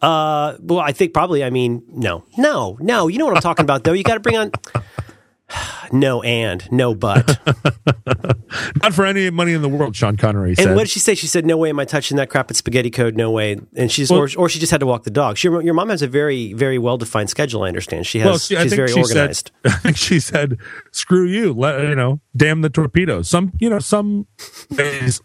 [0.00, 1.42] Uh, well, I think probably.
[1.44, 3.08] I mean, no, no, no.
[3.08, 3.92] You know what I'm talking about, though.
[3.92, 4.52] You got to bring on.
[5.90, 7.38] No and no but.
[8.82, 11.14] Not for any money in the world, Sean Connery And what did she say?
[11.14, 13.16] She said, "No way am I touching that crap at spaghetti code.
[13.16, 15.38] No way." And she's Well- or, or she just had to walk the dog.
[15.38, 17.62] She, your mom has a very very well defined schedule.
[17.62, 18.06] I understand.
[18.06, 18.26] She has.
[18.26, 19.50] well, she, she's very she organized.
[19.64, 19.72] said.
[19.72, 20.58] I think she said,
[20.92, 24.26] "Screw you, let you know, damn the torpedoes." Some, you know, some
[24.68, 25.22] days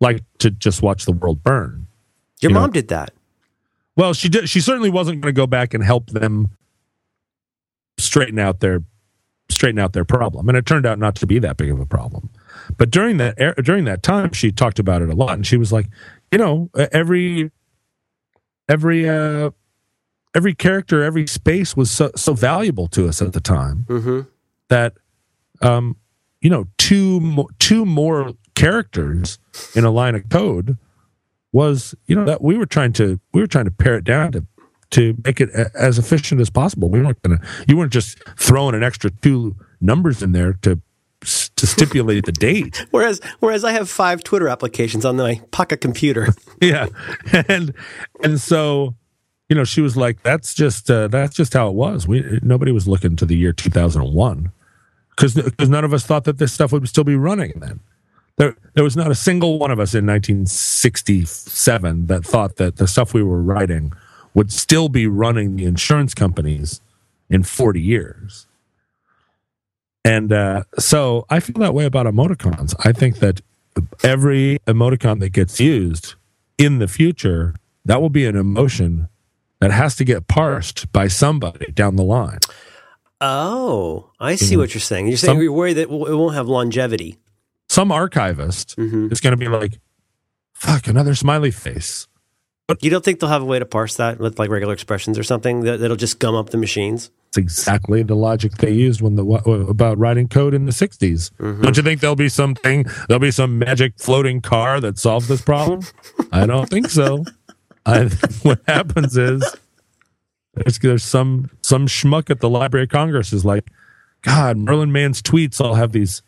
[0.00, 1.88] like to just watch the world burn.
[2.40, 3.10] your you know, mom did that.
[3.98, 4.48] Well, she did.
[4.48, 6.48] She certainly wasn't going to go back and help them
[7.98, 8.82] straighten out their
[9.50, 11.86] straighten out their problem, and it turned out not to be that big of a
[11.86, 12.30] problem.
[12.76, 15.56] But during that er- during that time, she talked about it a lot, and she
[15.56, 15.88] was like,
[16.30, 17.50] you know, every
[18.68, 19.50] every uh,
[20.34, 24.20] every character, every space was so so valuable to us at the time Mm-hmm.
[24.68, 24.94] that
[25.60, 25.96] um,
[26.40, 29.40] you know two mo- two more characters
[29.74, 30.76] in a line of code
[31.58, 34.30] was you know that we were trying to we were trying to pare it down
[34.30, 34.46] to
[34.90, 36.88] to make it a, as efficient as possible.
[36.88, 40.80] We weren't gonna you weren't just throwing an extra two numbers in there to
[41.56, 42.86] to stipulate the date.
[42.92, 46.28] Whereas whereas I have five Twitter applications on my pocket computer.
[46.62, 46.86] yeah
[47.48, 47.74] and
[48.22, 48.94] and so
[49.48, 52.70] you know she was like that's just uh, that's just how it was we nobody
[52.70, 54.52] was looking to the year 2001
[55.10, 57.80] because because none of us thought that this stuff would still be running then
[58.38, 62.86] there there was not a single one of us in 1967 that thought that the
[62.86, 63.92] stuff we were writing
[64.34, 66.80] would still be running the insurance companies
[67.28, 68.46] in 40 years
[70.04, 72.74] and uh, so I feel that way about emoticons.
[72.82, 73.42] I think that
[74.02, 76.14] every emoticon that gets used
[76.56, 79.08] in the future, that will be an emotion
[79.60, 82.38] that has to get parsed by somebody down the line.
[83.20, 85.08] Oh, I see what you're saying.
[85.08, 87.18] You're saying Some- you're worried that it won't have longevity.
[87.68, 89.12] Some archivist Mhm.
[89.12, 89.78] is going to be like,
[90.54, 92.06] fuck, another smiley face.
[92.66, 95.18] But You don't think they'll have a way to parse that with like regular expressions
[95.18, 97.10] or something that, that'll just gum up the machines?
[97.28, 101.30] It's exactly the logic they used when the about writing code in the 60s.
[101.62, 105.40] Don't you think there'll be something, there'll be some magic floating car that solves this
[105.42, 105.80] problem?
[106.32, 107.24] I don't think so.
[107.86, 108.04] I
[108.42, 109.42] what happens is
[110.54, 113.70] there's, there's some some schmuck at the Library of Congress is like,
[114.22, 116.22] God, Merlin Mann's tweets all have these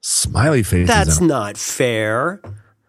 [0.00, 0.88] smiley faces.
[0.88, 2.40] That's 'em." not fair.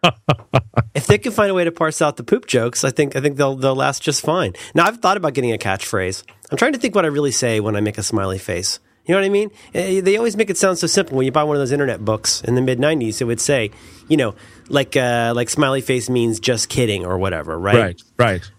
[0.96, 3.22] if they can find a way to parse out the poop jokes, I think I
[3.22, 4.54] think they'll they'll last just fine.
[4.74, 6.24] Now I've thought about getting a catchphrase.
[6.52, 8.80] I'm trying to think what I really say when I make a smiley face.
[9.06, 9.50] You know what I mean?
[9.74, 11.18] Eh, They always make it sound so simple.
[11.18, 13.72] When you buy one of those internet books in the mid '90s, it would say,
[14.08, 14.36] you know,
[14.70, 17.76] like uh, like smiley face means just kidding or whatever, right?
[17.76, 18.52] right, right.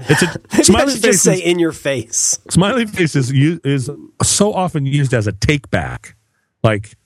[0.00, 1.00] It's a smiley face.
[1.00, 2.38] just say is- in your face.
[2.50, 3.88] smiley face is is
[4.22, 6.16] so often used as a take back,
[6.64, 6.96] like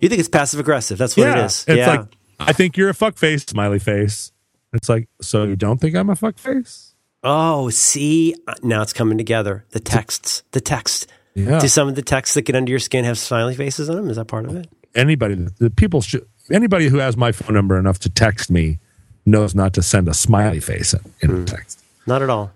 [0.00, 0.98] You think it's passive aggressive?
[0.98, 1.64] That's what yeah, it is.
[1.68, 1.90] It's yeah.
[1.90, 2.06] like
[2.40, 4.32] I think you're a fuck face, smiley face.
[4.72, 6.94] It's like so you don't think I'm a fuck face?
[7.24, 9.64] Oh, see, Uh, now it's coming together.
[9.70, 11.08] The texts, the text.
[11.34, 11.58] Yeah.
[11.58, 14.08] Do some of the texts that get under your skin have smiley faces on them?
[14.10, 14.68] Is that part of it?
[14.94, 18.78] Anybody, the people should anybody who has my phone number enough to text me
[19.26, 21.42] knows not to send a smiley face in, in Hmm.
[21.42, 21.82] a text.
[22.06, 22.52] Not at all.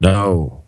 [0.00, 0.62] No,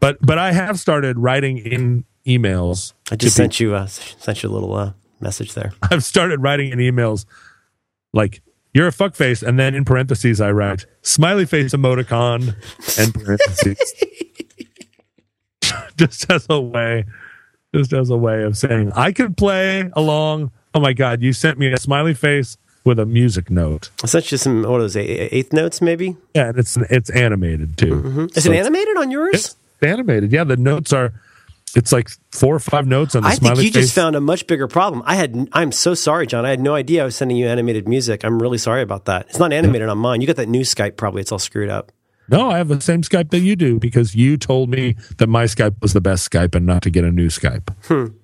[0.00, 2.92] but but I have started writing in emails.
[3.10, 5.72] I just sent you uh, sent you a little uh, message there.
[5.90, 7.24] I've started writing in emails
[8.12, 8.42] like
[8.72, 12.54] you're a fuckface, and then in parentheses I write smiley face emoticon
[12.98, 13.78] and parentheses,
[15.96, 17.04] just as a way,
[17.74, 20.50] just as a way of saying I can play along.
[20.74, 23.90] Oh my god, you sent me a smiley face with a music note.
[24.04, 26.16] Sent you some what are those a- eighth notes maybe?
[26.34, 28.02] Yeah, and it's it's animated too.
[28.02, 28.24] Mm-hmm.
[28.36, 29.34] Is So it animated on yours?
[29.34, 30.32] It's animated.
[30.32, 31.12] Yeah, the notes are.
[31.76, 33.84] It's like four or five notes on the I smiley think you face.
[33.86, 35.02] just found a much bigger problem.
[35.06, 35.48] I had.
[35.52, 36.46] I'm so sorry, John.
[36.46, 38.24] I had no idea I was sending you animated music.
[38.24, 39.26] I'm really sorry about that.
[39.28, 40.20] It's not animated on mine.
[40.20, 40.96] You got that new Skype.
[40.96, 41.90] Probably it's all screwed up.
[42.28, 45.44] No, I have the same Skype that you do because you told me that my
[45.44, 47.68] Skype was the best Skype and not to get a new Skype.
[47.86, 48.16] Hmm.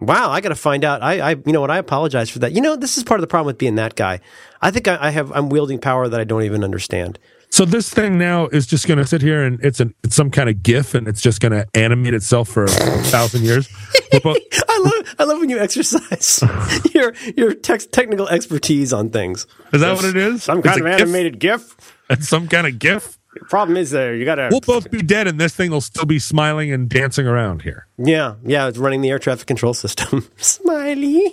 [0.00, 1.02] Wow, I got to find out.
[1.02, 1.70] I, I, you know what?
[1.72, 2.52] I apologize for that.
[2.52, 4.20] You know, this is part of the problem with being that guy.
[4.62, 5.32] I think I, I have.
[5.32, 7.18] I'm wielding power that I don't even understand.
[7.50, 10.30] So this thing now is just going to sit here and it's an it's some
[10.30, 13.68] kind of GIF and it's just going to animate itself for a thousand years.
[14.22, 14.36] Both-
[14.68, 15.14] I love.
[15.18, 16.42] I love when you exercise
[16.94, 19.46] your your tex- technical expertise on things.
[19.72, 20.42] is that what it is?
[20.44, 21.74] Some kind a of animated GIF.
[22.10, 23.18] It's some kind of GIF.
[23.48, 24.14] Problem is there.
[24.14, 24.48] You got to.
[24.50, 27.86] We'll both be dead and this thing will still be smiling and dancing around here.
[27.96, 28.68] Yeah, yeah.
[28.68, 30.28] It's running the air traffic control system.
[30.36, 31.32] Smiley.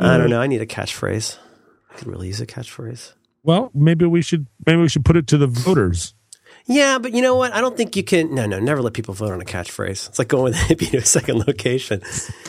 [0.00, 0.40] I don't know.
[0.40, 1.38] I need a catchphrase.
[1.98, 3.14] Could really use a catchphrase.
[3.42, 6.14] Well, maybe we should maybe we should put it to the voters.
[6.66, 7.52] Yeah, but you know what?
[7.52, 8.32] I don't think you can.
[8.36, 10.08] No, no, never let people vote on a catchphrase.
[10.08, 12.00] It's like going with a hippie to a second location.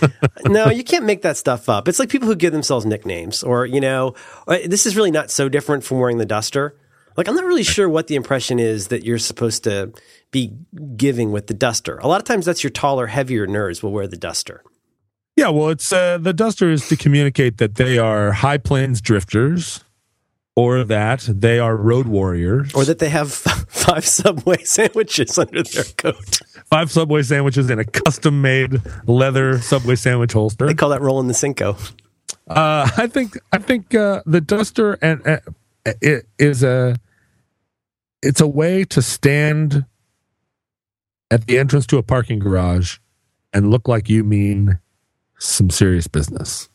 [0.45, 1.88] no, you can't make that stuff up.
[1.88, 4.13] It's like people who give themselves nicknames, or you know,
[4.47, 6.76] uh, this is really not so different from wearing the duster.
[7.17, 9.91] Like, I'm not really sure what the impression is that you're supposed to
[10.30, 10.53] be
[10.95, 11.97] giving with the duster.
[11.97, 14.63] A lot of times, that's your taller, heavier nerds will wear the duster.
[15.40, 19.86] Yeah, well, it's uh, the duster is to communicate that they are high plains drifters
[20.53, 23.32] or that they are road warriors, or that they have
[23.70, 26.41] five Subway sandwiches under their coat.
[26.66, 30.68] Five Subway sandwiches in a custom made leather Subway sandwich holster.
[30.68, 31.78] They call that rolling the Cinco.
[32.45, 35.38] Uh, I think I think uh, the duster and uh,
[35.86, 36.98] it is a
[38.22, 39.86] it's a way to stand
[41.32, 42.98] at the entrance to a parking garage
[43.53, 44.80] and look like you mean
[45.40, 46.70] some serious business.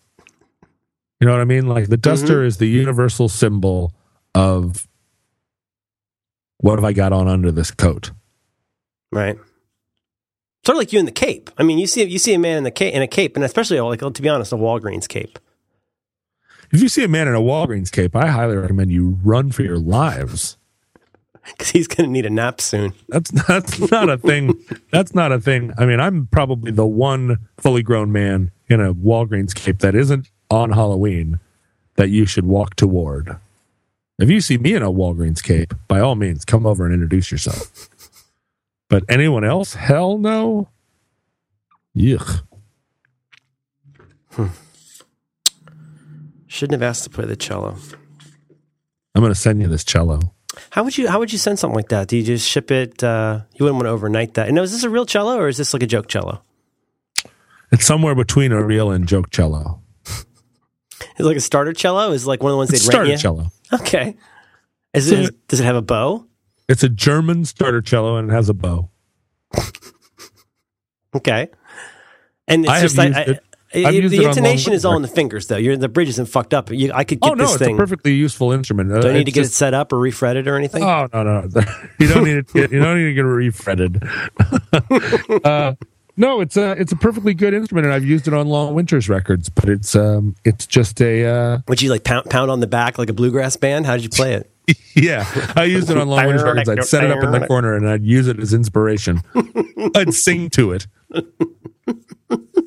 [1.21, 1.69] You know what I mean?
[1.69, 2.47] Like the duster mm-hmm.
[2.47, 3.93] is the universal symbol
[4.35, 4.89] of
[6.59, 8.11] what have I got on under this coat?
[9.13, 9.37] Right.
[10.65, 11.51] Sort of like you in the cape.
[11.59, 13.45] I mean, you see you see a man in the cape in a cape, and
[13.45, 15.39] especially like to be honest, a Walgreens cape.
[16.73, 19.63] If you see a man in a Walgreens cape, I highly recommend you run for
[19.63, 20.57] your lives.
[21.47, 22.95] Because he's going to need a nap soon.
[23.11, 24.59] That's that's not a thing.
[24.91, 25.75] That's not a thing.
[25.77, 30.31] I mean, I'm probably the one fully grown man in a Walgreens cape that isn't
[30.51, 31.41] on Halloween
[31.97, 33.37] that you should walk toward.
[34.19, 37.31] If you see me in a Walgreens cape, by all means, come over and introduce
[37.31, 37.89] yourself.
[38.89, 39.75] But anyone else?
[39.75, 40.69] Hell no.
[41.97, 42.43] Yuck.
[44.31, 44.49] Hmm.
[46.47, 47.77] Shouldn't have asked to play the cello.
[49.15, 50.35] I'm going to send you this cello.
[50.71, 52.09] How would you How would you send something like that?
[52.09, 53.03] Do you just ship it?
[53.03, 54.47] Uh, you wouldn't want to overnight that.
[54.47, 56.43] And now, is this a real cello or is this like a joke cello?
[57.75, 59.83] It's somewhere between a real and joke cello.
[60.07, 62.13] Is like a starter cello?
[62.13, 63.19] Is like one of the ones they starter rent you?
[63.19, 63.51] cello.
[63.73, 64.17] Okay.
[64.93, 65.49] Is it?
[65.49, 66.25] Does it have a bow?
[66.69, 68.91] It's a German starter cello and it has a bow.
[71.17, 71.49] okay.
[72.47, 73.41] And it's I just like I,
[73.75, 75.57] I, the intonation is all in the fingers, though.
[75.57, 76.71] You're, the bridge isn't fucked up.
[76.71, 77.75] You, I could get oh, no, this it's thing.
[77.75, 78.91] a perfectly useful instrument.
[79.03, 80.85] Do I need to get just, it set up or refretted or anything?
[80.85, 81.63] Oh no, no, no.
[81.99, 82.55] you don't need it.
[82.55, 84.01] You don't need to get refretted.
[85.45, 85.75] uh,
[86.17, 89.09] no, it's a it's a perfectly good instrument, and I've used it on Long Winters
[89.09, 89.49] records.
[89.49, 91.27] But it's um it's just a.
[91.27, 93.87] Uh, Would you like pound pound on the back like a bluegrass band?
[93.87, 94.51] How did you play it?
[94.95, 95.27] yeah,
[95.57, 96.69] I used it on Long Winters records.
[96.69, 99.21] I'd set it up in the corner and I'd use it as inspiration.
[99.95, 100.87] I'd sing to it.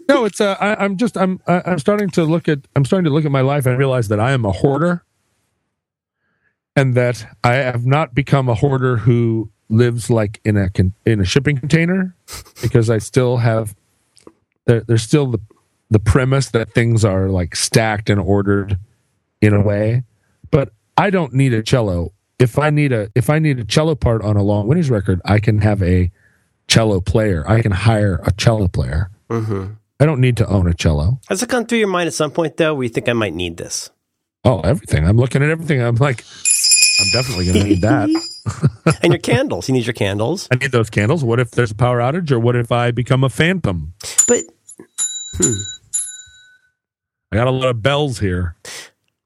[0.07, 3.10] No, it's uh, I, I'm just I'm I'm starting to look at I'm starting to
[3.10, 5.03] look at my life and realize that I am a hoarder,
[6.76, 10.69] and that I have not become a hoarder who lives like in a
[11.06, 12.15] in a shipping container
[12.61, 13.76] because I still have
[14.65, 15.39] there, there's still the
[15.89, 18.77] the premise that things are like stacked and ordered
[19.41, 20.03] in a way.
[20.52, 22.14] But I don't need a cello.
[22.39, 25.22] If I need a if I need a cello part on a long winters record
[25.26, 26.11] I can have a
[26.68, 27.44] cello player.
[27.48, 29.10] I can hire a cello player.
[29.30, 29.73] Mm-hmm.
[29.99, 31.19] I don't need to own a cello.
[31.27, 33.34] Has it gone through your mind at some point though where you think I might
[33.34, 33.89] need this?
[34.44, 35.07] Oh everything.
[35.07, 35.81] I'm looking at everything.
[35.81, 36.23] I'm like
[36.99, 38.10] I'm definitely going to need that.
[39.02, 39.68] and your candles.
[39.68, 40.48] You need your candles.
[40.52, 41.24] I need those candles.
[41.24, 43.94] What if there's a power outage or what if I become a phantom?
[44.28, 44.44] But,
[45.36, 45.53] hmm.
[47.32, 48.56] I got a lot of bells here.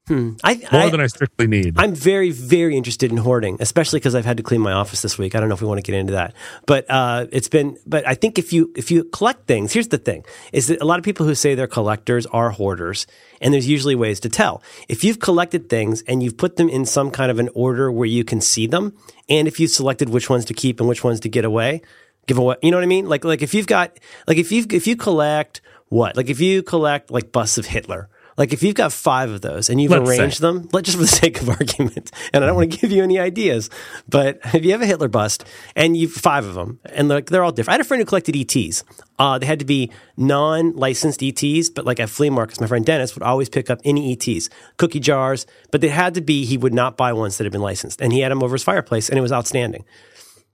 [0.08, 0.32] Hmm.
[0.42, 1.74] I, More I, than I strictly need.
[1.78, 5.16] I'm very, very interested in hoarding, especially because I've had to clean my office this
[5.16, 5.36] week.
[5.36, 6.34] I don't know if we want to get into that,
[6.66, 7.78] but uh, it's been.
[7.86, 10.84] But I think if you if you collect things, here's the thing: is that a
[10.84, 13.06] lot of people who say they're collectors are hoarders,
[13.40, 14.60] and there's usually ways to tell.
[14.88, 18.08] If you've collected things and you've put them in some kind of an order where
[18.08, 18.96] you can see them,
[19.28, 21.80] and if you've selected which ones to keep and which ones to get away,
[22.26, 22.56] give away.
[22.60, 23.08] You know what I mean?
[23.08, 25.60] Like like if you've got like if you if you collect
[25.90, 28.08] what like if you collect like busts of Hitler
[28.42, 30.42] like if you've got five of those and you've Let's arranged say.
[30.42, 33.00] them, let just for the sake of argument, and I don't want to give you
[33.04, 33.70] any ideas,
[34.08, 35.44] but if you have a Hitler bust
[35.76, 37.68] and you've five of them, and like they're all different.
[37.68, 38.82] I had a friend who collected ETs.
[39.16, 43.14] Uh, they had to be non-licensed ETs, but like at flea markets, my friend Dennis
[43.14, 46.44] would always pick up any ETs, cookie jars, but they had to be.
[46.44, 48.64] He would not buy ones that had been licensed, and he had them over his
[48.64, 49.84] fireplace, and it was outstanding.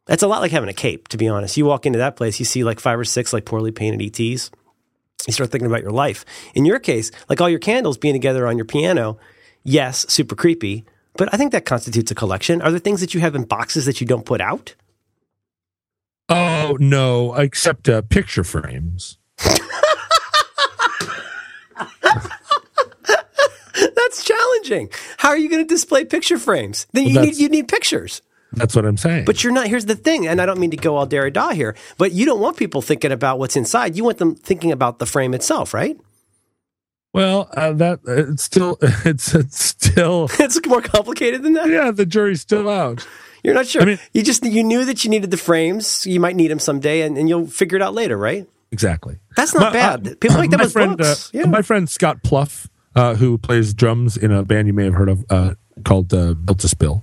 [0.05, 1.57] That's a lot like having a cape, to be honest.
[1.57, 4.51] You walk into that place, you see like five or six like poorly painted ETs
[5.27, 6.25] you start thinking about your life.
[6.55, 9.19] In your case, like all your candles being together on your piano,
[9.65, 10.85] yes, super creepy,
[11.15, 12.63] but I think that constitutes a collection.
[12.63, 14.75] Are there things that you have in boxes that you don't put out?
[16.29, 19.19] Oh, no, except uh, picture frames.
[19.39, 19.61] That's
[24.25, 24.91] challenging.
[25.17, 26.87] How are you going to display picture frames?
[26.93, 28.23] Then well, need you need pictures.
[28.53, 29.25] That's what I'm saying.
[29.27, 29.67] But you're not.
[29.67, 32.41] Here's the thing, and I don't mean to go all Derrida here, but you don't
[32.41, 33.97] want people thinking about what's inside.
[33.97, 35.99] You want them thinking about the frame itself, right?
[37.13, 41.69] Well, uh, that it's still it's it's still it's more complicated than that.
[41.69, 41.91] yeah.
[41.91, 43.07] The jury's still out.
[43.45, 43.83] You're not sure.
[43.83, 46.07] I mean- you just you knew that you needed the frames.
[46.07, 48.47] You might need them someday, and, and you'll figure it out later, right?
[48.71, 49.19] Exactly.
[49.37, 50.09] That's not My- bad.
[50.09, 51.29] uh, People like that my with friend, books.
[51.35, 51.45] Uh, yeah.
[51.47, 55.09] My friend Scott Plouf, uh, who plays drums in a band you may have heard
[55.09, 55.55] of uh,
[55.85, 57.03] called uh, Built to Spill.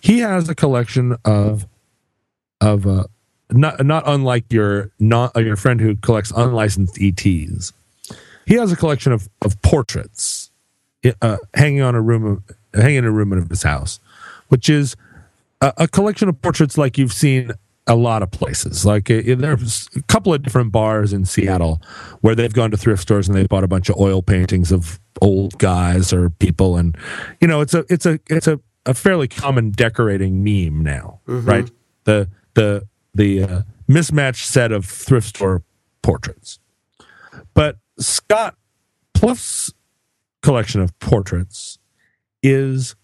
[0.00, 1.66] He has a collection of
[2.60, 3.04] of uh,
[3.50, 7.72] not not unlike your not uh, your friend who collects unlicensed ETs.
[8.46, 10.50] He has a collection of of portraits
[11.22, 14.00] uh, hanging on a room of, hanging in a room of his house,
[14.48, 14.96] which is
[15.60, 17.52] a, a collection of portraits like you've seen
[17.86, 18.84] a lot of places.
[18.84, 21.80] Like uh, there's a couple of different bars in Seattle
[22.20, 25.00] where they've gone to thrift stores and they bought a bunch of oil paintings of
[25.22, 26.96] old guys or people, and
[27.40, 31.70] you know it's a it's a it's a, a fairly common decorating meme now, right?
[32.04, 35.62] The the the uh, mismatched set of thrift store
[36.02, 36.58] portraits,
[37.54, 38.56] but Scott
[39.14, 39.72] Plouf's
[40.42, 41.78] collection of portraits
[42.42, 42.94] is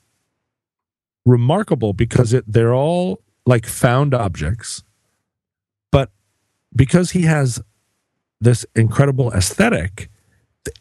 [1.24, 4.82] remarkable because it they're all like found objects
[5.90, 6.10] but
[6.74, 7.62] because he has
[8.40, 10.10] this incredible aesthetic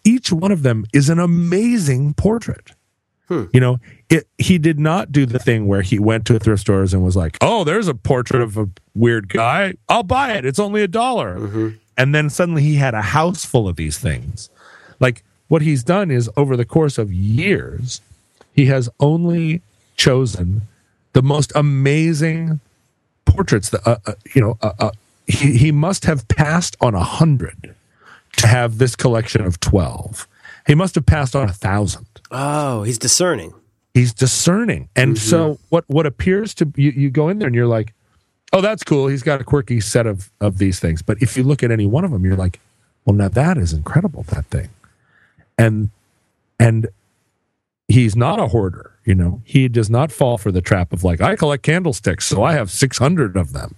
[0.04, 2.72] each one of them is an amazing portrait
[3.30, 3.80] you know
[4.10, 7.16] it he did not do the thing where he went to thrift stores and was
[7.16, 9.74] like oh there's a portrait of a weird guy.
[9.90, 10.46] I'll buy it.
[10.46, 11.38] It's only a dollar.
[11.98, 14.50] And then suddenly he had a house full of these things.
[15.00, 18.02] Like what he's done is over the course of years
[18.54, 19.62] he has only
[19.98, 20.64] chosen
[21.14, 22.60] the most amazing
[23.26, 24.92] portraits that uh, uh, you know uh, uh,
[25.28, 27.76] he, he must have passed on a hundred
[28.38, 30.28] to have this collection of 12
[30.66, 33.54] he must have passed on a thousand oh, he's discerning.
[33.94, 34.90] he's discerning.
[34.96, 35.30] And mm-hmm.
[35.30, 37.94] so what what appears to you, you go in there and you're like
[38.52, 39.08] oh that's cool.
[39.08, 41.02] He's got a quirky set of of these things.
[41.02, 42.60] But if you look at any one of them you're like
[43.06, 44.70] well now that is incredible that thing.
[45.58, 45.92] And
[46.60, 46.88] and
[47.88, 49.42] he's not a hoarder you know?
[49.44, 52.72] He does not fall for the trap of like i collect candlesticks so i have
[52.72, 53.76] 600 of them.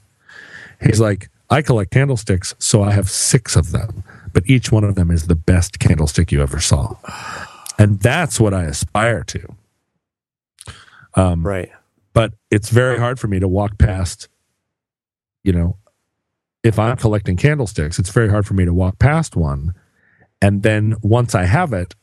[0.81, 4.03] He's like i collect candlesticks so i have six of them.
[4.33, 6.95] But each one of them is the best candlestick you ever saw
[7.77, 9.47] and that's what i aspire to.
[11.15, 11.69] Um, Right.
[12.13, 14.27] but it's very hard for me to walk past
[15.43, 15.77] you know
[16.63, 19.73] if i'm collecting candlesticks it's very hard for me to walk past one.
[20.41, 21.95] And then once i have it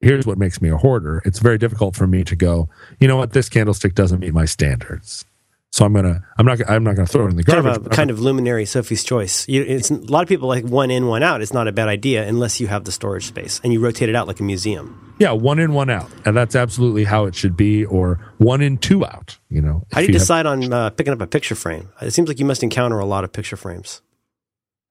[0.00, 1.22] here's what makes me a hoarder.
[1.24, 2.68] It's very difficult for me to go
[3.00, 3.32] you know what?
[3.32, 5.24] This candlestick doesn't meet my standards
[5.72, 7.64] so i'm gonna i'm not i'm not gonna throw it in the garbage.
[7.64, 9.46] Kind of a but I'm kind of luminary Sophie's choice.
[9.48, 11.42] You, it's a lot of people like one in, one out.
[11.42, 14.14] It's not a bad idea unless you have the storage space and you rotate it
[14.14, 15.14] out like a museum.
[15.18, 18.78] yeah one in one out and that's absolutely how it should be or one in
[18.78, 21.54] two out you know How do you have- decide on uh, picking up a picture
[21.54, 21.90] frame?
[22.00, 24.00] It seems like you must encounter a lot of picture frames.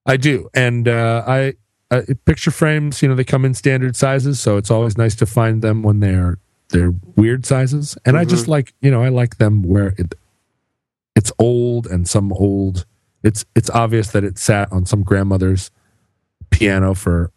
[0.05, 1.53] I do, and uh, I
[1.89, 3.01] uh, picture frames.
[3.01, 5.99] You know, they come in standard sizes, so it's always nice to find them when
[5.99, 6.37] they're
[6.69, 7.97] they're weird sizes.
[8.05, 10.13] And I just like you know I like them where it
[11.15, 12.85] it's old and some old.
[13.23, 15.71] It's it's obvious that it sat on some grandmother's
[16.49, 17.31] piano for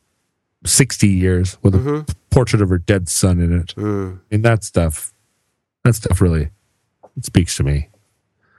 [0.64, 3.74] sixty years with a portrait of her dead son in it.
[3.76, 4.20] Mm.
[4.30, 5.12] And that stuff,
[5.84, 6.50] that stuff really
[7.18, 7.88] it speaks to me.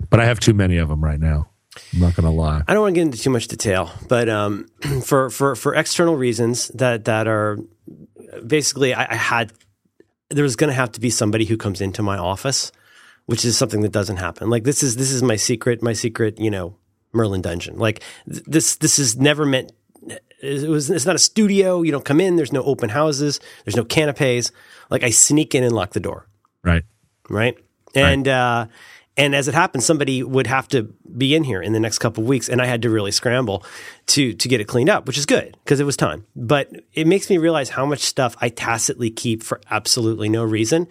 [0.10, 1.50] But I have too many of them right now.
[1.94, 2.62] I'm not going to lie.
[2.68, 4.68] I don't want to get into too much detail, but um,
[5.04, 7.58] for, for, for external reasons that, that are
[8.46, 9.54] basically, I, I had,
[10.30, 12.72] there was going to have to be somebody who comes into my office,
[13.30, 14.50] which is something that doesn't happen.
[14.50, 16.76] Like this is, this is my secret, my secret, you know,
[17.14, 17.78] Merlin dungeon.
[17.78, 19.72] Like th- this, this is never meant,
[20.42, 21.82] it was, it's not a studio.
[21.84, 22.38] You don't come in.
[22.38, 23.40] There's no open houses.
[23.66, 24.52] There's no canapes.
[24.90, 26.28] Like I sneak in and lock the door
[26.64, 26.84] Right.
[27.30, 27.56] right?
[27.96, 28.66] And uh,
[29.18, 32.24] and as it happened, somebody would have to be in here in the next couple
[32.24, 33.66] of weeks, and I had to really scramble
[34.08, 36.26] to to get it cleaned up, which is good because it was time.
[36.36, 40.88] But it makes me realize how much stuff I tacitly keep for absolutely no reason.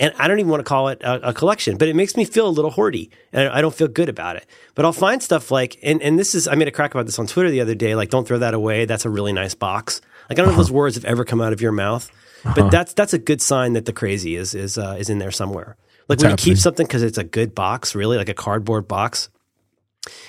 [0.00, 2.24] And I don't even want to call it a, a collection, but it makes me
[2.24, 4.46] feel a little hoardy, and I don't feel good about it.
[4.76, 7.18] But I'll find stuff like, and, and this is, I made a crack about this
[7.18, 7.96] on Twitter the other day.
[7.96, 8.84] Like, don't throw that away.
[8.84, 10.00] That's a really nice box.
[10.30, 12.08] Like, I don't know if those words have ever come out of your mouth,
[12.54, 15.32] but that's that's a good sign that the crazy is is uh, is in there
[15.32, 15.76] somewhere.
[16.08, 19.28] Like when you keep something because it's a good box, really like a cardboard box.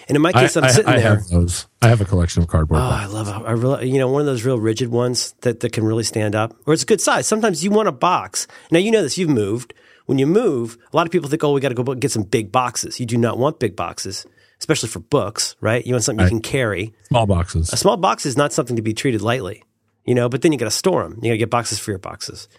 [0.09, 1.15] And in my case, I, am I- sitting I there.
[1.15, 1.67] have those.
[1.81, 2.81] I have a collection of cardboard.
[2.81, 3.13] Oh, I boxes.
[3.13, 6.03] love I really, you know, one of those real rigid ones that, that can really
[6.03, 7.27] stand up, or it's a good size.
[7.27, 8.45] Sometimes you want a box.
[8.71, 9.73] Now, you know this, you've moved.
[10.05, 12.23] When you move, a lot of people think, oh, we got to go get some
[12.23, 12.99] big boxes.
[12.99, 14.25] You do not want big boxes,
[14.59, 15.85] especially for books, right?
[15.85, 16.93] You want something you can carry.
[17.03, 17.71] Small boxes.
[17.71, 19.63] A small box is not something to be treated lightly,
[20.05, 21.13] you know, but then you got to store them.
[21.21, 22.49] You got to get boxes for your boxes.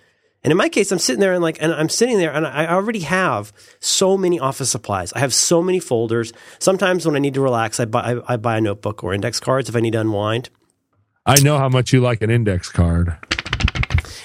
[0.42, 2.66] And in my case, I'm sitting there and like, and I'm sitting there and I
[2.66, 5.12] already have so many office supplies.
[5.12, 6.32] I have so many folders.
[6.58, 9.38] Sometimes when I need to relax, I buy, I, I buy a notebook or index
[9.38, 10.48] cards if I need to unwind.
[11.26, 13.16] I know how much you like an index card.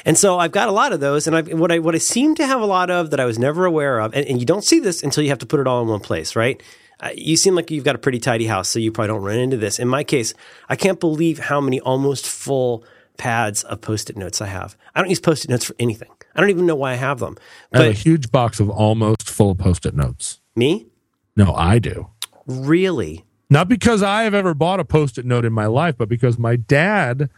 [0.05, 2.35] And so I've got a lot of those, and I've, what I what I seem
[2.35, 4.63] to have a lot of that I was never aware of, and, and you don't
[4.63, 6.61] see this until you have to put it all in one place, right?
[6.99, 9.39] Uh, you seem like you've got a pretty tidy house, so you probably don't run
[9.39, 9.79] into this.
[9.79, 10.33] In my case,
[10.69, 12.85] I can't believe how many almost full
[13.17, 14.77] pads of post-it notes I have.
[14.93, 16.09] I don't use post-it notes for anything.
[16.35, 17.37] I don't even know why I have them.
[17.73, 20.41] I have a huge box of almost full post-it notes.
[20.55, 20.87] Me?
[21.35, 22.09] No, I do.
[22.45, 23.25] Really?
[23.49, 26.55] Not because I have ever bought a post-it note in my life, but because my
[26.55, 27.29] dad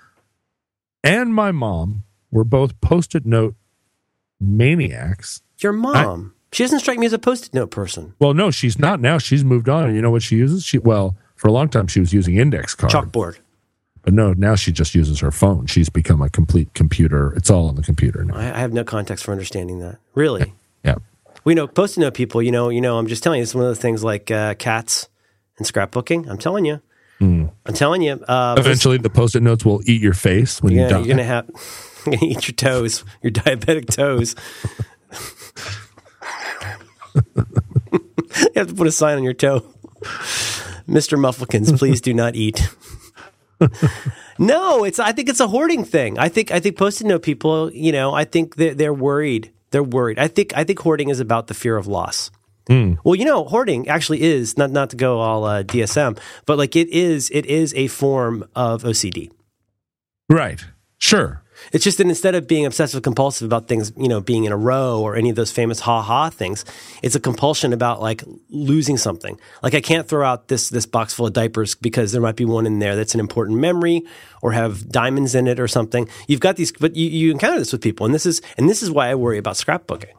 [1.03, 3.55] and my mom were both post-it note
[4.39, 5.41] maniacs.
[5.59, 6.33] Your mom?
[6.35, 8.13] I, she doesn't strike me as a post-it note person.
[8.19, 9.17] Well, no, she's not now.
[9.17, 9.93] She's moved on.
[9.93, 10.65] You know what she uses?
[10.65, 12.93] She well, for a long time she was using index cards.
[12.93, 13.37] Chalkboard.
[14.07, 15.65] But no, now she just uses her phone.
[15.65, 17.33] She's become a complete computer.
[17.33, 18.37] It's all on the computer now.
[18.37, 19.97] I, I have no context for understanding that.
[20.15, 20.53] Really?
[20.85, 20.95] Yeah.
[21.43, 22.41] We know post-it note people.
[22.41, 22.97] You know, you know.
[22.97, 25.09] I'm just telling you, it's one of the things like uh, cats
[25.57, 26.29] and scrapbooking.
[26.29, 26.79] I'm telling you.
[27.19, 27.51] Mm.
[27.65, 28.13] I'm telling you.
[28.13, 30.99] Uh, Eventually, the post-it notes will eat your face when yeah, you die.
[30.99, 31.49] You're gonna have
[32.05, 34.35] you're gonna eat your toes, your diabetic toes.
[37.25, 39.65] you have to put a sign on your toe.
[40.87, 41.19] Mr.
[41.19, 42.69] Mufflekins, please do not eat.
[44.39, 44.99] No, it's.
[44.99, 46.17] I think it's a hoarding thing.
[46.17, 46.51] I think.
[46.51, 47.71] I think post-it note people.
[47.71, 49.51] You know, I think they're, they're worried.
[49.71, 50.19] They're worried.
[50.19, 50.55] I think.
[50.55, 52.31] I think hoarding is about the fear of loss.
[52.69, 52.97] Mm.
[53.03, 56.75] Well, you know, hoarding actually is not not to go all uh, DSM, but like
[56.75, 57.29] it is.
[57.31, 59.31] It is a form of OCD.
[60.29, 60.63] Right.
[60.99, 61.43] Sure.
[61.71, 64.57] It's just that instead of being obsessive compulsive about things, you know, being in a
[64.57, 66.65] row or any of those famous ha ha things,
[67.01, 69.39] it's a compulsion about like losing something.
[69.61, 72.45] Like I can't throw out this this box full of diapers because there might be
[72.45, 74.03] one in there that's an important memory
[74.41, 76.07] or have diamonds in it or something.
[76.27, 78.83] You've got these, but you, you encounter this with people, and this is and this
[78.83, 80.13] is why I worry about scrapbooking.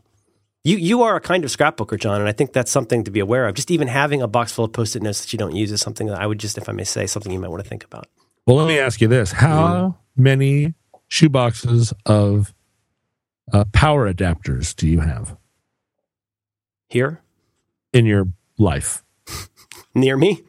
[0.64, 3.20] You you are a kind of scrapbooker, John, and I think that's something to be
[3.20, 3.55] aware of.
[3.55, 6.09] Just even having a box full of post-it notes that you don't use is something
[6.09, 8.06] that I would just, if I may say, something you might want to think about.
[8.46, 9.98] Well, let me ask you this: How mm-hmm.
[10.18, 10.74] Many
[11.10, 12.54] shoeboxes of
[13.52, 15.36] uh, power adapters do you have
[16.88, 17.22] here
[17.92, 18.28] in your
[18.58, 19.04] life?
[19.94, 20.42] Near me?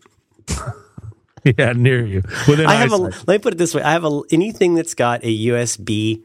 [1.57, 2.23] yeah, near you.
[2.47, 4.95] Within I have a, let me put it this way: I have a, anything that's
[4.95, 6.23] got a USB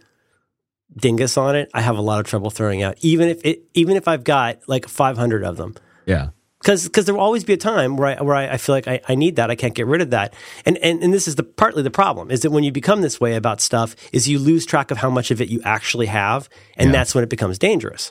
[0.97, 1.71] dingus on it.
[1.75, 4.67] I have a lot of trouble throwing out, even if it, even if I've got
[4.67, 5.77] like 500 of them.
[6.07, 6.31] Yeah
[6.65, 8.89] because because there will always be a time where I, where I, I feel like
[8.89, 10.33] I, I, need that I can't get rid of that
[10.65, 13.21] and, and and this is the partly the problem is that when you become this
[13.21, 16.49] way about stuff is you lose track of how much of it you actually have
[16.77, 16.93] and yeah.
[16.93, 18.11] that's when it becomes dangerous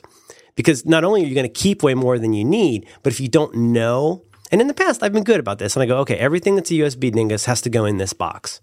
[0.54, 3.20] because not only are you going to keep way more than you need but if
[3.20, 4.22] you don't know
[4.52, 6.70] and in the past I've been good about this and I go okay everything that's
[6.70, 8.60] a USB dingus has to go in this box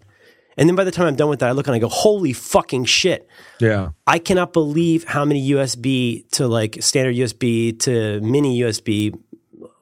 [0.56, 2.34] and then by the time I'm done with that, I look and I go, holy
[2.34, 3.26] fucking shit.
[3.58, 3.92] Yeah.
[4.06, 9.18] I cannot believe how many USB to like standard USB to mini USB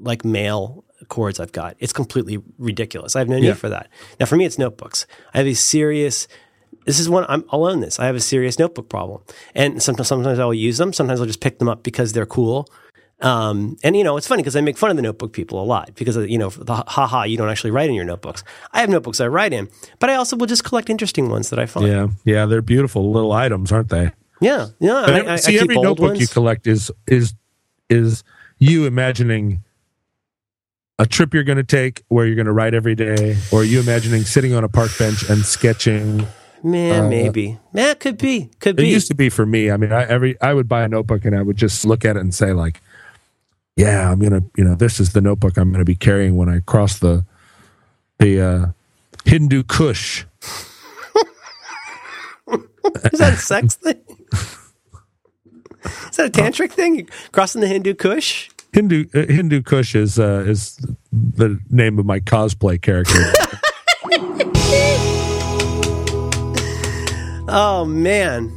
[0.01, 1.77] like mail cords I've got.
[1.79, 3.17] It's completely ridiculous.
[3.17, 3.55] I have no need yeah.
[3.55, 3.89] for that.
[4.19, 5.07] Now, for me, it's notebooks.
[5.35, 6.29] I have a serious.
[6.87, 8.01] This is one I'm, I'll own this.
[8.01, 9.23] I have a serious notebook problem,
[9.55, 10.93] and sometimes sometimes I'll use them.
[10.93, 12.67] Sometimes I'll just pick them up because they're cool.
[13.21, 15.65] Um, and you know, it's funny because I make fun of the notebook people a
[15.65, 18.43] lot because you know, the ha ha, you don't actually write in your notebooks.
[18.73, 19.69] I have notebooks I write in,
[19.99, 21.87] but I also will just collect interesting ones that I find.
[21.87, 24.13] Yeah, yeah, they're beautiful little items, aren't they?
[24.41, 25.05] Yeah, yeah.
[25.07, 26.21] I, I, see, I every notebook ones.
[26.21, 27.35] you collect is is
[27.91, 28.25] is
[28.59, 29.65] you imagining
[31.01, 33.65] a trip you're going to take where you're going to write every day, or are
[33.65, 36.27] you imagining sitting on a park bench and sketching?
[36.63, 37.59] Man, uh, maybe.
[37.73, 38.51] Man, could be.
[38.61, 38.91] Could it be.
[38.91, 39.71] It used to be for me.
[39.71, 42.17] I mean, I every I would buy a notebook and I would just look at
[42.17, 42.83] it and say like,
[43.77, 46.51] "Yeah, I'm gonna, you know, this is the notebook I'm going to be carrying when
[46.51, 47.25] I cross the
[48.19, 48.67] the uh,
[49.25, 50.27] Hindu Kush."
[52.47, 54.03] is that a sex thing?
[56.11, 57.09] Is that a tantric thing?
[57.33, 58.51] Crossing the Hindu Kush?
[58.73, 60.77] Hindu uh, Hindu Kush is uh, is
[61.13, 63.13] the name of my cosplay character.
[67.49, 68.51] oh man,